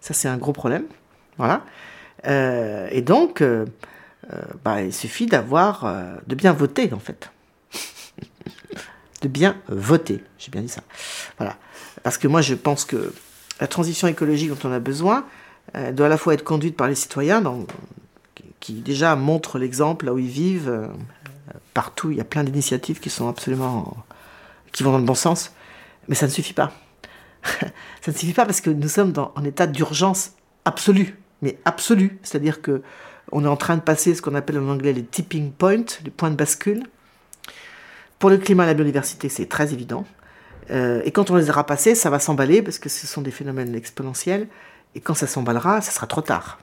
Ça, 0.00 0.14
c'est 0.14 0.28
un 0.28 0.36
gros 0.36 0.52
problème. 0.52 0.84
Voilà. 1.38 1.64
Euh, 2.26 2.88
et 2.90 3.02
donc, 3.02 3.40
euh, 3.40 3.66
euh, 4.32 4.40
bah, 4.64 4.82
il 4.82 4.92
suffit 4.92 5.26
d'avoir, 5.26 5.84
euh, 5.84 6.14
de 6.26 6.34
bien 6.34 6.52
voter, 6.52 6.92
en 6.92 6.98
fait. 6.98 7.30
De 9.22 9.28
bien 9.28 9.56
voter. 9.68 10.22
J'ai 10.38 10.50
bien 10.50 10.60
dit 10.60 10.68
ça. 10.68 10.82
Voilà. 11.38 11.56
Parce 12.02 12.18
que 12.18 12.28
moi, 12.28 12.42
je 12.42 12.54
pense 12.54 12.84
que 12.84 13.14
la 13.60 13.66
transition 13.66 14.08
écologique 14.08 14.50
dont 14.50 14.68
on 14.68 14.72
a 14.72 14.80
besoin 14.80 15.24
doit 15.92 16.06
à 16.06 16.08
la 16.08 16.18
fois 16.18 16.34
être 16.34 16.44
conduite 16.44 16.76
par 16.76 16.88
les 16.88 16.94
citoyens, 16.96 17.40
dans- 17.40 17.64
qui, 18.34 18.44
qui 18.60 18.72
déjà 18.74 19.14
montrent 19.16 19.58
l'exemple 19.58 20.06
là 20.06 20.12
où 20.12 20.18
ils 20.18 20.26
vivent. 20.28 20.68
euh, 20.68 20.86
partout, 21.74 22.10
il 22.10 22.16
y 22.18 22.20
a 22.20 22.24
plein 22.24 22.44
d'initiatives 22.44 23.00
qui 23.00 23.08
sont 23.10 23.28
absolument. 23.28 23.96
qui 24.72 24.82
vont 24.82 24.92
dans 24.92 24.98
le 24.98 25.04
bon 25.04 25.14
sens. 25.14 25.52
Mais 26.08 26.14
ça 26.14 26.26
ne 26.26 26.30
suffit 26.32 26.52
pas. 26.54 26.72
ça 27.60 28.10
ne 28.10 28.12
suffit 28.16 28.32
pas 28.34 28.44
parce 28.46 28.60
que 28.60 28.70
nous 28.70 28.88
sommes 28.88 29.12
dans, 29.12 29.32
en 29.36 29.44
état 29.44 29.66
d'urgence 29.66 30.32
absolue. 30.64 31.16
Mais 31.42 31.58
absolue. 31.64 32.18
C'est-à-dire 32.22 32.60
que 32.62 32.82
on 33.30 33.44
est 33.44 33.48
en 33.48 33.56
train 33.56 33.76
de 33.76 33.82
passer 33.82 34.14
ce 34.14 34.20
qu'on 34.22 34.34
appelle 34.34 34.58
en 34.58 34.68
anglais 34.68 34.92
les 34.92 35.04
tipping 35.04 35.52
points, 35.52 35.84
les 36.04 36.10
points 36.10 36.30
de 36.30 36.36
bascule. 36.36 36.82
Pour 38.22 38.30
le 38.30 38.38
climat 38.38 38.62
et 38.62 38.66
la 38.68 38.74
biodiversité, 38.74 39.28
c'est 39.28 39.46
très 39.46 39.72
évident. 39.72 40.04
Euh, 40.70 41.02
et 41.04 41.10
quand 41.10 41.32
on 41.32 41.34
les 41.34 41.50
aura 41.50 41.66
passés, 41.66 41.96
ça 41.96 42.08
va 42.08 42.20
s'emballer 42.20 42.62
parce 42.62 42.78
que 42.78 42.88
ce 42.88 43.08
sont 43.08 43.20
des 43.20 43.32
phénomènes 43.32 43.74
exponentiels. 43.74 44.46
Et 44.94 45.00
quand 45.00 45.14
ça 45.14 45.26
s'emballera, 45.26 45.80
ça 45.80 45.90
sera 45.90 46.06
trop 46.06 46.20
tard. 46.20 46.60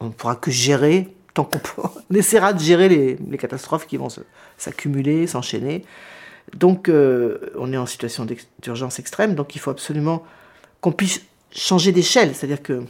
On 0.00 0.06
ne 0.06 0.10
pourra 0.10 0.34
que 0.34 0.50
gérer 0.50 1.14
tant 1.34 1.44
qu'on 1.44 1.58
pourra. 1.60 1.92
On 2.10 2.14
essaiera 2.16 2.52
de 2.52 2.58
gérer 2.58 2.88
les, 2.88 3.38
catastrophes 3.38 3.86
qui 3.86 3.96
vont 3.96 4.08
s'accumuler, 4.56 5.28
s'enchaîner. 5.28 5.84
Donc, 6.56 6.88
euh, 6.88 7.52
on 7.56 7.72
est 7.72 7.76
en 7.76 7.86
situation 7.86 8.26
d'urgence 8.60 8.98
extrême. 8.98 9.36
Donc, 9.36 9.54
il 9.54 9.60
faut 9.60 9.70
absolument 9.70 10.24
qu'on 10.80 10.90
puisse 10.90 11.22
changer 11.52 11.92
d'échelle. 11.92 12.34
C'est-à-dire 12.34 12.60
que 12.60 12.82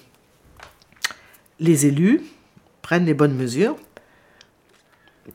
les 1.60 1.84
élus 1.84 2.22
prennent 2.80 3.04
les 3.04 3.12
bonnes 3.12 3.36
mesures 3.36 3.76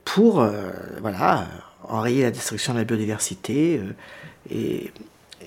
pour 0.05 0.41
euh, 0.41 0.71
voilà, 1.01 1.45
enrayer 1.89 2.23
la 2.23 2.31
destruction 2.31 2.73
de 2.73 2.79
la 2.79 2.84
biodiversité 2.86 3.79
euh, 3.79 3.93
et, 4.49 4.91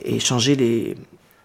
et 0.04 0.20
changer 0.20 0.96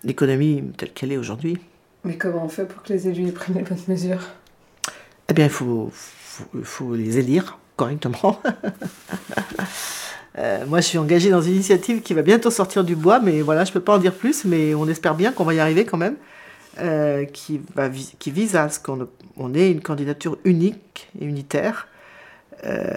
l'économie 0.03 0.63
telle 0.77 0.91
qu'elle 0.91 1.11
est 1.11 1.17
aujourd'hui. 1.17 1.57
Mais 2.03 2.17
comment 2.17 2.45
on 2.45 2.49
fait 2.49 2.65
pour 2.65 2.81
que 2.83 2.91
les 2.91 3.07
élus 3.07 3.31
prennent 3.31 3.55
les 3.55 3.63
bonnes 3.63 3.77
mesures? 3.87 4.27
Eh 5.29 5.33
bien, 5.33 5.45
il 5.45 5.51
faut, 5.51 5.91
faut, 5.93 6.45
faut 6.63 6.95
les 6.95 7.17
élire 7.17 7.57
correctement. 7.75 8.41
Euh, 10.37 10.65
moi, 10.65 10.79
je 10.79 10.87
suis 10.87 10.97
engagée 10.97 11.29
dans 11.29 11.41
une 11.41 11.55
initiative 11.55 12.01
qui 12.01 12.13
va 12.13 12.21
bientôt 12.21 12.51
sortir 12.51 12.85
du 12.85 12.95
bois, 12.95 13.19
mais 13.19 13.41
voilà, 13.41 13.65
je 13.65 13.71
ne 13.71 13.73
peux 13.73 13.81
pas 13.81 13.95
en 13.95 13.97
dire 13.97 14.13
plus, 14.13 14.45
mais 14.45 14.73
on 14.73 14.87
espère 14.87 15.13
bien 15.15 15.33
qu'on 15.33 15.43
va 15.43 15.53
y 15.53 15.59
arriver 15.59 15.83
quand 15.83 15.97
même, 15.97 16.15
euh, 16.79 17.25
qui, 17.25 17.59
va, 17.75 17.89
qui 17.89 18.31
vise 18.31 18.55
à 18.55 18.69
ce 18.69 18.79
qu'on 18.79 19.09
on 19.35 19.53
ait 19.53 19.69
une 19.69 19.81
candidature 19.81 20.37
unique 20.45 21.09
et 21.19 21.25
unitaire 21.25 21.89
euh, 22.65 22.95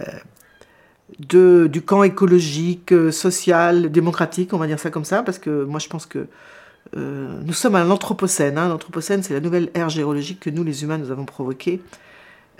de, 1.18 1.68
du 1.70 1.82
camp 1.82 2.02
écologique, 2.02 2.92
euh, 2.92 3.10
social, 3.10 3.90
démocratique, 3.90 4.52
on 4.52 4.58
va 4.58 4.66
dire 4.66 4.78
ça 4.78 4.90
comme 4.90 5.04
ça, 5.04 5.22
parce 5.22 5.38
que 5.38 5.64
moi 5.64 5.78
je 5.78 5.88
pense 5.88 6.06
que 6.06 6.26
euh, 6.96 7.40
nous 7.44 7.52
sommes 7.52 7.74
à 7.74 7.84
l'Anthropocène. 7.84 8.58
Hein. 8.58 8.68
L'Anthropocène, 8.68 9.22
c'est 9.22 9.34
la 9.34 9.40
nouvelle 9.40 9.70
ère 9.74 9.88
géologique 9.88 10.40
que 10.40 10.50
nous, 10.50 10.64
les 10.64 10.82
humains, 10.82 10.98
nous 10.98 11.10
avons 11.10 11.24
provoquée, 11.24 11.80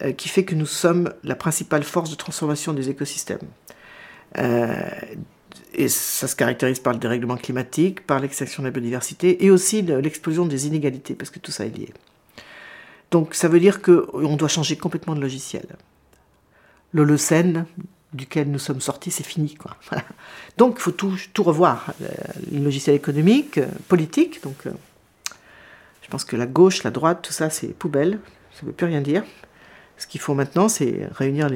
euh, 0.03 0.13
qui 0.13 0.29
fait 0.29 0.45
que 0.45 0.55
nous 0.55 0.67
sommes 0.67 1.13
la 1.23 1.35
principale 1.35 1.83
force 1.83 2.11
de 2.11 2.17
transformation 2.17 2.73
des 2.73 2.91
écosystèmes. 2.91 3.39
Et 5.77 5.89
ça 5.89 6.27
se 6.27 6.35
caractérise 6.35 6.81
par 6.81 6.93
le 6.93 6.99
dérèglement 6.99 7.37
climatique, 7.37 8.05
par 8.05 8.19
l'extinction 8.19 8.63
de 8.63 8.69
la 8.69 8.73
biodiversité 8.73 9.45
et 9.45 9.51
aussi 9.51 9.83
l'explosion 9.83 10.47
des 10.47 10.67
inégalités, 10.67 11.15
parce 11.15 11.31
que 11.31 11.39
tout 11.39 11.53
ça 11.53 11.67
est 11.67 11.77
lié. 11.77 11.93
Donc 13.11 13.35
ça 13.35 13.49
veut 13.49 13.61
dire 13.61 13.83
qu'on 13.83 14.37
doit 14.37 14.49
changer 14.49 14.77
complètement 14.77 15.15
de 15.15 15.21
logiciel. 15.21 15.67
L'Holocène, 16.93 17.67
duquel 18.15 18.51
nous 18.51 18.59
sommes 18.59 18.81
sortis, 18.81 19.11
c'est 19.11 19.27
fini. 19.27 19.55
Quoi. 19.55 19.77
Donc 20.57 20.77
il 20.79 20.81
faut 20.81 20.93
tout, 20.93 21.17
revoir. 21.43 21.93
Le 22.51 22.61
logiciel 22.61 22.97
économique, 22.97 23.59
euh, 23.59 23.67
politique. 23.89 24.43
Donc 24.43 24.67
euh, 24.67 24.73
je 26.03 26.09
pense 26.09 26.25
que 26.25 26.37
la 26.37 26.47
gauche, 26.47 26.85
la 26.85 26.91
droite, 26.91 27.21
tout 27.23 27.33
ça, 27.33 27.51
c'est 27.51 27.69
poubelle. 27.69 28.19
Ça 28.53 28.61
ne 28.63 28.69
veut 28.69 28.73
plus 28.73 28.87
rien 28.87 29.01
dire. 29.01 29.25
Ce 29.99 30.07
qu'il 30.07 30.21
faut 30.21 30.35
maintenant, 30.35 30.69
c'est 30.69 31.09
réunir 31.13 31.49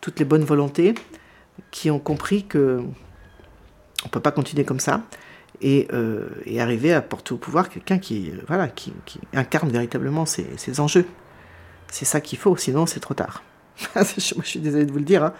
toutes 0.00 0.18
les 0.18 0.24
bonnes 0.24 0.44
volontés 0.44 0.94
qui 1.70 1.90
ont 1.90 1.98
compris 1.98 2.44
que 2.44 2.80
on 4.04 4.06
ne 4.06 4.10
peut 4.10 4.20
pas 4.20 4.30
continuer 4.30 4.64
comme 4.64 4.78
ça 4.78 5.02
et, 5.60 5.88
euh, 5.92 6.28
arriver 6.58 6.92
à 6.92 7.02
porter 7.02 7.34
au 7.34 7.36
pouvoir 7.36 7.68
quelqu'un 7.68 7.98
qui, 7.98 8.32
incarne 9.32 9.70
véritablement 9.70 10.24
ces, 10.26 10.80
enjeux. 10.80 11.06
C'est 11.90 12.04
ça 12.04 12.20
qu'il 12.20 12.38
faut, 12.38 12.56
sinon 12.56 12.86
c'est 12.86 13.00
trop 13.00 13.14
tard. 13.14 13.42
je, 13.96 14.02
je 14.16 14.46
suis 14.46 14.60
désolé 14.60 14.86
de 14.86 14.92
vous 14.92 14.98
le 14.98 15.04
dire. 15.04 15.24
Hein. 15.24 15.34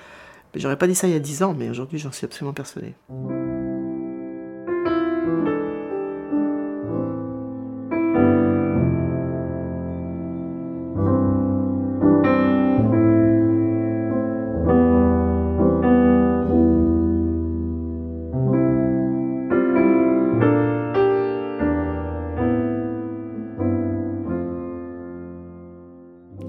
J'aurais 0.54 0.76
pas 0.76 0.86
dit 0.86 0.94
ça 0.94 1.06
il 1.06 1.12
y 1.12 1.16
a 1.16 1.20
10 1.20 1.42
ans, 1.42 1.54
mais 1.56 1.70
aujourd'hui 1.70 1.98
j'en 1.98 2.12
suis 2.12 2.24
absolument 2.24 2.52
persuadé. 2.52 2.94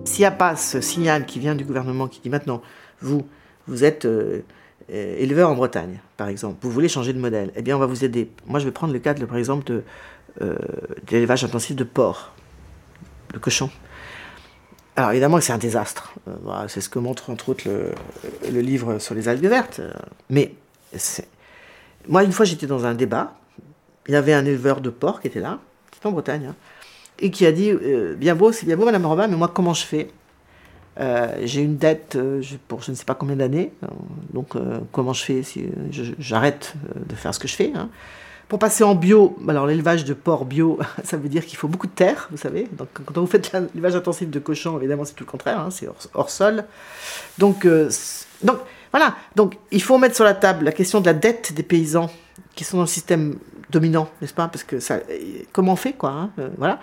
S'il 0.06 0.24
n'y 0.24 0.26
a 0.26 0.32
pas 0.32 0.58
ce 0.58 0.82
signal 0.82 1.26
qui 1.26 1.40
vient 1.40 1.56
du 1.56 1.64
gouvernement 1.64 2.08
qui 2.10 2.20
dit 2.20 2.30
maintenant, 2.30 2.62
vous, 3.00 3.26
vous 3.70 3.84
êtes 3.84 4.06
euh, 4.06 4.42
éleveur 4.90 5.50
en 5.50 5.56
Bretagne, 5.56 6.00
par 6.18 6.28
exemple, 6.28 6.58
vous 6.62 6.72
voulez 6.72 6.90
changer 6.90 7.14
de 7.14 7.20
modèle, 7.20 7.52
eh 7.56 7.62
bien 7.62 7.76
on 7.76 7.80
va 7.80 7.86
vous 7.86 8.04
aider. 8.04 8.30
Moi 8.48 8.60
je 8.60 8.66
vais 8.66 8.72
prendre 8.72 8.94
le 8.94 9.00
cas, 9.00 9.14
de, 9.14 9.26
par 9.26 9.38
exemple, 9.38 9.66
de, 9.66 9.84
euh, 10.42 10.56
de 10.56 11.12
l'élevage 11.12 11.44
intensif 11.44 11.76
de 11.76 11.84
porc, 11.84 12.34
de 13.34 13.40
cochon. 13.40 13.70
Alors 14.96 15.12
évidemment 15.12 15.40
c'est 15.40 15.54
un 15.54 15.58
désastre, 15.58 16.14
euh, 16.28 16.68
c'est 16.68 16.82
ce 16.82 16.90
que 16.90 17.00
montre 17.00 17.30
entre 17.30 17.50
autres 17.50 17.64
le, 18.52 18.60
livre 18.60 19.00
sur 19.00 19.16
les 19.16 19.30
algues 19.30 19.46
vertes, 19.46 19.80
mais 20.30 20.54
moi 22.08 22.24
une 22.24 22.34
fois 22.34 22.46
j'étais 22.46 22.68
dans 22.68 22.86
un 22.86 22.96
débat, 22.96 23.38
il 24.08 24.14
y 24.14 24.18
avait 24.18 24.34
un 24.34 24.44
éleveur 24.44 24.82
de 24.82 24.90
porc 24.90 25.22
qui 25.22 25.28
était 25.28 25.40
là, 25.40 25.60
qui 25.92 26.06
en 26.06 26.12
Bretagne, 26.12 26.48
hein, 26.48 26.56
et 27.20 27.32
qui 27.32 27.46
a 27.46 27.52
dit, 27.52 27.70
euh, 27.72 28.16
bien 28.16 28.36
beau, 28.36 28.52
c'est 28.52 28.66
bien 28.66 28.76
beau 28.76 28.86
Madame 28.86 29.06
Robin, 29.06 29.28
mais 29.28 29.36
moi 29.36 29.52
comment 29.54 29.74
je 29.74 29.86
fais? 29.86 30.08
euh, 30.08 30.29
j'ai 31.44 31.62
une 31.62 31.78
dette 31.78 32.16
euh, 32.16 32.42
pour 32.68 32.82
je 32.82 32.92
ne 32.92 32.96
sais 32.96 33.06
pas 33.06 33.16
combien 33.16 33.36
d'années, 33.36 33.72
donc 34.34 34.56
euh, 34.56 34.80
comment 34.92 35.14
je 35.14 35.24
fais 35.24 35.44
si 35.44 35.68
j'arrête 36.20 36.74
de 37.08 37.16
faire 37.16 37.34
ce 37.34 37.40
que 37.40 37.48
je 37.48 37.56
fais 37.56 37.72
hein. 37.76 37.90
Pour 38.48 38.58
passer 38.58 38.84
en 38.84 38.96
bio, 38.96 39.38
alors 39.48 39.68
l'élevage 39.68 40.06
de 40.06 40.16
porc 40.16 40.44
bio, 40.44 40.80
ça 41.04 41.18
veut 41.18 41.30
dire 41.30 41.46
qu'il 41.46 41.56
faut 41.56 41.68
beaucoup 41.68 41.86
de 41.86 41.92
terre, 41.92 42.28
vous 42.32 42.38
savez. 42.38 42.68
Donc 42.72 42.88
quand 43.06 43.22
vous 43.22 43.28
faites 43.28 43.52
l'élevage 43.52 43.96
intensif 43.96 44.28
de 44.28 44.40
cochons, 44.40 44.80
évidemment 44.80 45.06
c'est 45.06 45.14
tout 45.14 45.24
le 45.24 45.30
contraire, 45.30 45.60
hein, 45.60 45.70
c'est 45.70 45.88
hors, 46.16 46.32
sol. 46.32 46.66
Donc, 47.38 47.68
donc 48.44 48.58
voilà, 48.92 49.16
donc 49.36 49.56
il 49.72 49.84
faut 49.84 50.00
mettre 50.00 50.16
sur 50.16 50.26
la 50.26 50.34
table 50.34 50.66
la 50.66 50.72
question 50.72 51.00
de 51.00 51.06
la 51.06 51.14
dette 51.14 51.54
des 51.54 51.62
paysans 51.62 52.10
qui 52.56 52.64
sont 52.64 52.78
dans 52.78 52.84
le 52.84 52.88
système 52.88 53.36
dominant, 53.70 54.10
n'est-ce 54.20 54.34
pas? 54.34 54.48
Parce 54.48 54.64
que 54.64 54.78
comment 55.52 55.74
on 55.74 55.76
fait 55.76 55.94
quoi 55.94 56.10
hein, 56.10 56.32
Voilà. 56.58 56.80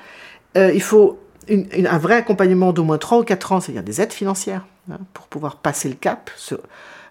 il 0.54 0.82
faut 0.82 1.18
un 1.48 1.98
vrai 1.98 2.16
accompagnement 2.16 2.72
d'au 2.72 2.84
moins 2.84 2.98
3 2.98 3.18
ou 3.18 3.24
4 3.24 3.52
ans, 3.52 3.60
c'est-à-dire 3.60 3.82
des 3.82 4.00
aides 4.00 4.12
financières, 4.12 4.66
hein, 4.90 4.98
pour 5.14 5.26
pouvoir 5.26 5.56
passer 5.56 5.88
le 5.88 5.94
cap, 5.94 6.30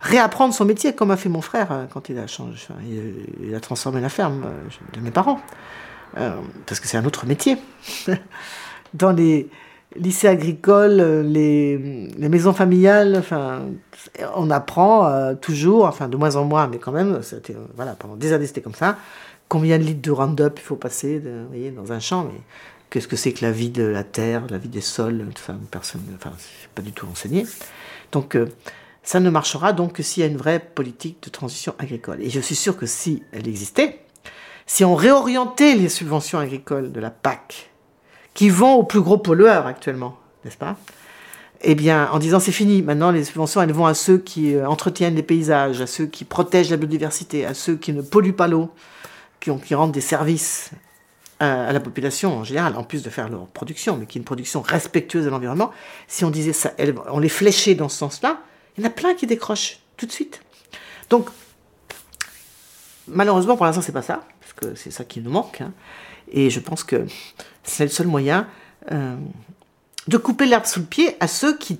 réapprendre 0.02 0.54
son 0.54 0.66
métier, 0.66 0.94
comme 0.94 1.12
a 1.12 1.18
fait 1.18 1.30
mon 1.30 1.42
frère 1.42 1.72
euh, 1.72 1.86
quand 1.92 2.10
il 2.10 2.20
a, 2.20 3.60
transformé 3.60 4.02
la 4.02 4.10
ferme 4.10 4.44
euh, 4.46 4.70
de 4.94 5.00
mes 5.02 5.12
parents, 5.12 5.40
euh, 6.18 6.32
parce 6.66 6.80
que 6.80 6.88
c'est 6.88 6.98
un 6.98 7.06
autre 7.06 7.26
métier. 7.26 7.58
Dans 8.94 9.12
les 9.12 9.50
lycées 9.96 10.28
agricoles, 10.28 11.26
les, 11.26 12.10
maisons 12.18 12.54
familiales, 12.54 13.16
enfin, 13.18 13.62
on 14.36 14.50
apprend 14.50 15.36
toujours, 15.36 15.86
enfin 15.86 16.08
de 16.08 16.18
moins 16.18 16.36
en 16.36 16.46
moins, 16.46 16.68
mais 16.68 16.78
quand 16.78 16.92
même, 16.92 17.20
voilà, 17.76 17.94
pendant 17.94 18.16
des 18.16 18.32
années 18.34 18.48
c'était 18.48 18.62
comme 18.62 18.74
ça, 18.74 18.98
combien 19.50 19.78
de 19.78 19.84
litres 19.84 20.02
de 20.02 20.12
Roundup 20.12 20.54
il 20.58 20.62
faut 20.62 20.76
passer 20.76 21.22
dans 21.76 21.92
un 21.92 22.00
champ, 22.00 22.28
qu'est-ce 22.90 23.08
que 23.08 23.16
c'est 23.16 23.34
que 23.34 23.44
la 23.44 23.52
vie 23.52 23.70
de 23.70 23.84
la 23.84 24.04
terre, 24.04 24.44
la 24.50 24.58
vie 24.58 24.70
des 24.70 24.82
sols, 24.82 25.26
enfin, 25.34 25.58
personne, 25.72 26.02
enfin, 26.16 26.32
pas 26.74 26.82
du 26.82 26.92
tout 26.92 27.08
enseigné. 27.08 27.46
Donc, 28.12 28.36
euh, 28.36 28.48
ça 29.04 29.20
ne 29.20 29.30
marchera 29.30 29.74
donc 29.74 29.94
que 29.94 30.04
s'il 30.04 30.22
y 30.22 30.24
a 30.24 30.30
une 30.30 30.38
vraie 30.38 30.60
politique 30.60 31.22
de 31.24 31.30
transition 31.30 31.76
agricole. 31.78 32.22
Et 32.22 32.30
je 32.30 32.40
suis 32.40 32.56
sûr 32.56 32.76
que 32.76 32.86
si 32.86 33.24
elle 33.32 33.48
existait, 33.48 34.00
si 34.66 34.84
on 34.84 34.96
réorientait 34.96 35.76
les 35.76 35.90
subventions 35.90 36.40
agricoles 36.40 36.92
de 36.92 37.00
la 37.00 37.12
PAC, 37.12 37.70
qui 38.34 38.50
vont 38.50 38.76
aux 38.76 38.84
plus 38.84 39.02
gros 39.02 39.18
pollueurs 39.18 39.68
actuellement, 39.68 40.18
n'est-ce 40.44 40.58
pas? 40.58 40.78
Eh 41.62 41.76
bien, 41.76 42.10
en 42.12 42.20
disant 42.20 42.40
c'est 42.40 42.52
fini, 42.52 42.82
maintenant 42.82 43.12
les 43.12 43.24
subventions, 43.24 43.62
elles 43.62 43.72
vont 43.72 43.86
à 43.86 43.94
ceux 43.94 44.18
qui 44.18 44.56
euh, 44.56 44.68
entretiennent 44.68 45.16
les 45.16 45.24
paysages, 45.24 45.82
à 45.82 45.88
ceux 45.88 46.06
qui 46.06 46.26
protègent 46.26 46.72
la 46.72 46.78
biodiversité, 46.78 47.46
à 47.46 47.54
ceux 47.54 47.76
qui 47.76 47.94
ne 47.94 48.02
polluent 48.02 48.36
pas 48.36 48.48
l'eau, 48.48 48.72
qui, 49.40 49.52
qui 49.60 49.76
rendent 49.76 49.92
des 49.92 50.02
services 50.02 50.72
à 51.46 51.72
la 51.72 51.80
population 51.80 52.38
en 52.38 52.44
général, 52.44 52.76
en 52.76 52.84
plus 52.84 53.04
de 53.04 53.10
faire 53.10 53.30
leur 53.30 53.48
production, 53.48 53.98
mais 53.98 54.06
qui 54.06 54.18
est 54.18 54.22
une 54.22 54.26
production 54.26 54.62
respectueuse 54.62 55.26
de 55.26 55.30
l'environnement, 55.30 55.72
si 56.08 56.26
on 56.26 56.30
disait 56.30 56.54
ça, 56.54 56.74
on 57.10 57.20
les 57.20 57.30
fléchait 57.30 57.76
dans 57.76 57.90
ce 57.90 57.98
sens-là, 57.98 58.40
il 58.78 58.84
y 58.84 58.86
en 58.86 58.90
a 58.90 58.92
plein 58.92 59.14
qui 59.16 59.28
décrochent 59.28 59.80
tout 59.98 60.06
de 60.06 60.12
suite. 60.12 60.42
Donc, 61.10 61.30
malheureusement, 63.08 63.56
pour 63.56 63.66
l'instant, 63.66 63.82
c'est 63.82 63.92
pas 63.92 64.02
ça, 64.02 64.26
parce 64.40 64.54
que 64.54 64.76
c'est 64.76 64.92
ça 64.92 65.04
qui 65.04 65.22
nous 65.22 65.32
manque. 65.32 65.62
Hein, 65.62 65.74
et 66.32 66.50
je 66.50 66.60
pense 66.60 66.84
que 66.84 67.06
c'est 67.64 67.84
le 67.84 67.90
seul 67.90 68.08
moyen 68.08 68.48
euh, 68.92 69.16
de 70.08 70.18
couper 70.18 70.46
l'herbe 70.46 70.66
sous 70.66 70.80
le 70.80 70.86
pied 70.86 71.16
à 71.20 71.28
ceux 71.28 71.58
qui, 71.58 71.80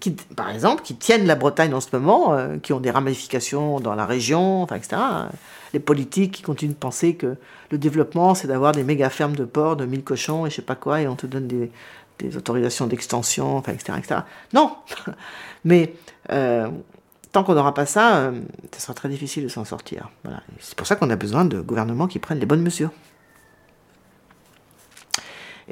qui, 0.00 0.12
par 0.12 0.50
exemple, 0.50 0.82
qui 0.82 0.96
tiennent 0.96 1.26
la 1.26 1.34
Bretagne 1.34 1.72
en 1.74 1.80
ce 1.80 1.88
moment, 1.92 2.34
euh, 2.34 2.58
qui 2.58 2.72
ont 2.72 2.80
des 2.80 2.90
ramifications 2.90 3.80
dans 3.80 3.94
la 3.94 4.06
région, 4.06 4.62
enfin, 4.62 4.76
etc 4.76 4.96
les 5.74 5.80
politiques 5.80 6.32
qui 6.32 6.42
continuent 6.42 6.70
de 6.70 6.76
penser 6.76 7.16
que 7.16 7.36
le 7.70 7.78
développement, 7.78 8.34
c'est 8.34 8.46
d'avoir 8.46 8.72
des 8.72 8.84
méga 8.84 9.10
fermes 9.10 9.34
de 9.34 9.44
porcs, 9.44 9.76
de 9.76 9.84
1000 9.84 10.04
cochons 10.04 10.46
et 10.46 10.50
je 10.50 10.56
sais 10.56 10.62
pas 10.62 10.76
quoi, 10.76 11.02
et 11.02 11.08
on 11.08 11.16
te 11.16 11.26
donne 11.26 11.48
des, 11.48 11.70
autorisations 12.36 12.86
d'extension, 12.86 13.56
enfin, 13.56 13.72
etc., 13.72 13.98
etc. 13.98 14.20
Non 14.54 14.76
Mais 15.64 15.94
euh, 16.30 16.68
tant 17.32 17.42
qu'on 17.42 17.54
n'aura 17.54 17.74
pas 17.74 17.86
ça, 17.86 18.18
euh, 18.18 18.40
ça 18.72 18.78
sera 18.78 18.94
très 18.94 19.08
difficile 19.08 19.42
de 19.42 19.48
s'en 19.48 19.64
sortir. 19.64 20.10
Voilà. 20.22 20.40
C'est 20.60 20.76
pour 20.76 20.86
ça 20.86 20.94
qu'on 20.94 21.10
a 21.10 21.16
besoin 21.16 21.44
de 21.44 21.60
gouvernements 21.60 22.06
qui 22.06 22.20
prennent 22.20 22.38
les 22.38 22.46
bonnes 22.46 22.62
mesures. 22.62 22.92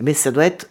Mais 0.00 0.14
ça 0.14 0.32
doit 0.32 0.46
être. 0.46 0.68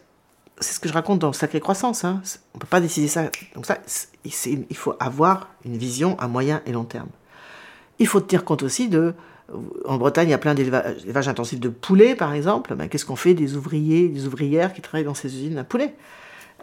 C'est 0.61 0.73
ce 0.73 0.79
que 0.79 0.87
je 0.87 0.93
raconte 0.93 1.19
dans 1.19 1.33
Sacrée 1.33 1.59
Croissance. 1.59 2.05
Hein. 2.05 2.21
On 2.55 2.59
peut 2.59 2.67
pas 2.67 2.79
décider 2.79 3.07
ça. 3.07 3.23
Donc, 3.55 3.65
ça, 3.65 3.77
il 4.23 4.77
faut 4.77 4.95
avoir 4.99 5.49
une 5.65 5.77
vision 5.77 6.17
à 6.19 6.27
moyen 6.27 6.61
et 6.65 6.71
long 6.71 6.83
terme. 6.83 7.09
Il 7.99 8.07
faut 8.07 8.21
tenir 8.21 8.45
compte 8.45 8.63
aussi 8.63 8.87
de. 8.87 9.13
En 9.85 9.97
Bretagne, 9.97 10.29
il 10.29 10.31
y 10.31 10.35
a 10.35 10.37
plein 10.37 10.53
d'élevages 10.53 11.27
intensifs 11.27 11.59
de 11.59 11.67
poulets, 11.67 12.15
par 12.15 12.33
exemple. 12.33 12.73
Ben, 12.75 12.87
Qu'est-ce 12.87 13.05
qu'on 13.05 13.17
fait 13.17 13.33
des 13.33 13.57
ouvriers, 13.57 14.07
des 14.07 14.25
ouvrières 14.25 14.73
qui 14.73 14.81
travaillent 14.81 15.05
dans 15.05 15.13
ces 15.13 15.27
usines 15.27 15.57
à 15.57 15.65
poulets? 15.65 15.93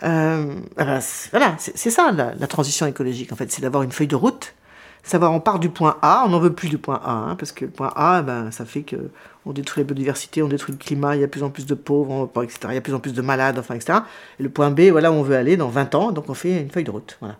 Euh, 0.04 0.54
ben, 0.76 1.00
Voilà, 1.30 1.56
c'est 1.58 1.90
ça 1.90 2.12
la, 2.12 2.46
transition 2.46 2.86
écologique, 2.86 3.32
en 3.32 3.36
fait. 3.36 3.52
C'est 3.52 3.60
d'avoir 3.60 3.82
une 3.82 3.92
feuille 3.92 4.06
de 4.06 4.16
route 4.16 4.54
Savoir, 5.02 5.32
on 5.32 5.40
part 5.40 5.58
du 5.58 5.70
point 5.70 5.96
A, 6.02 6.24
on 6.26 6.30
n'en 6.30 6.40
veut 6.40 6.52
plus 6.52 6.68
du 6.68 6.76
point 6.76 7.00
A, 7.02 7.12
hein, 7.12 7.36
parce 7.36 7.52
que 7.52 7.64
le 7.64 7.70
point 7.70 7.92
A, 7.96 8.22
ben, 8.22 8.50
ça 8.50 8.64
fait 8.64 8.82
que 8.82 9.10
on 9.46 9.52
détruit 9.52 9.82
la 9.82 9.86
biodiversité, 9.86 10.42
on 10.42 10.48
détruit 10.48 10.74
le 10.74 10.78
climat, 10.78 11.16
il 11.16 11.20
y 11.20 11.22
a 11.22 11.26
de 11.26 11.30
plus 11.30 11.42
en 11.42 11.50
plus 11.50 11.64
de 11.64 11.74
pauvres, 11.74 12.30
etc. 12.42 12.58
Il 12.64 12.74
y 12.74 12.76
a 12.76 12.80
de 12.80 12.80
plus 12.80 12.94
en 12.94 13.00
plus 13.00 13.14
de 13.14 13.22
malades, 13.22 13.58
enfin, 13.58 13.74
etc. 13.74 14.00
Et 14.38 14.42
le 14.42 14.50
point 14.50 14.70
B, 14.70 14.90
voilà 14.90 15.10
où 15.10 15.14
on 15.14 15.22
veut 15.22 15.36
aller 15.36 15.56
dans 15.56 15.68
20 15.68 15.94
ans, 15.94 16.12
donc 16.12 16.28
on 16.28 16.34
fait 16.34 16.60
une 16.60 16.70
feuille 16.70 16.84
de 16.84 16.90
route. 16.90 17.16
Voilà. 17.20 17.36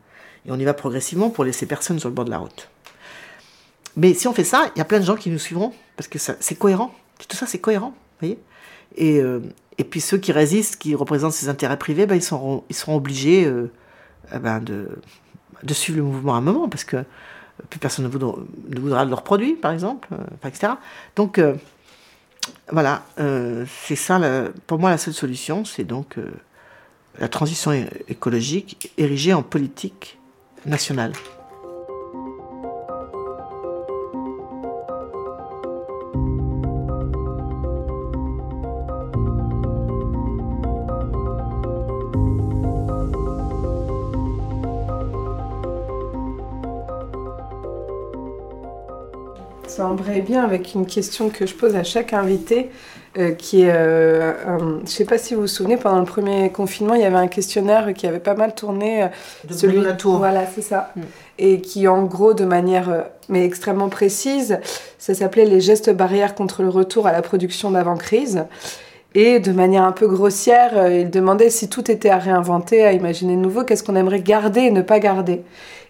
Et 0.47 0.53
on 0.53 0.57
y 0.59 0.65
va 0.65 0.73
progressivement 0.73 1.29
pour 1.29 1.45
laisser 1.45 1.67
personne 1.67 1.99
sur 1.99 2.09
le 2.09 2.15
bord 2.15 2.25
de 2.25 2.31
la 2.31 2.39
route. 2.39 2.71
Mais 3.97 4.15
si 4.15 4.29
on 4.29 4.33
fait 4.33 4.45
ça, 4.45 4.71
il 4.75 4.79
y 4.79 4.83
a 4.83 4.85
plein 4.85 5.01
de 5.01 5.05
gens 5.05 5.17
qui 5.17 5.29
nous 5.29 5.39
suivront, 5.39 5.73
parce 5.97 6.09
que 6.09 6.19
c'est 6.19 6.55
cohérent. 6.55 6.95
Tout 7.29 7.37
ça, 7.37 7.47
c'est 7.47 7.59
cohérent, 7.59 7.95
voyez 8.21 8.39
et, 8.97 9.21
euh, 9.21 9.41
et 9.77 9.85
puis 9.85 10.01
ceux 10.01 10.19
qui 10.19 10.33
résistent, 10.33 10.77
qui 10.77 10.95
représentent 10.95 11.33
ces 11.33 11.49
intérêts 11.49 11.79
privés, 11.79 12.07
ben, 12.07 12.15
ils, 12.15 12.23
seront, 12.23 12.65
ils 12.69 12.77
seront 12.77 12.97
obligés 12.97 13.45
euh, 13.45 13.71
eh 14.35 14.39
ben, 14.39 14.61
de, 14.61 14.89
de 15.63 15.75
suivre 15.75 15.99
le 15.99 16.05
mouvement 16.05 16.35
à 16.35 16.39
un 16.39 16.43
moment, 16.43 16.69
parce 16.69 16.85
que 16.85 17.05
plus 17.71 17.79
personne 17.79 18.05
ne 18.05 18.11
voudra, 18.11 19.05
de 19.05 19.11
leurs 19.11 19.23
produits, 19.23 19.55
par 19.55 19.73
exemple, 19.73 20.09
euh, 20.13 20.49
etc. 20.49 20.75
Donc, 21.17 21.39
euh, 21.39 21.55
voilà, 22.71 23.03
euh, 23.19 23.65
c'est 23.85 23.97
ça, 23.97 24.21
pour 24.67 24.79
moi, 24.79 24.91
la 24.91 24.99
seule 24.99 25.15
solution, 25.15 25.65
c'est 25.65 25.85
donc 25.85 26.17
la 27.19 27.29
transition 27.29 27.73
écologique 28.09 28.93
érigée 28.97 29.35
en 29.35 29.43
politique 29.43 30.19
nationale. 30.65 31.13
Embraye 50.19 50.23
bien 50.23 50.45
avec 50.45 50.75
une 50.75 50.87
question 50.87 51.29
que 51.31 51.47
je 51.47 51.55
pose 51.55 51.77
à 51.77 51.85
chaque 51.85 52.13
invité, 52.13 52.71
euh, 53.19 53.33
qui 53.33 53.63
est, 53.63 53.71
euh, 53.73 54.33
un- 54.47 54.59
je 54.79 54.83
ne 54.83 54.87
sais 54.87 55.05
pas 55.05 55.19
si 55.19 55.35
vous 55.35 55.43
vous 55.43 55.47
souvenez, 55.47 55.77
pendant 55.77 55.99
le 56.01 56.05
premier 56.05 56.51
confinement, 56.51 56.95
il 56.95 57.01
y 57.03 57.05
avait 57.05 57.17
un 57.17 57.29
questionnaire 57.29 57.93
qui 57.95 58.07
avait 58.07 58.19
pas 58.19 58.35
mal 58.35 58.55
tourné, 58.55 59.05
euh, 59.05 59.07
De 59.49 59.55
Bruno 59.67 59.83
Latour. 59.83 60.19
voilà, 60.19 60.45
c'est 60.53 60.63
ça, 60.63 60.91
Mm. 60.97 61.01
et 61.39 61.61
qui 61.61 61.89
en 61.89 62.03
gros, 62.05 62.35
de 62.35 62.45
manière 62.45 62.91
euh, 62.91 63.01
mais 63.29 63.45
extrêmement 63.45 63.89
précise, 63.89 64.59
ça 64.99 65.15
s'appelait 65.15 65.45
les 65.47 65.61
gestes 65.61 65.91
barrières 65.91 66.35
contre 66.35 66.63
le 66.63 66.69
retour 66.69 67.07
à 67.07 67.13
la 67.13 67.23
production 67.23 67.71
d'avant 67.71 67.97
crise. 67.97 68.45
Et 69.15 69.41
de 69.41 69.53
manière 69.53 69.85
un 69.85 69.93
peu 69.93 70.07
grossière, 70.07 70.73
euh, 70.77 70.99
il 71.01 71.11
demandait 71.11 71.49
si 71.51 71.69
tout 71.69 71.91
était 71.91 72.11
à 72.11 72.19
réinventer, 72.19 72.85
à 72.85 72.93
imaginer 72.93 73.35
de 73.37 73.41
nouveau, 73.41 73.65
qu'est-ce 73.65 73.83
qu'on 73.83 73.97
aimerait 73.97 74.21
garder 74.21 74.61
et 74.63 74.71
ne 74.71 74.83
pas 74.83 74.99
garder. 74.99 75.43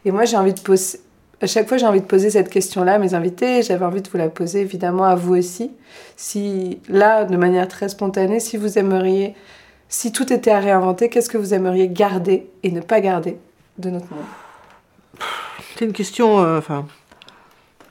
Et 0.05 0.13
moi, 0.13 0.25
j'ai 0.25 0.37
envie 0.37 0.55
de 0.55 0.61
poser, 0.61 0.99
à 1.41 1.47
chaque 1.47 1.69
fois, 1.69 1.77
j'ai 1.79 1.87
envie 1.87 2.01
de 2.01 2.07
poser 2.07 2.31
cette 2.31 2.51
question-là 2.51 2.95
à 2.95 2.99
mes 2.99 3.15
invités. 3.15 3.63
J'avais 3.63 3.85
envie 3.85 4.03
de 4.03 4.09
vous 4.09 4.19
la 4.19 4.29
poser 4.29 4.61
évidemment 4.63 5.05
à 5.05 5.15
vous 5.15 5.37
aussi. 5.37 5.71
Si, 6.17 6.81
là, 6.89 7.25
de 7.25 7.37
manière 7.37 7.69
très 7.69 7.89
spontanée, 7.89 8.41
si 8.41 8.57
vous 8.57 8.79
aimeriez, 8.79 9.35
si 9.89 10.11
tout 10.11 10.33
était 10.33 10.51
à 10.51 10.59
réinventer, 10.59 11.09
qu'est-ce 11.09 11.29
que 11.31 11.39
vous 11.39 11.55
aimeriez 11.55 11.89
garder 11.89 12.49
et 12.65 12.73
ne 12.73 12.81
pas 12.81 13.01
garder 13.01 13.39
de 13.79 13.91
notre 13.91 14.13
monde? 14.13 14.25
C'est 15.77 15.85
une 15.85 15.93
question. 15.93 16.41
euh, 16.41 16.59
Enfin, 16.59 16.87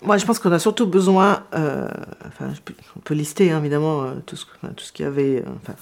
moi, 0.02 0.18
je 0.18 0.26
pense 0.26 0.40
qu'on 0.40 0.52
a 0.52 0.60
surtout 0.60 0.86
besoin. 0.86 1.44
euh, 1.56 1.88
enfin, 2.28 2.52
on 2.98 3.00
peut 3.00 3.14
lister 3.14 3.52
hein, 3.52 3.60
évidemment 3.60 4.04
euh, 4.04 4.16
tout 4.26 4.36
ce, 4.36 4.46
tout 4.76 4.84
ce 4.84 4.92
qu'il 4.92 5.06
y 5.06 5.08
avait. 5.08 5.44
enfin, 5.64 5.74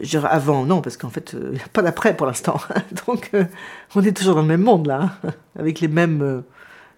je 0.00 0.08
dirais 0.08 0.28
avant, 0.30 0.64
non, 0.64 0.80
parce 0.80 0.96
qu'en 0.96 1.08
fait, 1.10 1.34
il 1.40 1.50
n'y 1.50 1.60
a 1.60 1.68
pas 1.72 1.82
d'après 1.82 2.16
pour 2.16 2.26
l'instant. 2.26 2.60
Donc, 3.06 3.30
on 3.94 4.02
est 4.02 4.16
toujours 4.16 4.34
dans 4.34 4.42
le 4.42 4.48
même 4.48 4.62
monde 4.62 4.86
là, 4.88 5.10
hein, 5.24 5.30
avec 5.58 5.80
les 5.80 5.88
mêmes 5.88 6.42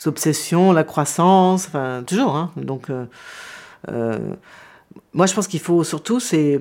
obsessions, 0.06 0.72
la 0.72 0.84
croissance, 0.84 1.66
enfin, 1.66 2.02
toujours. 2.06 2.36
hein. 2.36 2.52
Donc, 2.56 2.90
euh, 2.90 3.06
euh, 3.88 4.18
moi, 5.12 5.26
je 5.26 5.34
pense 5.34 5.46
qu'il 5.48 5.60
faut 5.60 5.84
surtout, 5.84 6.20
c'est, 6.20 6.60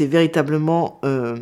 véritablement 0.00 1.00
euh, 1.04 1.36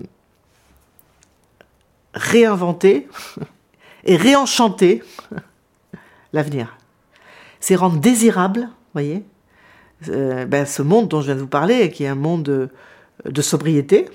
réinventer 2.14 3.08
et 4.04 4.16
réenchanter 4.16 5.02
l'avenir. 6.32 6.76
C'est 7.60 7.74
rendre 7.74 7.98
désirable, 7.98 8.68
voyez, 8.94 9.24
ben, 10.06 10.64
ce 10.64 10.80
monde 10.80 11.08
dont 11.08 11.20
je 11.20 11.26
viens 11.26 11.34
de 11.34 11.40
vous 11.40 11.46
parler, 11.46 11.90
qui 11.90 12.04
est 12.04 12.08
un 12.08 12.14
monde 12.14 12.42
de, 12.42 12.68
de 13.26 13.42
sobriété, 13.42 14.08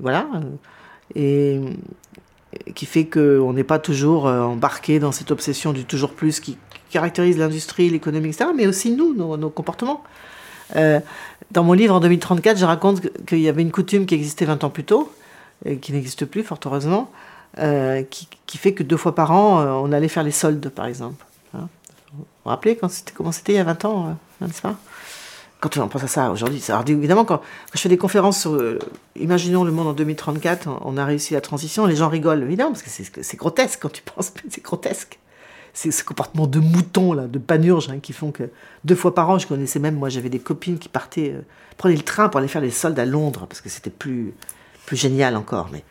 voilà, 0.00 0.28
et 1.16 1.60
qui 2.74 2.86
fait 2.86 3.06
qu'on 3.06 3.52
n'est 3.52 3.64
pas 3.64 3.78
toujours 3.78 4.26
euh, 4.26 4.42
embarqué 4.42 4.98
dans 4.98 5.12
cette 5.12 5.30
obsession 5.30 5.72
du 5.72 5.84
toujours 5.84 6.12
plus 6.12 6.40
qui, 6.40 6.56
caractérise 6.90 7.38
l'industrie, 7.38 7.88
l'économie, 7.88 8.30
etc., 8.30 8.50
mais 8.56 8.66
aussi 8.66 8.90
nous, 8.90 9.14
nos, 9.14 9.50
comportements. 9.50 10.02
Euh, 10.74 10.98
dans 11.52 11.62
mon 11.62 11.72
livre 11.72 11.94
en 11.94 12.00
2034, 12.00 12.58
je 12.58 12.64
raconte 12.64 13.02
qu'il 13.26 13.38
y 13.38 13.48
avait 13.48 13.62
une 13.62 13.70
coutume 13.70 14.06
qui 14.06 14.16
existait 14.16 14.44
20 14.44 14.64
ans 14.64 14.70
plus 14.70 14.82
tôt, 14.82 15.12
et 15.64 15.76
qui 15.76 15.92
n'existe 15.92 16.24
plus, 16.24 16.42
fort 16.42 16.58
heureusement, 16.66 17.12
euh, 17.58 18.02
qui, 18.02 18.58
fait 18.58 18.74
que 18.74 18.82
deux 18.82 18.96
fois 18.96 19.14
par 19.14 19.30
an, 19.30 19.62
on 19.84 19.92
allait 19.92 20.08
faire 20.08 20.24
les 20.24 20.32
soldes, 20.32 20.68
par 20.68 20.86
exemple. 20.86 21.24
Hein? 21.54 21.68
Vous 22.12 22.24
vous 22.44 22.50
rappelez 22.50 22.76
comment 23.14 23.30
c'était 23.30 23.52
il 23.52 23.56
y 23.56 23.58
a 23.58 23.64
20 23.64 23.84
ans, 23.84 24.16
n'est-ce 24.40 24.60
pas? 24.60 24.74
Quand 25.60 25.76
on 25.76 25.88
pense 25.88 26.04
à 26.04 26.06
ça 26.08 26.30
aujourd'hui, 26.30 26.62
alors, 26.68 26.84
évidemment, 26.86 27.26
quand, 27.26 27.42
je 27.74 27.80
fais 27.80 27.90
des 27.90 27.98
conférences 27.98 28.40
sur, 28.40 28.52
euh, 28.54 28.78
imaginons 29.16 29.62
le 29.62 29.70
monde 29.72 29.88
en 29.88 29.92
2034, 29.92 30.68
on- 30.84 30.96
a 30.96 31.04
réussi 31.04 31.34
la 31.34 31.42
transition, 31.42 31.84
les 31.84 31.96
gens 31.96 32.08
rigolent, 32.08 32.42
évidemment, 32.42 32.70
parce 32.70 32.82
que 32.82 32.88
c'est, 32.88 33.22
c'est 33.22 33.36
grotesque 33.36 33.80
quand 33.82 33.92
tu 33.92 34.02
penses, 34.14 34.32
c'est 34.48 34.62
grotesque. 34.64 35.18
C'est 35.72 35.90
ce 35.92 36.02
comportement 36.02 36.46
de 36.46 36.58
mouton, 36.58 37.12
là, 37.12 37.26
de 37.28 37.38
panurge, 37.38 37.90
hein, 37.90 37.98
qui 38.02 38.12
font 38.12 38.32
que 38.32 38.50
deux 38.84 38.96
fois 38.96 39.14
par 39.14 39.28
an, 39.30 39.38
je 39.38 39.46
connaissais 39.46 39.78
même, 39.78 39.94
moi 39.96 40.08
j'avais 40.08 40.30
des 40.30 40.40
copines 40.40 40.78
qui 40.78 40.88
partaient, 40.88 41.32
euh, 41.32 41.42
prenaient 41.76 41.94
le 41.96 42.02
train 42.02 42.28
pour 42.28 42.38
aller 42.38 42.48
faire 42.48 42.62
les 42.62 42.70
soldes 42.72 42.98
à 42.98 43.04
Londres, 43.04 43.46
parce 43.48 43.60
que 43.60 43.68
c'était 43.68 43.90
plus, 43.90 44.32
plus 44.86 44.96
génial 44.96 45.36
encore. 45.36 45.68
Mais, 45.72 45.84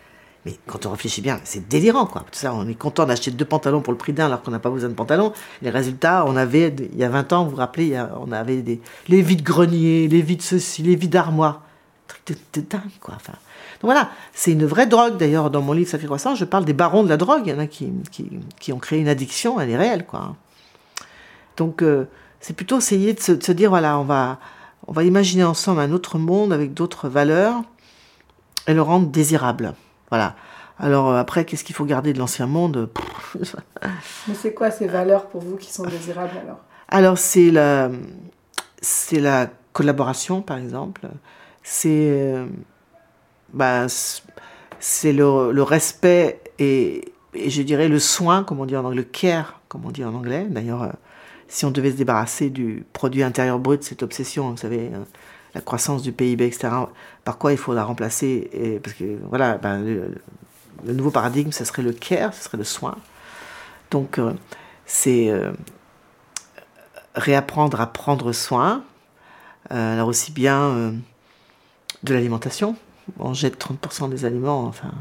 mais 0.45 0.55
quand 0.67 0.85
on 0.85 0.91
réfléchit 0.91 1.21
bien, 1.21 1.39
c'est 1.43 1.67
délirant, 1.67 2.05
quoi. 2.05 2.25
On 2.45 2.67
est 2.67 2.75
content 2.75 3.05
d'acheter 3.05 3.31
deux 3.31 3.45
pantalons 3.45 3.81
pour 3.81 3.91
le 3.91 3.97
prix 3.97 4.13
d'un 4.13 4.27
alors 4.27 4.41
qu'on 4.41 4.51
n'a 4.51 4.59
pas 4.59 4.69
besoin 4.69 4.89
de 4.89 4.93
pantalons. 4.93 5.33
Les 5.61 5.69
résultats, 5.69 6.23
on 6.27 6.35
avait, 6.37 6.73
il 6.79 6.97
y 6.97 7.03
a 7.03 7.09
20 7.09 7.33
ans, 7.33 7.43
vous 7.43 7.51
vous 7.51 7.55
rappelez, 7.57 8.01
on 8.21 8.31
avait 8.31 8.61
des, 8.61 8.79
les 9.09 9.21
vides 9.21 9.43
greniers, 9.43 10.07
les 10.07 10.21
vides 10.21 10.41
ceci, 10.41 10.81
les 10.83 10.95
vides 10.95 11.15
armoires. 11.15 11.63
Truc 12.07 12.21
de, 12.27 12.61
de 12.61 12.65
dingue, 12.65 12.81
quoi. 13.01 13.15
Enfin, 13.15 13.33
donc 13.81 13.91
voilà, 13.91 14.09
c'est 14.33 14.51
une 14.51 14.65
vraie 14.65 14.87
drogue. 14.87 15.17
D'ailleurs, 15.17 15.49
dans 15.51 15.61
mon 15.61 15.73
livre 15.73 15.89
Ça 15.89 15.99
fait 15.99 16.05
croissance, 16.05 16.39
je 16.39 16.45
parle 16.45 16.65
des 16.65 16.73
barons 16.73 17.03
de 17.03 17.09
la 17.09 17.17
drogue. 17.17 17.43
Il 17.45 17.51
y 17.51 17.53
en 17.53 17.59
a 17.59 17.67
qui, 17.67 17.91
qui, 18.11 18.29
qui 18.59 18.73
ont 18.73 18.79
créé 18.79 18.99
une 18.99 19.07
addiction, 19.07 19.59
elle 19.59 19.69
est 19.69 19.77
réelle, 19.77 20.05
quoi. 20.05 20.35
Donc, 21.57 21.81
euh, 21.81 22.05
c'est 22.39 22.55
plutôt 22.55 22.77
essayer 22.77 23.13
de 23.13 23.19
se, 23.19 23.33
de 23.33 23.43
se 23.43 23.51
dire, 23.51 23.69
voilà, 23.69 23.99
on 23.99 24.03
va, 24.03 24.39
on 24.87 24.93
va 24.93 25.03
imaginer 25.03 25.43
ensemble 25.43 25.81
un 25.81 25.91
autre 25.91 26.17
monde 26.17 26.53
avec 26.53 26.73
d'autres 26.73 27.09
valeurs 27.09 27.61
et 28.67 28.73
le 28.73 28.81
rendre 28.81 29.07
désirable. 29.07 29.73
Voilà. 30.09 30.35
Alors 30.79 31.09
euh, 31.09 31.19
après, 31.19 31.45
qu'est-ce 31.45 31.63
qu'il 31.63 31.75
faut 31.75 31.85
garder 31.85 32.13
de 32.13 32.19
l'ancien 32.19 32.47
monde? 32.47 32.89
Mais 34.27 34.33
c'est 34.33 34.53
quoi 34.53 34.71
ces 34.71 34.87
valeurs 34.87 35.27
pour 35.27 35.41
vous 35.41 35.57
qui 35.57 35.71
sont 35.71 35.83
désirables 35.83 36.37
alors? 36.41 36.59
Alors 36.87 37.17
c'est 37.17 37.51
la, 37.51 37.89
c'est 38.81 39.19
la 39.19 39.47
collaboration, 39.73 40.41
par 40.41 40.57
exemple. 40.57 41.01
C'est, 41.63 42.11
euh, 42.11 42.45
bah, 43.53 43.87
c'est 44.79 45.13
le, 45.13 45.51
le 45.51 45.63
respect 45.63 46.41
et, 46.57 47.13
et 47.33 47.49
je 47.49 47.61
dirais 47.61 47.89
le 47.89 47.99
soin, 47.99 48.43
comme 48.43 48.59
on 48.59 48.65
dit 48.65 48.75
en 48.75 48.85
anglais, 48.85 48.95
le 48.97 49.03
care, 49.03 49.59
comme 49.67 49.85
on 49.85 49.91
dit 49.91 50.03
en 50.03 50.13
anglais. 50.15 50.47
D'ailleurs, 50.49 50.83
euh, 50.83 50.89
si 51.47 51.65
on 51.65 51.71
devait 51.71 51.91
se 51.91 51.97
débarrasser 51.97 52.49
du 52.49 52.85
produit 52.93 53.23
intérieur 53.23 53.59
brut, 53.59 53.83
cette 53.83 54.03
obsession, 54.03 54.49
vous 54.51 54.57
savez, 54.57 54.91
la 55.53 55.61
croissance 55.61 56.01
du 56.01 56.11
PIB, 56.11 56.45
etc., 56.45 56.69
par 57.23 57.37
quoi 57.37 57.51
il 57.51 57.57
faut 57.57 57.73
la 57.73 57.83
remplacer 57.83 58.49
et, 58.53 58.79
Parce 58.79 58.95
que 58.95 59.17
voilà, 59.27 59.57
ben, 59.57 59.81
le, 59.83 60.93
nouveau 60.93 61.11
paradigme, 61.11 61.51
ce 61.51 61.65
serait 61.65 61.81
le 61.81 61.91
care, 61.93 62.33
ce 62.33 62.43
serait 62.43 62.57
le 62.57 62.63
soin. 62.63 62.95
Donc, 63.91 64.19
euh, 64.19 64.33
c'est 64.85 65.29
euh, 65.29 65.51
réapprendre 67.15 67.81
à 67.81 67.87
prendre 67.87 68.31
soin, 68.31 68.83
euh, 69.71 69.93
alors 69.93 70.07
aussi 70.07 70.31
bien 70.31 70.93
de 72.03 72.13
l'alimentation. 72.13 72.75
On 73.17 73.33
jette 73.33 73.59
30% 73.59 74.09
des 74.09 74.25
aliments 74.25 74.65
enfin, 74.65 74.91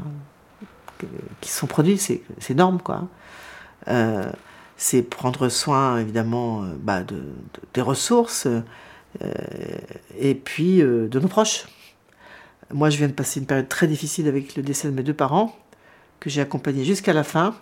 qui 1.41 1.49
sont 1.49 1.67
produits, 1.67 1.97
c'est 1.97 2.23
énorme, 2.49 2.81
quoi. 2.81 3.07
C'est 4.77 5.03
prendre 5.03 5.49
soin, 5.49 5.99
évidemment, 5.99 6.63
bah, 6.79 7.03
de, 7.03 7.15
de- 7.15 7.23
des 7.73 7.81
ressources 7.81 8.47
et 10.17 10.35
puis 10.35 10.81
euh, 10.81 11.07
de 11.07 11.19
nos 11.19 11.27
proches. 11.27 11.65
Moi, 12.71 12.89
je 12.89 12.97
viens 12.97 13.07
de 13.07 13.13
passer 13.13 13.39
une 13.39 13.45
période 13.45 13.67
très 13.67 13.87
difficile 13.87 14.27
avec 14.27 14.55
le 14.55 14.61
décès 14.61 14.87
de 14.87 14.93
mes 14.93 15.01
deux 15.01 15.13
parents, 15.13 15.57
que 16.19 16.29
j'ai 16.29 16.41
accompagné 16.41 16.83
jusqu'à 16.85 17.13
la 17.13 17.23
fin, 17.23 17.55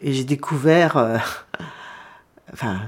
et 0.00 0.12
j'ai 0.12 0.24
découvert, 0.24 0.96
euh, 0.96 1.18
enfin, 2.52 2.80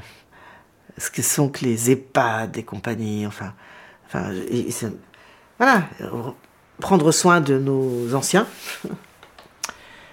ce 0.96 1.10
que 1.10 1.22
sont 1.22 1.50
que 1.50 1.64
les 1.64 1.90
EHPAD 1.90 2.56
et 2.56 2.62
compagnie, 2.62 3.26
enfin, 3.26 3.52
enfin, 4.06 4.30
voilà, 5.58 5.88
prendre 6.80 7.12
soin 7.12 7.40
de 7.40 7.58
nos 7.58 8.14
anciens, 8.14 8.46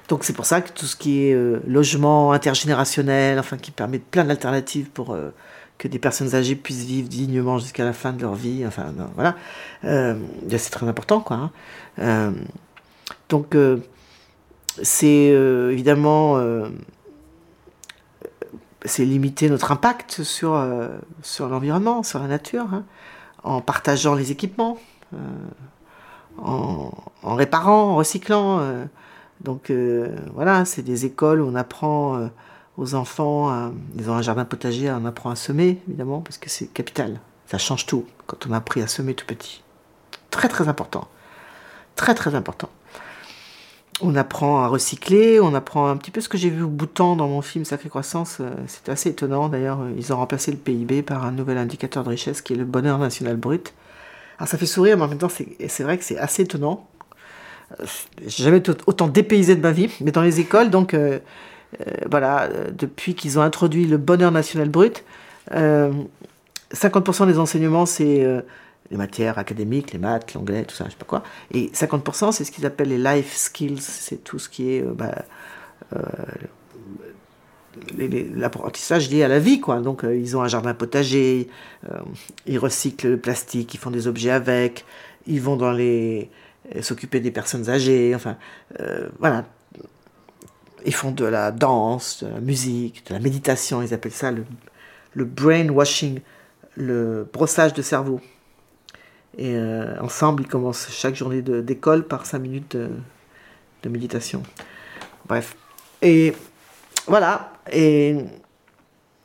Donc 0.09 0.23
c'est 0.23 0.33
pour 0.33 0.45
ça 0.45 0.61
que 0.61 0.71
tout 0.71 0.85
ce 0.85 0.95
qui 0.95 1.25
est 1.25 1.33
euh, 1.33 1.61
logement 1.65 2.33
intergénérationnel, 2.33 3.39
enfin 3.39 3.57
qui 3.57 3.71
permet 3.71 3.99
plein 3.99 4.25
d'alternatives 4.25 4.89
pour 4.89 5.13
euh, 5.13 5.33
que 5.77 5.87
des 5.87 5.99
personnes 5.99 6.35
âgées 6.35 6.55
puissent 6.55 6.85
vivre 6.85 7.07
dignement 7.07 7.57
jusqu'à 7.57 7.83
la 7.83 7.93
fin 7.93 8.13
de 8.13 8.21
leur 8.21 8.35
vie, 8.35 8.65
enfin 8.65 8.93
voilà, 9.15 9.35
euh, 9.83 10.15
c'est 10.49 10.69
très 10.69 10.87
important 10.87 11.19
quoi. 11.19 11.37
hein. 11.37 11.51
Euh, 11.99 12.31
donc 13.29 13.55
euh, 13.55 13.77
c'est 14.81 15.27
évidemment 15.71 16.41
c'est 18.85 19.05
limiter 19.05 19.49
notre 19.49 19.71
impact 19.71 20.23
sur, 20.23 20.59
sur 21.21 21.47
l'environnement, 21.47 22.01
sur 22.01 22.19
la 22.19 22.27
nature, 22.27 22.65
hein, 22.73 22.83
en 23.43 23.61
partageant 23.61 24.15
les 24.15 24.31
équipements, 24.31 24.79
en, 26.39 26.91
en 27.21 27.35
réparant, 27.35 27.91
en 27.91 27.95
recyclant. 27.95 28.61
donc 29.41 29.71
voilà, 30.33 30.65
c'est 30.65 30.81
des 30.81 31.05
écoles 31.05 31.41
où 31.41 31.47
on 31.47 31.55
apprend 31.55 32.29
aux 32.77 32.95
enfants, 32.95 33.49
à- 33.49 33.71
ils 33.97 34.09
ont 34.09 34.13
un 34.13 34.21
jardin 34.21 34.45
potager, 34.45 34.89
on 34.91 35.05
apprend 35.05 35.29
à 35.29 35.35
semer, 35.35 35.79
évidemment, 35.87 36.21
parce 36.21 36.37
que 36.37 36.49
c'est 36.49 36.67
capital. 36.67 37.19
Ça 37.47 37.57
change 37.57 37.85
tout 37.85 38.05
quand 38.25 38.47
on 38.47 38.53
a 38.53 38.57
appris 38.57 38.81
à 38.81 38.87
semer 38.87 39.13
tout 39.13 39.25
petit. 39.25 39.61
Très 40.31 40.47
très 40.49 40.67
important. 40.67 41.07
Très 41.95 42.15
très 42.15 42.33
important. 42.33 42.69
On 44.01 44.15
apprend 44.15 44.63
à 44.63 44.67
recycler, 44.67 45.39
on 45.39 45.53
apprend 45.53 45.87
un 45.87 45.97
petit 45.97 46.09
peu 46.09 46.19
ce 46.19 46.27
que 46.27 46.37
j'ai 46.37 46.49
vu 46.49 46.63
au 46.63 46.67
Bhoutan 46.67 47.15
dans 47.15 47.27
mon 47.27 47.41
film 47.43 47.63
Sacrée 47.63 47.89
Croissance. 47.89 48.37
euh, 48.41 48.49
C'était 48.67 48.91
assez 48.91 49.09
étonnant 49.09 49.49
d'ailleurs. 49.49 49.81
euh, 49.81 49.91
Ils 49.95 50.11
ont 50.11 50.17
remplacé 50.17 50.51
le 50.51 50.57
PIB 50.57 51.03
par 51.03 51.23
un 51.25 51.31
nouvel 51.31 51.59
indicateur 51.59 52.03
de 52.03 52.09
richesse 52.09 52.41
qui 52.41 52.53
est 52.53 52.55
le 52.55 52.65
bonheur 52.65 52.97
national 52.97 53.37
brut. 53.37 53.73
Alors 54.39 54.47
ça 54.49 54.57
fait 54.57 54.65
sourire, 54.65 54.97
mais 54.97 55.03
en 55.03 55.07
même 55.07 55.19
temps, 55.19 55.29
c'est 55.29 55.47
c'est 55.69 55.83
vrai 55.83 55.99
que 55.99 56.03
c'est 56.03 56.17
assez 56.17 56.41
étonnant. 56.41 56.87
Euh, 57.79 57.85
J'ai 58.25 58.43
jamais 58.43 58.57
été 58.57 58.71
autant 58.87 59.07
dépaysé 59.07 59.55
de 59.55 59.61
ma 59.61 59.71
vie, 59.71 59.91
mais 60.01 60.11
dans 60.11 60.23
les 60.23 60.39
écoles, 60.39 60.71
donc 60.71 60.95
euh, 60.95 61.19
euh, 61.19 61.19
voilà, 62.09 62.43
euh, 62.43 62.71
depuis 62.71 63.15
qu'ils 63.15 63.39
ont 63.39 63.41
introduit 63.41 63.85
le 63.85 63.97
bonheur 63.97 64.31
national 64.31 64.69
brut, 64.69 65.03
euh, 65.53 65.91
50% 66.73 67.27
des 67.27 67.39
enseignements, 67.39 67.85
c'est 67.85 68.23
euh, 68.23 68.41
les 68.91 68.97
matières 68.97 69.37
académiques, 69.37 69.93
les 69.93 69.99
maths, 69.99 70.33
l'anglais, 70.33 70.63
tout 70.63 70.75
ça, 70.75 70.85
je 70.85 70.91
sais 70.91 70.97
pas 70.97 71.05
quoi. 71.05 71.23
Et 71.51 71.67
50%, 71.67 72.31
c'est 72.31 72.43
ce 72.43 72.51
qu'ils 72.51 72.65
appellent 72.65 72.89
les 72.89 72.97
life 72.97 73.35
skills, 73.35 73.81
c'est 73.81 74.23
tout 74.23 74.39
ce 74.39 74.49
qui 74.49 74.71
est 74.71 74.81
euh, 74.83 74.93
bah, 74.93 75.23
euh, 75.95 76.01
l'apprentissage 78.35 79.09
lié 79.09 79.23
à 79.23 79.27
la 79.27 79.39
vie, 79.39 79.59
quoi. 79.59 79.79
Donc, 79.81 80.03
euh, 80.03 80.15
ils 80.15 80.37
ont 80.37 80.41
un 80.41 80.47
jardin 80.47 80.73
potager, 80.73 81.49
euh, 81.89 81.99
ils 82.45 82.59
recyclent 82.59 83.09
le 83.09 83.17
plastique, 83.17 83.73
ils 83.73 83.79
font 83.79 83.91
des 83.91 84.07
objets 84.07 84.31
avec, 84.31 84.85
ils 85.27 85.41
vont 85.41 85.55
dans 85.55 85.71
les 85.71 86.29
euh, 86.75 86.81
s'occuper 86.81 87.19
des 87.19 87.31
personnes 87.31 87.69
âgées, 87.69 88.13
enfin, 88.15 88.37
euh, 88.79 89.09
voilà. 89.19 89.45
Ils 90.85 90.93
font 90.93 91.11
de 91.11 91.25
la 91.25 91.51
danse, 91.51 92.23
de 92.23 92.29
la 92.29 92.39
musique, 92.39 93.05
de 93.07 93.13
la 93.13 93.19
méditation, 93.19 93.81
ils 93.81 93.93
appellent 93.93 94.11
ça 94.11 94.31
le, 94.31 95.25
brainwashing, 95.25 96.19
le 96.75 97.27
brossage 97.31 97.73
de 97.73 97.81
cerveau. 97.81 98.19
Et 99.37 99.55
euh, 99.55 99.99
ensemble, 100.01 100.43
ils 100.43 100.47
commencent 100.47 100.89
chaque 100.91 101.15
journée 101.15 101.41
d'école 101.41 102.05
par 102.05 102.25
cinq 102.25 102.39
minutes 102.39 102.75
de, 102.75 103.89
méditation. 103.89 104.43
Bref. 105.25 105.55
Et 106.01 106.33
voilà. 107.07 107.53
Et 107.71 108.17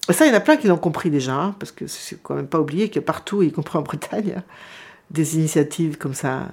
ça, 0.08 0.26
il 0.26 0.30
y 0.30 0.32
en 0.32 0.36
a 0.36 0.40
plein 0.40 0.56
qui 0.56 0.66
l'ont 0.66 0.78
compris 0.78 1.10
déjà, 1.10 1.34
hein, 1.34 1.56
parce 1.58 1.72
que 1.72 1.86
c'est 1.86 2.22
quand 2.22 2.34
même 2.34 2.48
pas 2.48 2.60
oublié 2.60 2.88
que 2.88 3.00
partout, 3.00 3.42
y 3.42 3.52
compris 3.52 3.78
en 3.78 3.82
Bretagne, 3.82 4.34
a 4.36 4.42
des 5.10 5.36
initiatives 5.36 5.98
comme 5.98 6.14
ça 6.14 6.48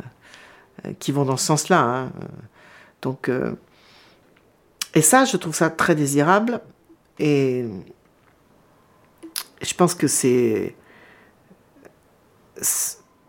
euh, 0.86 0.94
qui 1.00 1.12
vont 1.12 1.26
dans 1.26 1.38
ce 1.38 1.46
sens-là. 1.46 1.80
hein. 1.80 2.12
Donc, 3.02 3.30
euh, 3.30 3.54
et 4.96 5.02
ça, 5.02 5.26
je 5.26 5.38
trouve 5.38 5.54
ça 5.54 5.70
très 5.70 5.94
désirable. 5.94 6.62
Et 7.20 7.66
je 9.62 9.74
pense 9.74 9.94
que 9.94 10.08
c'est. 10.08 10.76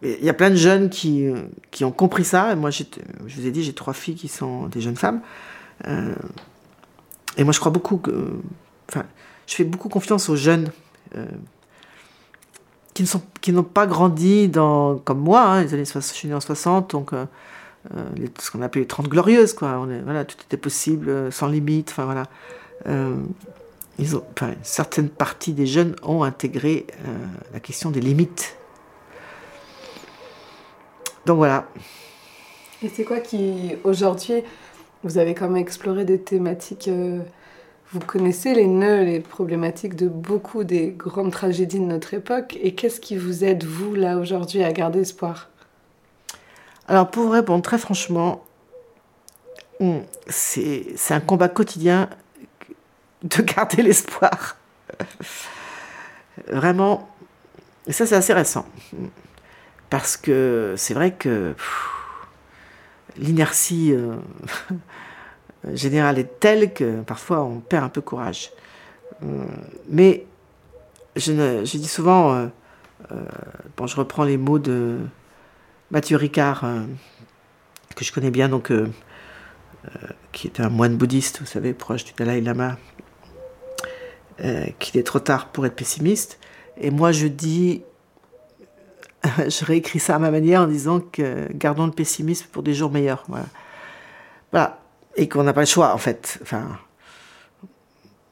Il 0.02 0.24
y 0.24 0.28
a 0.28 0.34
plein 0.34 0.50
de 0.50 0.56
jeunes 0.56 0.88
qui, 0.88 1.26
qui 1.70 1.84
ont 1.84 1.90
compris 1.90 2.24
ça. 2.24 2.52
Et 2.52 2.56
moi, 2.56 2.70
je 2.70 2.84
vous 3.26 3.46
ai 3.46 3.50
dit, 3.50 3.64
j'ai 3.64 3.74
trois 3.74 3.94
filles 3.94 4.14
qui 4.14 4.28
sont 4.28 4.68
des 4.68 4.80
jeunes 4.80 4.96
femmes. 4.96 5.20
Euh, 5.86 6.14
et 7.36 7.44
moi, 7.44 7.52
je 7.52 7.58
crois 7.58 7.72
beaucoup 7.72 7.96
que. 7.96 8.40
Enfin, 8.88 9.04
je 9.46 9.54
fais 9.54 9.64
beaucoup 9.64 9.88
confiance 9.88 10.28
aux 10.28 10.36
jeunes 10.36 10.70
euh, 11.16 11.26
qui 12.94 13.52
n'ont 13.52 13.62
pas 13.62 13.86
grandi 13.86 14.48
dans 14.48 14.96
comme 14.98 15.20
moi. 15.20 15.42
hein, 15.42 15.62
les 15.62 15.74
années 15.74 15.84
60, 15.84 16.12
je 16.12 16.18
suis 16.18 16.28
né 16.28 16.34
en 16.34 16.40
60, 16.40 16.90
donc 16.90 17.12
euh, 17.12 17.26
les- 18.16 18.30
ce 18.40 18.50
qu'on 18.50 18.62
appelait 18.62 18.82
les 18.82 18.86
30 18.86 19.08
glorieuses, 19.08 19.54
quoi. 19.54 19.86
Voilà, 20.04 20.24
tout 20.24 20.36
était 20.44 20.56
possible, 20.56 21.08
euh, 21.08 21.30
sans 21.30 21.48
limite. 21.48 21.90
Enfin 21.90 22.04
voilà. 22.04 22.24
Euh, 22.86 23.16
ils 23.98 24.08
certaines 24.62 25.08
parties 25.08 25.52
des 25.52 25.66
jeunes 25.66 25.96
ont 26.02 26.22
intégré 26.22 26.86
euh, 27.06 27.16
la 27.54 27.60
question 27.60 27.90
des 27.90 28.00
limites. 28.00 28.56
Donc 31.24 31.38
voilà. 31.38 31.66
Et 32.82 32.88
c'est 32.88 33.04
quoi 33.04 33.20
qui, 33.20 33.74
aujourd'hui, 33.84 34.42
vous 35.02 35.18
avez 35.18 35.34
quand 35.34 35.48
même 35.48 35.56
exploré 35.56 36.04
des 36.04 36.20
thématiques, 36.20 36.88
euh, 36.88 37.20
vous 37.92 38.00
connaissez 38.00 38.54
les 38.54 38.66
nœuds, 38.66 39.04
les 39.04 39.20
problématiques 39.20 39.96
de 39.96 40.08
beaucoup 40.08 40.62
des 40.62 40.88
grandes 40.88 41.32
tragédies 41.32 41.80
de 41.80 41.84
notre 41.84 42.12
époque, 42.12 42.58
et 42.62 42.74
qu'est-ce 42.74 43.00
qui 43.00 43.16
vous 43.16 43.44
aide, 43.44 43.64
vous, 43.64 43.94
là, 43.94 44.18
aujourd'hui, 44.18 44.62
à 44.62 44.72
garder 44.72 45.00
espoir? 45.00 45.48
Alors, 46.88 47.10
pour 47.10 47.32
répondre 47.32 47.62
très 47.62 47.78
franchement, 47.78 48.44
hum, 49.80 50.02
c'est 50.28 50.94
un 51.10 51.20
combat 51.20 51.48
quotidien 51.48 52.08
de 53.22 53.42
garder 53.42 53.82
l'espoir. 53.82 54.56
Vraiment, 56.48 57.08
ça 57.88 58.06
c'est 58.06 58.14
assez 58.14 58.32
récent. 58.32 58.66
Parce 59.90 60.16
que 60.16 60.74
c'est 60.76 60.94
vrai 60.94 61.12
que 61.12 61.54
l'inertie 63.16 63.92
euh, 63.92 64.16
générale 65.74 66.18
est 66.18 66.38
telle 66.40 66.72
que 66.72 67.00
parfois 67.02 67.42
on 67.42 67.60
perd 67.60 67.84
un 67.84 67.88
peu 67.88 68.00
courage. 68.00 68.50
Euh, 69.22 69.44
Mais 69.88 70.26
je, 71.16 71.76
dis 71.76 71.88
souvent, 71.88 72.34
euh, 72.34 72.46
euh, 73.12 73.86
je 73.86 73.96
reprends 73.96 74.24
les 74.24 74.36
mots 74.36 74.58
de 74.58 74.98
Mathieu 75.90 76.16
Ricard, 76.16 76.64
euh, 76.64 76.84
que 77.94 78.04
je 78.04 78.12
connais 78.12 78.30
bien, 78.30 78.48
donc, 78.48 78.70
euh, 78.70 78.88
euh, 79.84 80.08
qui 80.32 80.48
est 80.48 80.60
un 80.60 80.68
moine 80.68 80.96
bouddhiste, 80.96 81.40
vous 81.40 81.46
savez, 81.46 81.74
proche 81.74 82.04
du 82.04 82.12
Dalai 82.12 82.40
Lama, 82.40 82.76
qu'il 84.78 85.00
est 85.00 85.04
trop 85.04 85.20
tard 85.20 85.48
pour 85.48 85.64
être 85.64 85.76
pessimiste. 85.76 86.38
Et 86.78 86.90
moi, 86.90 87.10
je 87.10 87.26
dis, 87.26 87.82
je 89.24 89.64
réécris 89.64 89.98
ça 89.98 90.16
à 90.16 90.18
ma 90.18 90.30
manière 90.30 90.62
en 90.62 90.66
disant 90.66 91.00
que 91.00 91.50
gardons 91.52 91.86
le 91.86 91.92
pessimisme 91.92 92.46
pour 92.52 92.62
des 92.62 92.74
jours 92.74 92.90
meilleurs. 92.90 93.24
Voilà. 93.28 93.46
Voilà. 94.52 94.80
Et 95.16 95.28
qu'on 95.28 95.44
n'a 95.44 95.54
pas 95.54 95.60
le 95.62 95.66
choix, 95.66 95.94
en 95.94 95.98
fait. 95.98 96.38
Enfin, 96.42 96.78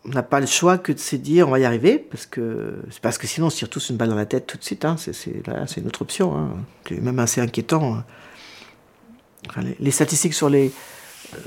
on 0.07 0.11
n'a 0.11 0.23
pas 0.23 0.41
le 0.41 0.47
choix 0.47 0.79
que 0.79 0.93
de 0.93 0.99
se 0.99 1.17
dire 1.17 1.49
on 1.49 1.51
va 1.51 1.59
y 1.59 1.65
arriver, 1.65 1.99
parce 1.99 2.27
que, 2.27 2.77
parce 3.03 3.19
que 3.19 3.27
sinon 3.27 3.47
on 3.47 3.51
se 3.51 3.57
tire 3.57 3.71
tous 3.71 3.91
une 3.91 3.97
balle 3.97 4.11
dans 4.11 4.15
la 4.15 4.27
tête 4.27 4.47
tout 4.47 4.59
de 4.59 4.65
suite. 4.65 4.85
Hein, 4.85 4.97
c'est, 4.99 5.77
une 5.77 5.87
autre 5.87 6.03
option. 6.03 6.37
Hein. 6.37 6.51
C'est 6.89 7.01
même 7.01 7.19
assez 7.19 7.41
inquiétant. 7.41 7.97
hein. 7.97 8.05
Les, 9.79 9.91
statistiques 9.91 10.35
sur 10.35 10.49
les, 10.49 10.73
euh, 11.35 11.39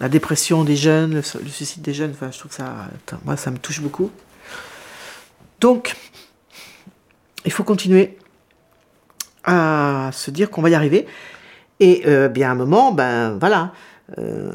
la 0.00 0.08
dépression 0.08 0.64
des 0.64 0.76
jeunes, 0.76 1.14
le, 1.14 1.22
suicide 1.22 1.82
des 1.82 1.94
jeunes, 1.94 2.10
enfin, 2.10 2.30
je 2.30 2.38
trouve 2.38 2.52
ça, 2.52 2.88
attends, 2.94 3.20
moi, 3.24 3.36
ça 3.36 3.50
me 3.50 3.58
touche 3.58 3.80
beaucoup. 3.80 4.10
Donc, 5.60 5.96
il 7.44 7.52
faut 7.52 7.64
continuer 7.64 8.18
à 9.44 10.10
se 10.12 10.30
dire 10.30 10.50
qu'on 10.50 10.62
va 10.62 10.70
y 10.70 10.74
arriver. 10.74 11.06
Et 11.80 12.02
euh, 12.06 12.28
bien 12.28 12.50
à 12.50 12.52
un 12.52 12.54
moment, 12.54 12.92
ben 12.92 13.36
voilà, 13.38 13.72
euh, 14.18 14.52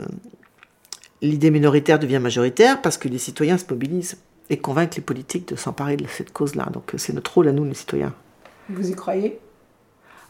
l'idée 1.22 1.52
minoritaire 1.52 2.00
devient 2.00 2.20
majoritaire 2.20 2.82
parce 2.82 2.98
que 2.98 3.08
les 3.08 3.18
citoyens 3.18 3.58
se 3.58 3.66
mobilisent 3.70 4.18
et 4.50 4.58
convainquent 4.58 4.96
les 4.96 5.02
politiques 5.02 5.48
de 5.50 5.56
s'emparer 5.56 5.98
de 5.98 6.08
cette 6.08 6.32
cause-là. 6.34 6.68
Donc 6.72 6.94
euh, 6.94 6.98
c'est 6.98 7.14
notre 7.14 7.34
rôle 7.34 7.48
à 7.48 7.52
nous, 7.52 7.66
les 7.66 7.74
citoyens. 7.74 8.14
Vous 8.70 8.90
y 8.90 8.96
croyez? 8.96 9.40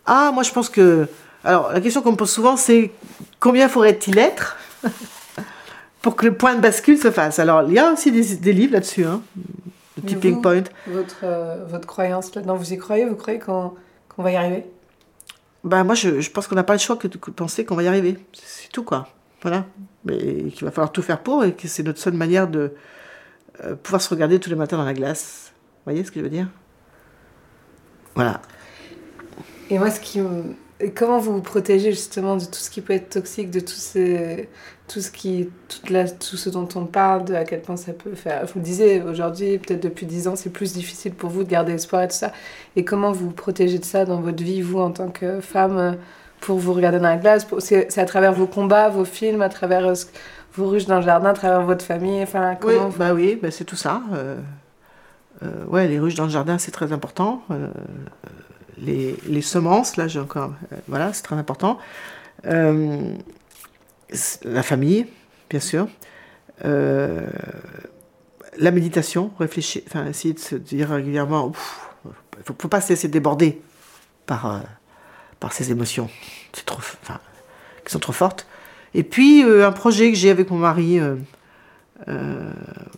Ah, 0.06 0.32
moi 0.34 0.44
je 0.44 0.52
pense 0.52 0.70
que. 0.70 1.08
Alors 1.44 1.72
la 1.72 1.80
question 1.82 2.02
qu'on 2.02 2.12
me 2.12 2.18
pose 2.18 2.32
souvent, 2.32 2.58
c'est 2.58 2.92
combien 3.40 3.70
faudrait-il 3.70 4.18
être 4.18 4.58
pour 6.02 6.16
que 6.16 6.26
le 6.26 6.34
point 6.34 6.56
de 6.56 6.62
bascule 6.62 6.98
se 6.98 7.12
fasse? 7.12 7.40
Alors 7.40 7.64
il 7.64 7.74
y 7.74 7.80
a 7.80 7.94
aussi 7.94 8.12
des, 8.12 8.36
des 8.36 8.54
livres 8.54 8.74
là-dessus, 8.74 9.06
hein, 9.06 9.22
le 9.98 10.04
tipping 10.04 10.36
vous 10.36 10.42
point. 10.42 10.64
votre, 10.88 11.20
euh, 11.24 11.66
votre 11.70 11.88
croyance 11.88 12.36
là-dedans, 12.36 12.56
vous 12.56 12.74
y 12.74 12.78
croyez? 12.78 13.06
Vous 13.06 13.16
croyez 13.16 13.40
qu'on 13.40 13.74
qu'on 14.10 14.24
va 14.24 14.32
y 14.32 14.36
arriver? 14.36 14.66
Ben, 15.64 15.84
moi 15.84 15.96
je, 15.96 16.20
je 16.20 16.32
pense 16.32 16.48
qu'on 16.48 16.56
n'a 16.56 16.64
pas 16.64 16.74
le 16.74 16.80
choix 16.80 16.98
que 16.98 17.08
de 17.08 17.18
penser 17.18 17.64
qu'on 17.66 17.76
va 17.76 17.84
y 17.84 17.88
arriver. 17.88 18.18
C'est 18.34 18.70
tout 18.72 18.84
quoi. 18.84 19.08
Voilà. 19.42 19.66
Mais 20.06 20.18
qu'il 20.52 20.66
va 20.66 20.72
falloir 20.72 20.92
tout 20.92 21.02
faire 21.02 21.22
pour 21.22 21.44
et 21.44 21.54
que 21.54 21.68
c'est 21.68 21.84
notre 21.84 22.00
seule 22.00 22.14
manière 22.14 22.48
de 22.48 22.74
euh, 23.64 23.76
pouvoir 23.76 24.02
se 24.02 24.10
regarder 24.10 24.40
tous 24.40 24.50
les 24.50 24.56
matins 24.56 24.78
dans 24.78 24.86
la 24.86 24.94
glace. 24.94 25.52
Vous 25.54 25.92
voyez 25.92 26.04
ce 26.04 26.12
que 26.12 26.20
je 26.20 26.24
veux 26.24 26.30
dire? 26.30 26.48
Voilà. 28.16 28.42
Et 29.70 29.78
moi, 29.78 29.92
ce 29.92 30.00
qui, 30.00 30.22
comment 30.96 31.20
vous 31.20 31.34
vous 31.34 31.42
protégez 31.42 31.92
justement 31.92 32.38
de 32.38 32.46
tout 32.46 32.54
ce 32.54 32.70
qui 32.70 32.82
peut 32.82 32.94
être 32.94 33.10
toxique, 33.10 33.52
de 33.52 33.60
tout 33.60 33.74
ce, 33.74 34.44
tout 34.88 35.02
ce, 35.02 35.12
qui, 35.12 35.50
toute 35.68 35.90
la, 35.90 36.10
tout 36.10 36.38
ce 36.38 36.50
dont 36.50 36.68
on 36.76 36.86
parle, 36.86 37.26
de 37.26 37.34
à 37.34 37.44
quel 37.44 37.62
point 37.62 37.78
ça 37.78 37.94
peut 37.94 38.16
faire. 38.16 38.46
Vous 38.46 38.60
le 38.60 38.62
disiez, 38.62 39.02
aujourd'hui, 39.02 39.58
peut-être 39.60 39.84
depuis 39.84 40.06
10 40.06 40.28
ans, 40.30 40.36
c'est 40.36 40.50
plus 40.50 40.74
difficile 40.74 41.14
pour 41.14 41.30
vous 41.30 41.44
de 41.44 41.50
garder 41.50 41.74
espoir 41.74 42.04
et 42.04 42.08
tout 42.08 42.16
ça. 42.16 42.32
Et 42.76 42.86
comment 42.86 43.12
vous 43.12 43.28
vous 43.28 43.34
protégez 43.34 43.80
de 43.80 43.86
ça 43.86 44.06
dans 44.06 44.22
votre 44.22 44.44
vie, 44.44 44.62
vous, 44.62 44.80
en 44.80 44.92
tant 44.92 45.10
que 45.10 45.42
femme, 45.42 45.98
pour 46.50 46.58
vous 46.58 46.74
regarder 46.74 46.98
dans 46.98 47.10
la 47.10 47.18
glace 47.18 47.46
C'est 47.60 48.00
à 48.00 48.06
travers 48.06 48.34
vos 48.34 48.48
combats, 48.48 48.90
vos 48.90 49.06
films, 49.06 49.44
à 49.44 49.50
travers 49.50 49.86
euh, 49.86 49.94
vos 50.56 50.68
ruches 50.68 50.88
dans 50.88 50.96
le 50.96 51.04
jardin, 51.04 51.30
à 51.30 51.34
travers 51.34 51.62
votre 51.62 51.86
famille 51.86 52.24
enfin, 52.24 52.58
Oui, 52.64 52.74
bah 52.98 53.14
oui 53.14 53.38
bah 53.40 53.52
c'est 53.52 53.66
tout 53.66 53.76
ça. 53.76 54.02
Euh, 54.14 54.40
euh, 55.44 55.64
ouais, 55.66 55.88
les 55.88 56.00
ruches 56.00 56.16
dans 56.16 56.24
le 56.24 56.32
jardin, 56.32 56.58
c'est 56.58 56.72
très 56.72 56.92
important. 56.92 57.44
Euh, 57.52 57.68
les, 58.80 59.16
les, 59.28 59.44
semences, 59.44 59.96
là, 59.96 60.08
j'ai 60.08 60.20
encore. 60.20 60.54
Voilà, 60.88 61.14
c'est 61.14 61.22
très 61.22 61.36
important. 61.36 61.78
La 62.44 63.04
famille, 64.64 65.06
bien 65.52 65.60
sûr. 65.60 65.88
La 66.64 67.28
méditation, 68.72 69.30
réfléchir, 69.38 69.84
enfin, 69.86 70.08
essayer 70.08 70.34
de 70.34 70.40
se 70.40 70.56
dire 70.56 70.90
régulièrement 70.90 71.52
il 72.06 72.10
ne 72.40 72.44
faut, 72.44 72.56
faut, 72.60 72.70
pas 72.70 72.82
se 72.82 72.90
laisser 72.90 73.08
déborder 73.08 73.62
par, 74.26 74.64
par 75.40 75.54
ces 75.54 75.70
émotions 75.70 76.10
c'est 76.54 76.66
trop, 76.66 76.80
enfin, 76.80 77.20
qui 77.86 77.92
sont 77.92 78.00
trop 78.00 78.14
fortes. 78.14 78.48
Et 78.94 79.04
puis, 79.04 79.44
un 79.44 79.72
projet 79.72 80.12
que 80.12 80.18
j'ai 80.18 80.30
avec 80.30 80.50
mon 80.50 80.58
mari. 80.58 81.00
Euh, 82.08 82.52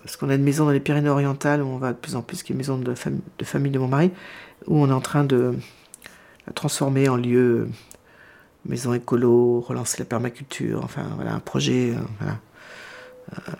parce 0.03 0.15
qu'on 0.15 0.29
a 0.29 0.35
une 0.35 0.43
maison 0.43 0.65
dans 0.65 0.71
les 0.71 0.79
Pyrénées-Orientales 0.79 1.61
où 1.63 1.67
on 1.67 1.77
va 1.77 1.91
de 1.91 1.97
plus 1.97 2.15
en 2.15 2.21
plus, 2.21 2.43
qui 2.43 2.51
est 2.51 2.53
une 2.53 2.57
maison 2.57 2.77
de, 2.77 2.93
de 2.93 3.45
famille 3.45 3.71
de 3.71 3.79
mon 3.79 3.87
mari, 3.87 4.11
où 4.67 4.77
on 4.77 4.89
est 4.89 4.93
en 4.93 5.01
train 5.01 5.23
de 5.23 5.55
la 6.45 6.53
transformer 6.53 7.09
en 7.09 7.15
lieu 7.15 7.69
maison 8.65 8.93
écolo, 8.93 9.61
relancer 9.61 9.97
la 9.97 10.05
permaculture, 10.05 10.81
enfin 10.83 11.03
voilà, 11.15 11.33
un 11.33 11.39
projet. 11.39 11.91
Euh, 11.91 12.01
voilà. 12.19 12.37
Euh, 13.33 13.53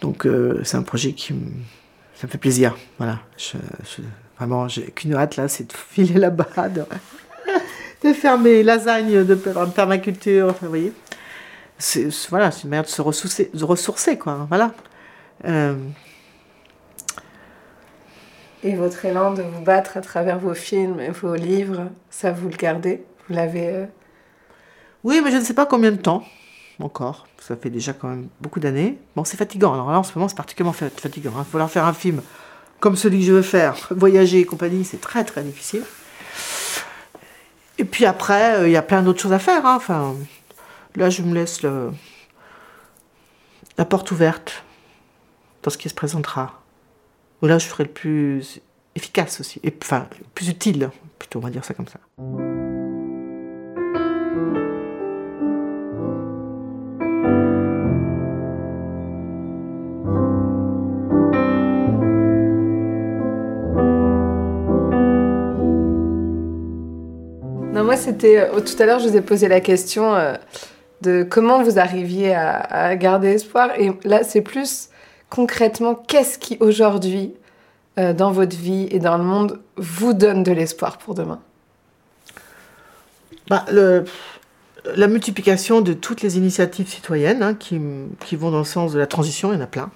donc 0.00 0.26
c'est 0.64 0.76
un 0.76 0.82
projet 0.82 1.12
qui 1.12 1.34
me, 1.34 1.46
ça 2.14 2.26
me 2.26 2.32
fait 2.32 2.38
plaisir. 2.38 2.76
Voilà, 2.96 3.20
vraiment, 4.38 4.66
j'ai 4.66 4.84
qu'une 4.90 5.14
hâte 5.14 5.36
là, 5.36 5.46
c'est 5.46 5.64
de 5.64 5.72
filer 5.72 6.14
là-bas, 6.14 6.68
de, 8.02 8.12
faire 8.12 8.38
mes 8.38 8.62
lasagnes 8.62 9.24
de 9.24 9.34
permaculture, 9.34 10.48
enfin, 10.48 10.66
vous 10.66 10.68
voyez 10.68 10.92
c'est 11.80 12.08
voilà, 12.28 12.50
une 12.62 12.70
manière 12.70 12.84
de 12.84 12.88
se 12.88 13.02
ressourcer, 13.02 13.50
de 13.52 13.64
ressourcer 13.64 14.18
quoi. 14.18 14.46
Voilà. 14.48 14.72
Euh... 15.46 15.74
Et 18.62 18.76
votre 18.76 19.04
élan 19.06 19.32
de 19.32 19.42
vous 19.42 19.62
battre 19.62 19.96
à 19.96 20.02
travers 20.02 20.38
vos 20.38 20.54
films 20.54 21.00
et 21.00 21.10
vos 21.10 21.34
livres, 21.34 21.88
ça 22.10 22.30
vous 22.30 22.48
le 22.48 22.56
gardez? 22.56 23.02
Vous 23.26 23.34
l'avez 23.34 23.68
euh... 23.68 23.86
Oui, 25.02 25.20
mais 25.24 25.30
je 25.30 25.38
ne 25.38 25.42
sais 25.42 25.54
pas 25.54 25.64
combien 25.64 25.90
de 25.90 25.96
temps 25.96 26.22
encore. 26.78 27.26
Ça 27.38 27.56
fait 27.56 27.70
déjà 27.70 27.92
quand 27.92 28.08
même 28.08 28.28
beaucoup 28.40 28.60
d'années. 28.60 28.98
Bon, 29.16 29.24
c'est 29.24 29.36
fatigant. 29.36 29.72
Alors 29.72 29.90
là, 29.90 29.98
en 29.98 30.02
ce 30.02 30.12
moment, 30.14 30.28
c'est 30.28 30.36
particulièrement 30.36 30.72
fatigant. 30.72 31.32
Il 31.34 31.40
hein. 31.40 31.46
faut 31.50 31.58
leur 31.58 31.70
faire 31.70 31.86
un 31.86 31.94
film 31.94 32.20
comme 32.80 32.96
celui 32.96 33.20
que 33.20 33.26
je 33.26 33.32
veux 33.32 33.42
faire, 33.42 33.76
voyager 33.90 34.40
et 34.40 34.44
compagnie, 34.44 34.84
c'est 34.84 35.00
très 35.00 35.24
très 35.24 35.42
difficile. 35.42 35.82
Et 37.80 37.84
puis 37.84 38.04
après, 38.04 38.58
euh, 38.58 38.68
il 38.68 38.72
y 38.72 38.76
a 38.76 38.82
plein 38.82 39.00
d'autres 39.00 39.22
choses 39.22 39.32
à 39.32 39.38
faire. 39.38 39.64
Hein. 39.64 39.76
Enfin, 39.76 40.14
Là, 40.96 41.08
je 41.08 41.22
me 41.22 41.34
laisse 41.34 41.62
la 41.62 43.84
porte 43.84 44.10
ouverte 44.10 44.64
dans 45.62 45.70
ce 45.70 45.78
qui 45.78 45.88
se 45.88 45.94
présentera. 45.94 46.62
Là, 47.42 47.58
je 47.58 47.66
ferai 47.66 47.84
le 47.84 47.90
plus 47.90 48.60
efficace 48.94 49.40
aussi, 49.40 49.60
et, 49.62 49.74
enfin, 49.82 50.08
le 50.18 50.26
plus 50.34 50.48
utile, 50.48 50.90
plutôt, 51.18 51.38
on 51.38 51.42
va 51.42 51.50
dire 51.50 51.64
ça 51.64 51.74
comme 51.74 51.88
ça. 51.88 52.00
Moi, 67.90 67.96
c'était. 67.96 68.38
Euh, 68.38 68.60
tout 68.60 68.80
à 68.80 68.86
l'heure, 68.86 69.00
je 69.00 69.08
vous 69.08 69.16
ai 69.16 69.20
posé 69.20 69.48
la 69.48 69.60
question. 69.60 70.14
Euh, 70.14 70.34
de 71.00 71.26
comment 71.28 71.62
vous 71.62 71.78
arriviez 71.78 72.34
à, 72.34 72.94
garder 72.94 73.28
espoir. 73.28 73.70
Et 73.78 73.90
là, 74.04 74.22
c'est 74.22 74.42
plus 74.42 74.90
concrètement, 75.30 75.94
qu'est-ce 75.94 76.38
qui 76.38 76.58
aujourd'hui, 76.60 77.32
euh, 77.98 78.12
dans 78.12 78.32
votre 78.32 78.54
vie 78.54 78.86
et 78.90 78.98
dans 78.98 79.16
le 79.16 79.24
monde, 79.24 79.60
vous 79.76 80.12
donne 80.12 80.42
de 80.42 80.52
l'espoir 80.52 80.98
pour 80.98 81.14
demain? 81.14 81.40
Bah, 83.48 83.64
La 83.70 85.06
multiplication 85.06 85.80
de 85.80 85.94
toutes 85.94 86.20
les 86.20 86.36
initiatives 86.36 86.88
citoyennes 86.88 87.42
hein, 87.42 87.54
qui, 87.54 87.78
vont 88.36 88.50
dans 88.50 88.58
le 88.58 88.64
sens 88.64 88.92
de 88.92 88.98
la 88.98 89.06
transition, 89.06 89.54
il 89.54 89.56
y 89.56 89.58
en 89.58 89.64
a 89.64 89.66
plein. 89.66 89.90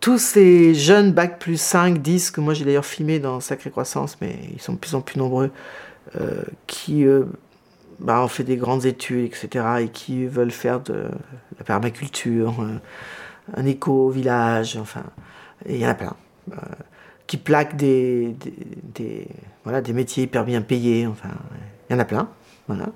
Tous 0.00 0.18
ces 0.18 0.74
jeunes 0.74 1.12
bac 1.12 1.38
plus 1.38 1.60
5, 1.60 1.98
10, 1.98 2.30
que 2.30 2.40
moi 2.40 2.54
j'ai 2.54 2.64
d'ailleurs 2.64 2.86
filmé 2.86 3.18
dans 3.18 3.40
Sacrée 3.40 3.70
Croissance, 3.70 4.16
mais 4.20 4.36
ils 4.52 4.60
sont 4.60 4.72
de 4.72 4.78
plus 4.78 4.94
en 4.94 5.02
plus 5.02 5.18
nombreux, 5.18 5.50
euh, 6.18 6.42
qui 6.66 7.04
euh, 7.06 7.24
bah, 7.98 8.22
ont 8.22 8.28
fait 8.28 8.44
des 8.44 8.56
grandes 8.56 8.86
études, 8.86 9.26
etc., 9.26 9.64
et 9.80 9.88
qui 9.88 10.26
veulent 10.26 10.50
faire 10.50 10.80
de 10.80 11.04
la 11.58 11.64
permaculture, 11.64 12.62
euh, 12.62 12.78
un 13.54 13.66
éco-village, 13.66 14.78
enfin, 14.78 15.04
il 15.68 15.76
y 15.76 15.86
en 15.86 15.90
a 15.90 15.94
plein. 15.94 16.16
Euh, 16.52 16.56
qui 17.26 17.36
plaquent 17.36 17.76
des, 17.76 18.34
voilà, 19.62 19.80
des 19.82 19.92
métiers 19.92 20.24
hyper 20.24 20.44
bien 20.44 20.62
payés, 20.62 21.06
enfin, 21.06 21.28
il 21.88 21.92
y 21.92 21.96
en 21.96 22.00
a 22.00 22.04
plein. 22.04 22.28
Voilà. 22.66 22.86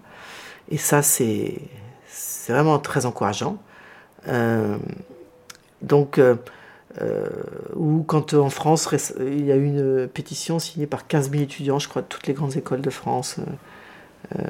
Et 0.71 0.77
ça, 0.77 1.03
c'est 1.03 1.61
vraiment 2.49 2.81
très 2.81 3.07
encourageant. 3.07 3.63
Euh, 4.27 4.77
donc, 5.83 6.19
euh, 7.01 7.27
ou 7.75 8.03
quand 8.03 8.35
en 8.35 8.51
France, 8.51 8.89
il 9.21 9.45
y 9.45 9.53
a 9.53 9.57
eu 9.57 9.67
une 9.67 10.09
pétition 10.09 10.59
signée 10.59 10.87
par 10.87 11.07
15 11.07 11.31
000 11.31 11.43
étudiants, 11.43 11.79
je 11.79 11.89
crois, 11.89 12.03
de 12.03 12.07
toutes 12.07 12.27
les 12.27 12.35
grandes 12.35 12.57
écoles 12.57 12.81
de 12.81 12.91
France, 12.91 13.37
euh, 14.37 14.43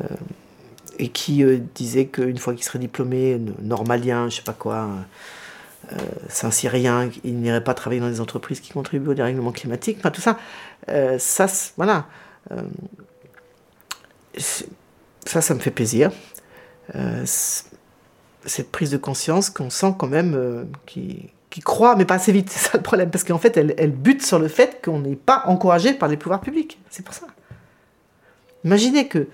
et 0.98 1.08
qui 1.08 1.42
euh, 1.42 1.58
disait 1.74 2.06
qu'une 2.06 2.38
fois 2.38 2.54
qu'il 2.54 2.64
serait 2.64 2.78
diplômé, 2.78 3.40
normalien, 3.60 4.28
je 4.28 4.36
sais 4.36 4.42
pas 4.42 4.52
quoi, 4.52 4.88
euh, 5.92 5.96
Saint-Cyrien, 6.28 7.10
il 7.24 7.36
n'irait 7.36 7.64
pas 7.64 7.74
travailler 7.74 8.00
dans 8.00 8.08
des 8.08 8.20
entreprises 8.20 8.60
qui 8.60 8.72
contribuent 8.72 9.10
au 9.10 9.14
dérèglement 9.14 9.52
climatique. 9.52 9.98
Enfin, 10.00 10.10
tout 10.10 10.20
ça, 10.20 10.38
euh, 10.88 11.18
ça, 11.18 11.46
voilà. 11.76 12.06
Euh, 12.50 12.62
ça, 15.26 15.40
ça 15.40 15.54
me 15.54 15.60
fait 15.60 15.70
plaisir. 15.70 16.10
Euh, 16.94 17.24
cette 18.46 18.70
prise 18.70 18.90
de 18.90 18.96
conscience 18.96 19.50
qu'on 19.50 19.70
sent 19.70 19.94
quand 19.98 20.06
même 20.06 20.34
euh, 20.34 20.64
qui, 20.86 21.30
qui 21.54 21.60
croit, 21.60 21.94
mais 21.94 22.04
pas 22.04 22.14
assez 22.14 22.32
vite, 22.32 22.50
c'est 22.50 22.70
ça 22.70 22.76
le 22.76 22.82
problème, 22.82 23.10
parce 23.10 23.22
qu'en 23.22 23.38
fait, 23.38 23.56
elle, 23.56 23.74
elle 23.78 23.92
bute 23.92 24.26
sur 24.26 24.40
le 24.40 24.48
fait 24.48 24.84
qu'on 24.84 24.98
n'est 24.98 25.14
pas 25.14 25.44
encouragé 25.46 25.94
par 25.94 26.08
les 26.08 26.16
pouvoirs 26.16 26.40
publics. 26.40 26.80
C'est 26.90 27.04
pour 27.04 27.14
ça. 27.14 27.28
Imaginez 28.64 29.06
que 29.06 29.28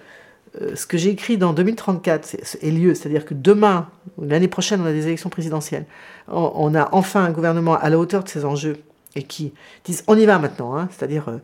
euh, 0.61 0.77
ce 0.77 0.87
que 0.87 0.99
j'ai 0.99 1.09
écrit 1.09 1.39
dans 1.39 1.55
2034 1.55 2.37
ait 2.61 2.71
lieu, 2.71 2.95
c'est-à-dire 2.95 3.25
que 3.25 3.33
demain, 3.33 3.89
l'année 4.21 4.49
prochaine, 4.49 4.83
on 4.83 4.85
a 4.85 4.93
des 4.93 5.07
élections 5.07 5.31
présidentielles, 5.31 5.87
on, 6.29 6.75
a 6.75 6.91
enfin 6.93 7.25
un 7.25 7.31
gouvernement 7.31 7.79
à 7.79 7.89
la 7.89 7.99
hauteur 7.99 8.23
de 8.23 8.29
ces 8.29 8.45
enjeux 8.45 8.77
et 9.17 9.23
qui 9.23 9.55
disent 9.87 10.05
on 10.07 10.19
y 10.19 10.27
va 10.27 10.39
maintenant, 10.39 10.77
hein, 10.77 10.89
c'est-à-dire 10.91 11.31
euh, 11.31 11.39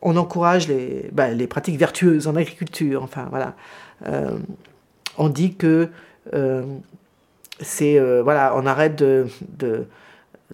on 0.00 0.16
encourage 0.16 0.66
les, 0.66 1.10
bah, 1.12 1.28
les, 1.28 1.46
pratiques 1.46 1.78
vertueuses 1.78 2.26
en 2.26 2.36
agriculture, 2.36 3.02
enfin 3.02 3.26
voilà. 3.28 3.54
Euh, 4.06 4.38
on 5.18 5.28
dit 5.28 5.56
que 5.56 5.90
c'est 7.60 8.00
voilà, 8.22 8.54
on 8.56 8.64
arrête 8.64 8.96
de, 8.96 9.26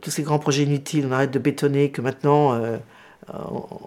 tous 0.01 0.11
ces 0.11 0.23
grands 0.23 0.39
projets 0.39 0.65
inutiles, 0.65 1.07
on 1.07 1.13
arrête 1.13 1.31
de 1.31 1.39
bétonner, 1.39 1.91
que 1.91 2.01
maintenant 2.01 2.55
euh, 2.55 2.79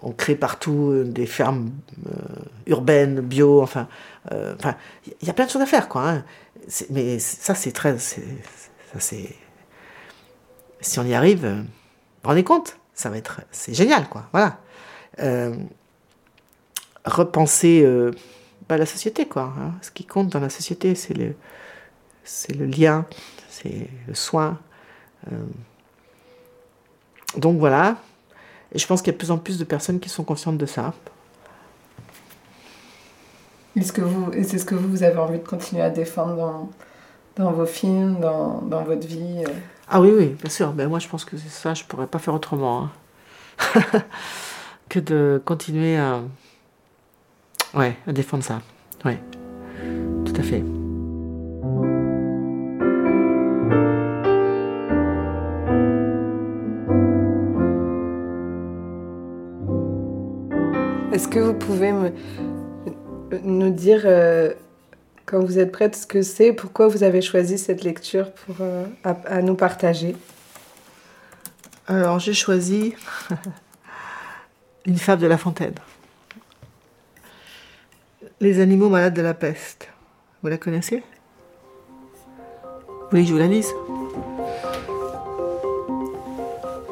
on 0.02 0.12
crée 0.12 0.36
partout 0.36 1.02
des 1.04 1.26
fermes 1.26 1.72
euh, 2.06 2.12
urbaines, 2.66 3.20
bio, 3.20 3.62
enfin, 3.62 3.88
euh, 4.30 4.54
il 5.04 5.26
y 5.26 5.30
a 5.30 5.32
plein 5.32 5.46
de 5.46 5.50
choses 5.50 5.62
à 5.62 5.66
faire, 5.66 5.88
quoi. 5.88 6.08
Hein. 6.08 6.24
Mais 6.90 7.18
ça, 7.18 7.54
c'est 7.54 7.72
très, 7.72 7.98
ça, 7.98 8.20
c'est, 8.98 9.34
si 10.80 10.98
on 11.00 11.04
y 11.04 11.14
arrive, 11.14 11.44
vous 11.44 12.28
rendez 12.28 12.44
compte, 12.44 12.78
ça 12.94 13.10
va 13.10 13.16
être, 13.16 13.40
c'est 13.50 13.74
génial, 13.74 14.08
quoi. 14.08 14.28
Voilà. 14.32 14.58
Euh, 15.18 15.56
repenser 17.04 17.84
bah, 18.68 18.76
la 18.76 18.86
société, 18.86 19.26
quoi. 19.26 19.54
Hein. 19.58 19.72
Ce 19.82 19.90
qui 19.90 20.04
compte 20.04 20.28
dans 20.28 20.40
la 20.40 20.50
société, 20.50 20.94
c'est 20.94 21.14
le, 21.14 21.34
c'est 22.22 22.54
le 22.54 22.66
lien, 22.66 23.06
c'est 23.48 23.88
le 24.06 24.14
soin. 24.14 24.60
Donc 27.36 27.58
voilà, 27.58 27.96
et 28.72 28.78
je 28.78 28.86
pense 28.86 29.02
qu'il 29.02 29.12
y 29.12 29.14
a 29.14 29.18
de 29.18 29.18
plus 29.18 29.30
en 29.30 29.38
plus 29.38 29.58
de 29.58 29.64
personnes 29.64 30.00
qui 30.00 30.08
sont 30.08 30.24
conscientes 30.24 30.58
de 30.58 30.66
ça. 30.66 30.94
Est-ce 33.76 33.92
que 33.92 34.02
vous, 34.02 34.30
c'est 34.42 34.58
ce 34.58 34.64
que 34.64 34.74
vous, 34.74 34.88
vous 34.88 35.02
avez 35.02 35.18
envie 35.18 35.38
de 35.38 35.46
continuer 35.46 35.82
à 35.82 35.90
défendre 35.90 36.36
dans, 36.36 36.70
dans 37.36 37.52
vos 37.52 37.66
films, 37.66 38.20
dans, 38.20 38.60
dans 38.62 38.82
votre 38.82 39.06
vie 39.06 39.44
euh... 39.46 39.52
Ah 39.88 40.00
oui, 40.00 40.12
oui, 40.14 40.26
bien 40.40 40.50
sûr. 40.50 40.72
Ben, 40.72 40.88
moi, 40.88 40.98
je 40.98 41.08
pense 41.08 41.24
que 41.24 41.36
c'est 41.36 41.48
ça, 41.48 41.72
je 41.74 41.82
ne 41.82 41.88
pourrais 41.88 42.06
pas 42.06 42.18
faire 42.18 42.34
autrement. 42.34 42.90
Hein. 43.64 43.82
que 44.88 45.00
de 45.00 45.40
continuer 45.44 45.96
à, 45.96 46.20
Ouais, 47.74 47.96
à 48.06 48.12
défendre 48.12 48.44
ça. 48.44 48.60
Ouais, 49.04 49.18
tout 50.26 50.34
à 50.36 50.42
fait. 50.42 50.62
Est-ce 61.12 61.28
que 61.28 61.38
vous 61.38 61.52
pouvez 61.52 61.92
nous 63.42 63.70
dire, 63.70 64.00
euh, 64.06 64.54
quand 65.26 65.40
vous 65.40 65.58
êtes 65.58 65.70
prête, 65.70 65.94
ce 65.94 66.06
que 66.06 66.22
c'est, 66.22 66.54
pourquoi 66.54 66.88
vous 66.88 67.02
avez 67.02 67.20
choisi 67.20 67.58
cette 67.58 67.84
lecture 67.84 68.28
euh, 68.62 68.86
à, 69.04 69.42
nous 69.42 69.54
partager? 69.54 70.16
Alors, 71.86 72.18
j'ai 72.18 72.32
choisi 72.32 72.94
Une 74.86 74.96
fable 74.96 75.20
de 75.20 75.26
La 75.26 75.36
Fontaine. 75.36 75.74
Les 78.40 78.58
animaux 78.58 78.88
malades 78.88 79.14
de 79.14 79.22
la 79.22 79.34
peste. 79.34 79.88
Vous 80.42 80.48
la 80.48 80.56
connaissez? 80.56 81.02
Vous 82.64 83.10
voulez 83.10 83.22
que 83.22 83.28
je 83.28 83.34
vous 83.34 83.38
la 83.38 83.48
lise? 83.48 83.70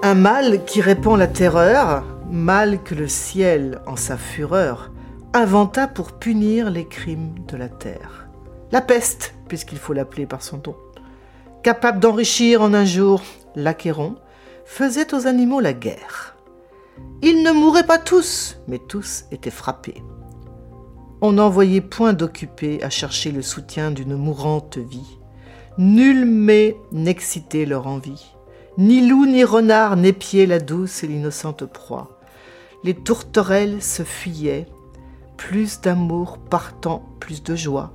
Un 0.03 0.15
mal 0.15 0.63
qui 0.67 0.83
répand 0.83 1.19
la 1.19 1.27
terreur, 1.27 2.05
mal 2.31 2.83
que 2.83 2.95
le 2.95 3.09
ciel, 3.09 3.81
en 3.87 3.97
sa 3.97 4.17
fureur, 4.17 4.91
inventa 5.35 5.89
pour 5.89 6.13
punir 6.13 6.71
les 6.71 6.87
crimes 6.87 7.35
de 7.49 7.57
la 7.57 7.69
terre. 7.69 8.29
La 8.73 8.81
peste, 8.81 9.35
puisqu'il 9.49 9.79
faut 9.79 9.93
l'appeler 9.93 10.27
par 10.27 10.43
son 10.43 10.61
nom. 10.65 10.77
Capable 11.63 12.01
d'enrichir 12.01 12.63
en 12.63 12.73
un 12.73 12.85
jour 12.85 13.23
l'Achéron, 13.57 14.15
faisait 14.65 15.13
aux 15.13 15.27
animaux 15.27 15.61
la 15.61 15.73
guerre. 15.73 16.37
Ils 17.23 17.43
ne 17.43 17.51
mouraient 17.51 17.87
pas 17.87 17.99
tous, 17.99 18.59
mais 18.69 18.79
tous 18.79 19.25
étaient 19.33 19.51
frappés. 19.51 20.03
On 21.21 21.33
n'envoyait 21.33 21.81
point 21.81 22.13
d'occupés 22.13 22.83
à 22.83 22.91
chercher 22.91 23.33
le 23.33 23.43
soutien 23.43 23.91
d'une 23.91 24.17
mourante 24.17 24.79
vie. 24.79 25.19
Nul 25.77 26.25
mets 26.25 26.77
n'excitait 26.93 27.67
leur 27.67 27.87
envie. 27.87 28.35
Ni 28.79 29.07
loup 29.07 29.27
ni 29.27 29.45
renard 29.45 29.97
n'épiaient 29.97 30.47
la 30.47 30.61
douce 30.61 31.03
et 31.03 31.09
l'innocente 31.09 31.67
proie. 31.67 32.20
Les 32.83 32.95
tourterelles 32.95 33.83
se 33.83 34.03
fuyaient, 34.03 34.67
plus 35.37 35.81
d'amour 35.81 36.39
partant, 36.39 37.05
plus 37.21 37.43
de 37.43 37.55
joie. 37.55 37.93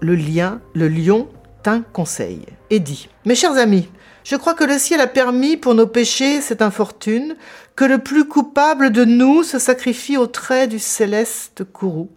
Le 0.00 0.14
lien, 0.14 0.60
le 0.74 0.88
lion 0.88 1.28
tint 1.62 1.82
conseil 1.92 2.44
et 2.70 2.78
dit 2.78 3.08
Mes 3.24 3.34
chers 3.34 3.56
amis, 3.56 3.88
je 4.22 4.36
crois 4.36 4.52
que 4.52 4.64
le 4.64 4.78
ciel 4.78 5.00
a 5.00 5.06
permis 5.06 5.56
pour 5.56 5.74
nos 5.74 5.86
péchés 5.86 6.42
cette 6.42 6.60
infortune, 6.60 7.36
que 7.74 7.86
le 7.86 7.98
plus 7.98 8.28
coupable 8.28 8.90
de 8.90 9.06
nous 9.06 9.42
se 9.42 9.58
sacrifie 9.58 10.18
au 10.18 10.26
trait 10.26 10.68
du 10.68 10.78
céleste 10.78 11.64
courroux. 11.64 12.10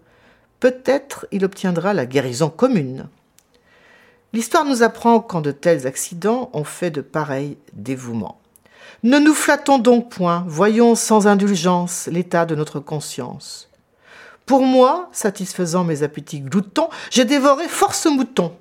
Peut-être 0.59 1.25
il 1.31 1.45
obtiendra 1.45 1.93
la 1.93 2.05
guérison 2.05 2.49
commune. 2.49 3.07
L'histoire 4.33 4.65
nous 4.65 4.83
apprend 4.83 5.21
qu'en 5.21 5.39
de 5.39 5.51
tels 5.51 5.87
accidents, 5.87 6.49
on 6.51 6.65
fait 6.65 6.91
de 6.91 7.01
pareils 7.01 7.57
dévouements. 7.71 8.40
Ne 9.03 9.17
nous 9.17 9.33
flattons 9.33 9.79
donc 9.79 10.11
point, 10.11 10.45
voyons 10.47 10.93
sans 10.93 11.25
indulgence 11.25 12.07
l'état 12.11 12.45
de 12.45 12.53
notre 12.53 12.79
conscience. 12.79 13.67
Pour 14.45 14.61
moi, 14.61 15.09
satisfaisant 15.11 15.83
mes 15.83 16.03
appétits 16.03 16.41
gloutons, 16.41 16.89
j'ai 17.09 17.25
dévoré 17.25 17.67
force 17.67 18.05
moutons. 18.05 18.55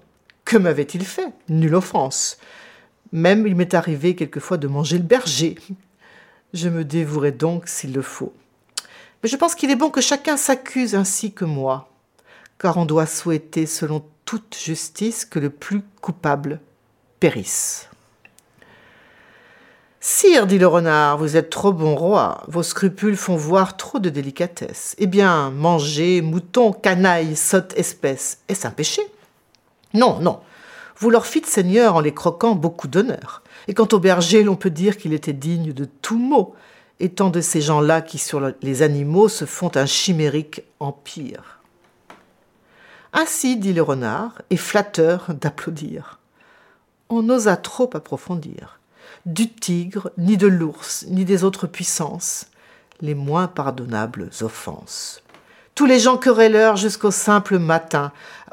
Que 0.47 0.57
m'avait-il 0.57 1.05
fait? 1.05 1.28
Nulle 1.51 1.74
offense. 1.74 2.38
Même 3.12 3.47
il 3.47 3.55
m'est 3.55 3.74
arrivé 3.74 4.16
quelquefois 4.16 4.57
de 4.57 4.66
manger 4.66 4.97
le 4.97 5.05
berger. 5.05 5.57
Je 6.55 6.70
me 6.70 6.84
dévouerai 6.84 7.32
donc 7.32 7.68
s'il 7.68 7.93
le 7.93 8.01
faut. 8.01 8.32
Mais 9.22 9.28
je 9.28 9.36
pense 9.36 9.55
qu'il 9.55 9.70
est 9.70 9.76
bon 9.76 9.91
que 9.91 10.01
chacun 10.01 10.38
s'accuse 10.38 10.95
ainsi 10.95 11.32
que 11.32 11.45
moi, 11.45 11.91
car 12.59 12.78
on 12.78 12.86
doit 12.86 13.05
souhaiter, 13.05 13.66
selon 13.66 14.03
toute 14.24 14.57
justice, 14.59 15.26
que 15.26 15.38
le 15.38 15.51
plus 15.51 15.82
coupable 16.01 16.61
périsse. 17.18 17.89
Sire, 20.03 20.46
dit 20.46 20.59
le 20.59 20.66
renard, 20.66 21.18
vous 21.18 21.36
êtes 21.36 21.51
trop 21.51 21.74
bon 21.74 21.94
roi, 21.94 22.42
vos 22.48 22.62
scrupules 22.62 23.18
font 23.18 23.36
voir 23.36 23.76
trop 23.76 23.98
de 23.98 24.09
délicatesse. 24.09 24.94
Eh 24.96 25.07
bien, 25.07 25.51
manger, 25.51 26.22
mouton, 26.22 26.72
canaille, 26.72 27.36
sotte 27.36 27.74
espèce, 27.76 28.38
est-ce 28.48 28.66
un 28.66 28.70
péché? 28.70 29.03
Non, 29.92 30.18
non. 30.20 30.40
Vous 30.96 31.11
leur 31.11 31.26
fîtes, 31.26 31.44
Seigneur, 31.44 31.96
en 31.96 32.01
les 32.01 32.14
croquant, 32.14 32.55
beaucoup 32.55 32.88
d'honneur. 32.88 33.42
Et 33.68 33.74
quant 33.74 33.88
au 33.92 33.98
berger, 33.98 34.42
l'on 34.42 34.57
peut 34.57 34.70
dire 34.70 34.96
qu'il 34.96 35.12
était 35.12 35.34
digne 35.34 35.74
de 35.74 35.84
tout 35.84 36.18
mot, 36.18 36.55
étant 36.98 37.28
de 37.28 37.42
ces 37.42 37.61
gens-là 37.61 38.01
qui, 38.01 38.16
sur 38.16 38.40
les 38.62 38.80
animaux, 38.80 39.28
se 39.28 39.44
font 39.44 39.70
un 39.74 39.84
chimérique 39.84 40.62
empire. 40.78 41.61
Ainsi, 43.12 43.59
dit 43.59 43.74
le 43.74 43.82
renard, 43.82 44.40
et 44.48 44.57
flatteur 44.57 45.26
d'applaudir. 45.38 46.20
On 47.11 47.22
n'osa 47.22 47.59
trop 47.59 47.90
approfondir 47.92 48.80
du 49.27 49.51
tigre, 49.53 50.11
ni 50.18 50.37
de 50.37 50.47
l'ours, 50.47 51.05
ni 51.09 51.25
des 51.25 51.45
autres 51.45 51.66
puissances, 51.66 52.47
les 53.01 53.14
moins 53.14 53.49
pardonnables 53.49 54.31
offenses. 54.41 55.23
Tous 55.75 55.87
les 55.87 55.99
gens 55.99 56.16
querelleurs 56.16 56.77
jusqu'au 56.77 57.11
simple 57.11 57.59
matin, 57.59 58.12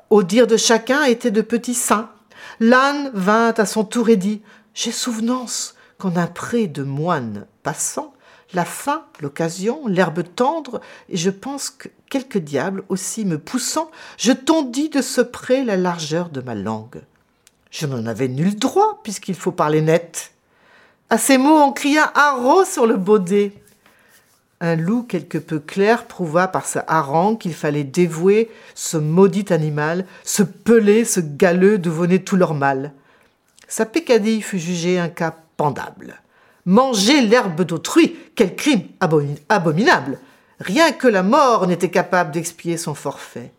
au 0.09 0.24
dire 0.24 0.47
de 0.47 0.57
chacun, 0.57 1.03
étaient 1.03 1.32
de 1.32 1.41
petits 1.41 1.74
saints. 1.74 2.09
L'âne 2.59 3.11
vint 3.13 3.53
à 3.57 3.65
son 3.65 3.84
tour 3.84 4.09
et 4.09 4.15
dit 4.15 4.41
J'ai 4.74 4.91
souvenance 4.91 5.76
qu'en 5.97 6.15
un 6.15 6.28
pré 6.28 6.68
de 6.68 6.84
moines 6.84 7.45
passant, 7.63 8.13
la 8.53 8.63
faim, 8.65 9.03
l'occasion, 9.20 9.88
l'herbe 9.88 10.24
tendre, 10.36 10.80
et 11.09 11.18
je 11.18 11.30
pense 11.30 11.70
que 11.70 11.89
quelque 12.09 12.39
diable 12.39 12.84
aussi 12.88 13.26
me 13.26 13.38
poussant, 13.38 13.91
je 14.18 14.32
tondis 14.32 14.89
de 14.89 15.01
ce 15.01 15.22
pré 15.22 15.65
la 15.65 15.76
largeur 15.76 16.30
de 16.30 16.39
ma 16.39 16.55
langue. 16.55 17.01
Je 17.72 17.86
n'en 17.86 18.05
avais 18.05 18.30
nul 18.30 18.55
droit, 18.55 19.01
puisqu'il 19.03 19.36
faut 19.36 19.51
parler 19.51 19.82
net. 19.82 20.32
À 21.09 21.17
ces 21.17 21.37
mots, 21.37 21.57
on 21.57 21.71
cria 21.71 22.11
haro 22.15 22.65
sur 22.65 22.85
le 22.85 22.97
baudet. 22.97 23.53
Un 24.59 24.75
loup 24.75 25.03
quelque 25.03 25.37
peu 25.37 25.59
clair 25.59 26.05
prouva 26.05 26.49
par 26.49 26.65
sa 26.65 26.83
harangue 26.85 27.37
qu'il 27.37 27.53
fallait 27.53 27.85
dévouer 27.85 28.51
ce 28.75 28.97
maudit 28.97 29.45
animal, 29.51 30.05
ce 30.25 30.43
pelé, 30.43 31.05
ce 31.05 31.21
galeux 31.21 31.77
d'où 31.77 31.93
venait 31.93 32.19
tout 32.19 32.35
leur 32.35 32.53
mal. 32.53 32.91
Sa 33.69 33.85
pécadille 33.85 34.41
fut 34.41 34.59
jugée 34.59 34.99
un 34.99 35.07
cas 35.07 35.33
pendable. 35.55 36.19
Manger 36.65 37.21
l'herbe 37.21 37.61
d'autrui, 37.61 38.17
quel 38.35 38.57
crime 38.57 38.81
abominable 38.99 40.19
Rien 40.59 40.91
que 40.91 41.07
la 41.07 41.23
mort 41.23 41.67
n'était 41.67 41.91
capable 41.91 42.31
d'expier 42.31 42.75
son 42.75 42.95
forfait. 42.95 43.53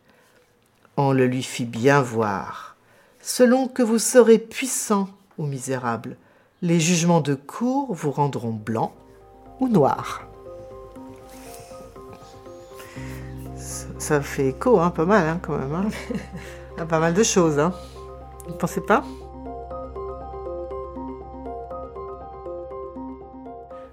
On 0.99 1.12
le 1.12 1.26
lui 1.26 1.42
fit 1.42 1.64
bien 1.64 2.03
voir, 2.03 2.76
selon 3.22 3.68
que 3.68 3.82
vous 3.82 3.99
serez 3.99 4.38
puissant 4.38 5.09
ou 5.38 5.46
misérable 5.46 6.16
les 6.63 6.81
jugements 6.81 7.21
de 7.21 7.35
cour 7.35 7.93
vous 7.95 8.11
rendront 8.11 8.53
blanc 8.53 8.93
ou 9.61 9.69
noir. 9.69 10.27
Ça, 13.99 14.21
fait 14.21 14.49
écho, 14.49 14.81
hein, 14.81 14.91
pas 14.91 15.05
mal 15.05 15.27
hein, 15.27 15.41
quand 15.43 15.57
même. 15.59 15.75
Hein. 15.75 16.85
pas 16.87 16.99
mal 16.99 17.15
de 17.15 17.23
choses. 17.23 17.59
Hein. 17.59 17.75
Vous 18.47 18.53
ne 18.55 18.59
pensez 18.59 18.81
pas? 18.81 19.05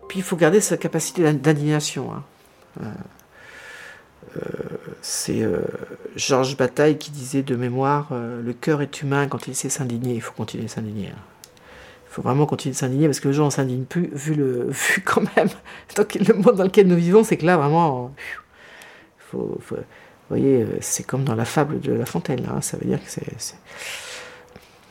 Puis 0.07 0.19
il 0.19 0.23
faut 0.23 0.37
garder 0.37 0.61
sa 0.61 0.77
capacité 0.77 1.23
d'indignation. 1.33 2.11
Euh, 2.81 2.85
euh, 4.37 4.41
c'est 5.01 5.41
euh, 5.41 5.59
Georges 6.15 6.55
Bataille 6.55 6.97
qui 6.97 7.11
disait 7.11 7.43
de 7.43 7.55
mémoire 7.55 8.09
Le 8.11 8.53
cœur 8.53 8.81
est 8.81 9.01
humain 9.01 9.27
quand 9.27 9.47
il 9.47 9.55
sait 9.55 9.69
s'indigner, 9.69 10.15
il 10.15 10.21
faut 10.21 10.33
continuer 10.33 10.65
à 10.65 10.69
s'indigner 10.69 11.11
faut 12.15 12.21
vraiment 12.21 12.45
continuer 12.45 12.71
de 12.71 12.77
s'indigner 12.77 13.07
parce 13.07 13.19
que 13.19 13.27
les 13.27 13.33
gens 13.33 13.45
ne 13.45 13.49
s'indignent 13.49 13.83
plus, 13.83 14.09
vu, 14.13 14.35
le, 14.35 14.67
vu 14.69 15.01
quand 15.03 15.21
même 15.35 15.49
donc, 15.97 16.15
le 16.15 16.33
monde 16.33 16.55
dans 16.55 16.63
lequel 16.63 16.87
nous 16.87 16.95
vivons, 16.95 17.25
c'est 17.25 17.35
que 17.35 17.45
là, 17.45 17.57
vraiment, 17.57 18.13
faut, 19.17 19.59
vous 19.67 19.77
voyez, 20.29 20.61
euh, 20.61 20.77
c'est 20.79 21.03
comme 21.03 21.25
dans 21.25 21.35
la 21.35 21.43
fable 21.43 21.81
de 21.81 21.91
La 21.91 22.05
Fontaine, 22.05 22.47
hein, 22.49 22.61
ça 22.61 22.77
veut 22.77 22.85
dire 22.85 23.03
que 23.03 23.09
c'est. 23.09 23.55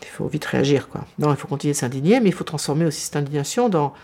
Il 0.02 0.08
faut 0.08 0.26
vite 0.26 0.44
réagir, 0.44 0.88
quoi. 0.88 1.06
Non, 1.18 1.30
il 1.30 1.36
faut 1.36 1.48
continuer 1.48 1.72
de 1.72 1.78
s'indigner, 1.78 2.20
mais 2.20 2.28
il 2.28 2.34
faut 2.34 2.44
transformer 2.44 2.84
aussi 2.84 3.00
cette 3.00 3.16
indignation 3.16 3.68
dans, 3.68 3.94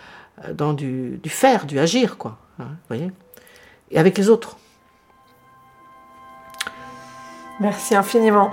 dans 0.54 0.72
du, 0.72 1.20
du 1.22 1.28
faire, 1.28 1.66
du 1.66 1.78
agir, 1.78 2.16
quoi. 2.16 2.38
Hein, 2.58 2.68
vous 2.70 2.96
voyez 2.96 3.12
Et 3.90 3.98
avec 3.98 4.16
les 4.16 4.28
autres. 4.30 4.56
Merci 7.60 7.94
infiniment. 7.94 8.50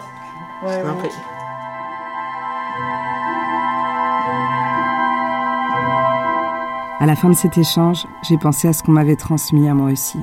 Ouais, 0.63 0.84
À 6.99 7.05
la 7.05 7.15
fin 7.15 7.29
de 7.29 7.35
cet 7.35 7.59
échange, 7.59 8.07
j'ai 8.23 8.39
pensé 8.39 8.67
à 8.67 8.73
ce 8.73 8.81
qu'on 8.81 8.93
m'avait 8.93 9.15
transmis 9.15 9.69
à 9.69 9.75
moi 9.75 9.91
aussi, 9.91 10.17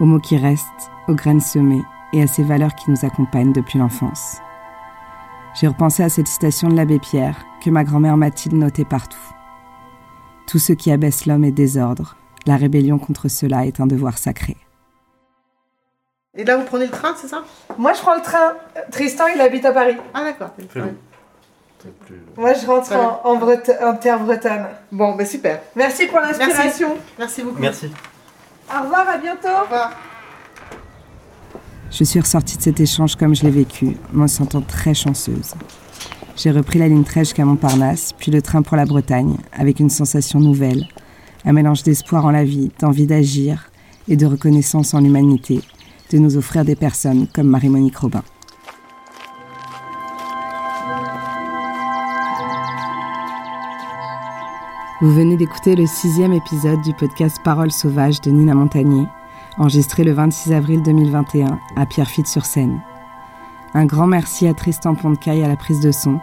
aux 0.00 0.04
mots 0.04 0.18
qui 0.18 0.36
restent, 0.36 0.90
aux 1.06 1.14
graines 1.14 1.40
semées 1.40 1.84
et 2.12 2.20
à 2.22 2.26
ces 2.26 2.42
valeurs 2.42 2.74
qui 2.74 2.90
nous 2.90 3.04
accompagnent 3.04 3.52
depuis 3.52 3.78
l'enfance. 3.78 4.38
J'ai 5.54 5.68
repensé 5.68 6.02
à 6.02 6.08
cette 6.08 6.26
citation 6.26 6.68
de 6.68 6.74
l'abbé 6.74 6.98
Pierre 6.98 7.44
que 7.62 7.70
ma 7.70 7.84
grand-mère 7.84 8.16
Mathilde 8.16 8.56
notait 8.56 8.84
partout. 8.84 9.16
Tout 10.48 10.58
ce 10.58 10.72
qui 10.72 10.90
abaisse 10.90 11.24
l'homme 11.26 11.44
est 11.44 11.52
désordre, 11.52 12.16
la 12.46 12.56
rébellion 12.56 12.98
contre 12.98 13.28
cela 13.28 13.64
est 13.64 13.78
un 13.78 13.86
devoir 13.86 14.18
sacré. 14.18 14.56
Et 16.36 16.44
là, 16.44 16.56
vous 16.56 16.64
prenez 16.64 16.86
le 16.86 16.90
train, 16.90 17.14
c'est 17.14 17.28
ça? 17.28 17.44
Moi, 17.78 17.92
je 17.92 18.00
prends 18.00 18.16
le 18.16 18.22
train. 18.22 18.54
Tristan, 18.90 19.26
il 19.32 19.40
habite 19.40 19.64
à 19.66 19.72
Paris. 19.72 19.96
Ah, 20.14 20.24
d'accord. 20.24 20.50
Fais-le. 21.82 22.20
Moi, 22.36 22.52
je 22.54 22.66
rentre 22.66 22.92
en, 22.92 23.20
en, 23.24 23.36
Breta- 23.38 23.84
en 23.84 23.96
terre 23.96 24.20
bretonne. 24.20 24.66
Bon, 24.90 25.14
ben 25.16 25.26
super. 25.26 25.60
Merci 25.76 26.06
pour 26.06 26.20
l'inspiration. 26.20 26.96
Merci 27.18 27.42
beaucoup. 27.42 27.60
Merci. 27.60 27.90
Au 28.74 28.82
revoir, 28.84 29.08
à 29.08 29.18
bientôt. 29.18 29.48
Au 29.48 29.62
revoir. 29.64 29.90
Je 31.90 32.04
suis 32.04 32.20
ressortie 32.20 32.56
de 32.56 32.62
cet 32.62 32.80
échange 32.80 33.16
comme 33.16 33.34
je 33.34 33.42
l'ai 33.42 33.50
vécu, 33.50 33.96
me 34.12 34.26
sentant 34.26 34.62
très 34.62 34.94
chanceuse. 34.94 35.54
J'ai 36.36 36.50
repris 36.50 36.78
la 36.78 36.88
ligne 36.88 37.04
13 37.04 37.28
jusqu'à 37.28 37.44
Montparnasse, 37.44 38.14
puis 38.14 38.30
le 38.32 38.40
train 38.40 38.62
pour 38.62 38.76
la 38.78 38.86
Bretagne, 38.86 39.36
avec 39.52 39.78
une 39.78 39.90
sensation 39.90 40.40
nouvelle, 40.40 40.86
un 41.44 41.52
mélange 41.52 41.82
d'espoir 41.82 42.24
en 42.24 42.30
la 42.30 42.44
vie, 42.44 42.70
d'envie 42.80 43.06
d'agir 43.06 43.70
et 44.08 44.16
de 44.16 44.24
reconnaissance 44.24 44.94
en 44.94 45.00
l'humanité, 45.00 45.60
de 46.10 46.18
nous 46.18 46.38
offrir 46.38 46.64
des 46.64 46.76
personnes 46.76 47.26
comme 47.34 47.48
Marie-Monique 47.48 47.98
Robin. 47.98 48.22
Vous 55.02 55.10
venez 55.10 55.36
d'écouter 55.36 55.74
le 55.74 55.84
sixième 55.84 56.32
épisode 56.32 56.80
du 56.80 56.94
podcast 56.94 57.38
Paroles 57.42 57.72
sauvages 57.72 58.20
de 58.20 58.30
Nina 58.30 58.54
Montagnier, 58.54 59.08
enregistré 59.58 60.04
le 60.04 60.12
26 60.12 60.52
avril 60.52 60.80
2021 60.84 61.58
à 61.74 61.86
Pierrefitte-sur-Seine. 61.86 62.80
Un 63.74 63.84
grand 63.84 64.06
merci 64.06 64.46
à 64.46 64.54
Tristan 64.54 64.94
Pontecaille 64.94 65.42
à 65.42 65.48
la 65.48 65.56
prise 65.56 65.80
de 65.80 65.90
son, 65.90 66.20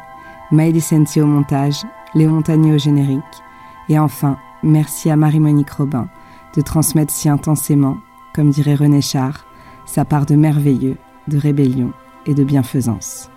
Maëlys 0.51 0.86
Sentier 0.86 1.21
au 1.21 1.25
montage, 1.25 1.84
Léon 2.15 2.32
Montagnier 2.36 2.73
au 2.73 2.77
générique, 2.77 3.43
et 3.89 3.99
enfin, 3.99 4.38
merci 4.63 5.09
à 5.09 5.17
Marie-Monique 5.17 5.71
Robin 5.71 6.07
de 6.55 6.61
transmettre 6.61 7.11
si 7.11 7.27
intensément, 7.27 7.97
comme 8.34 8.49
dirait 8.49 8.75
René 8.75 9.01
Char, 9.01 9.45
sa 9.86 10.05
part 10.05 10.25
de 10.25 10.36
merveilleux, 10.36 10.95
de 11.27 11.38
rébellion 11.38 11.91
et 12.25 12.34
de 12.34 12.45
bienfaisance. 12.45 13.30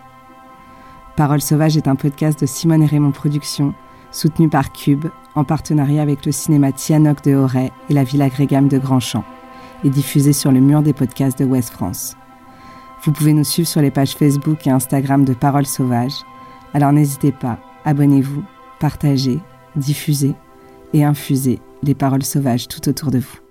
Paroles 1.16 1.42
sauvages 1.42 1.76
est 1.76 1.88
un 1.88 1.96
podcast 1.96 2.40
de 2.40 2.46
Simone 2.46 2.84
et 2.84 2.86
Raymond 2.86 3.10
Productions, 3.10 3.74
soutenu 4.12 4.48
par 4.48 4.72
Cube, 4.72 5.06
en 5.34 5.44
partenariat 5.44 6.02
avec 6.02 6.24
le 6.24 6.32
cinéma 6.32 6.72
Tianoc 6.72 7.24
de 7.24 7.34
Auray 7.34 7.72
et 7.88 7.94
la 7.94 8.04
Villa 8.04 8.28
Grégam 8.28 8.68
de 8.68 8.78
Grandchamp, 8.78 9.24
et 9.82 9.90
diffusé 9.90 10.32
sur 10.32 10.52
le 10.52 10.60
mur 10.60 10.82
des 10.82 10.92
podcasts 10.92 11.38
de 11.38 11.44
Ouest 11.44 11.70
France. 11.70 12.16
Vous 13.02 13.12
pouvez 13.12 13.32
nous 13.32 13.44
suivre 13.44 13.68
sur 13.68 13.82
les 13.82 13.90
pages 13.90 14.14
Facebook 14.14 14.66
et 14.66 14.70
Instagram 14.70 15.24
de 15.24 15.34
Paroles 15.34 15.66
Sauvages, 15.66 16.24
alors 16.74 16.92
n'hésitez 16.92 17.32
pas, 17.32 17.58
abonnez-vous, 17.84 18.44
partagez, 18.78 19.40
diffusez 19.74 20.34
et 20.92 21.04
infusez 21.04 21.58
les 21.82 21.94
paroles 21.94 22.22
sauvages 22.22 22.68
tout 22.68 22.88
autour 22.88 23.10
de 23.10 23.18
vous. 23.18 23.41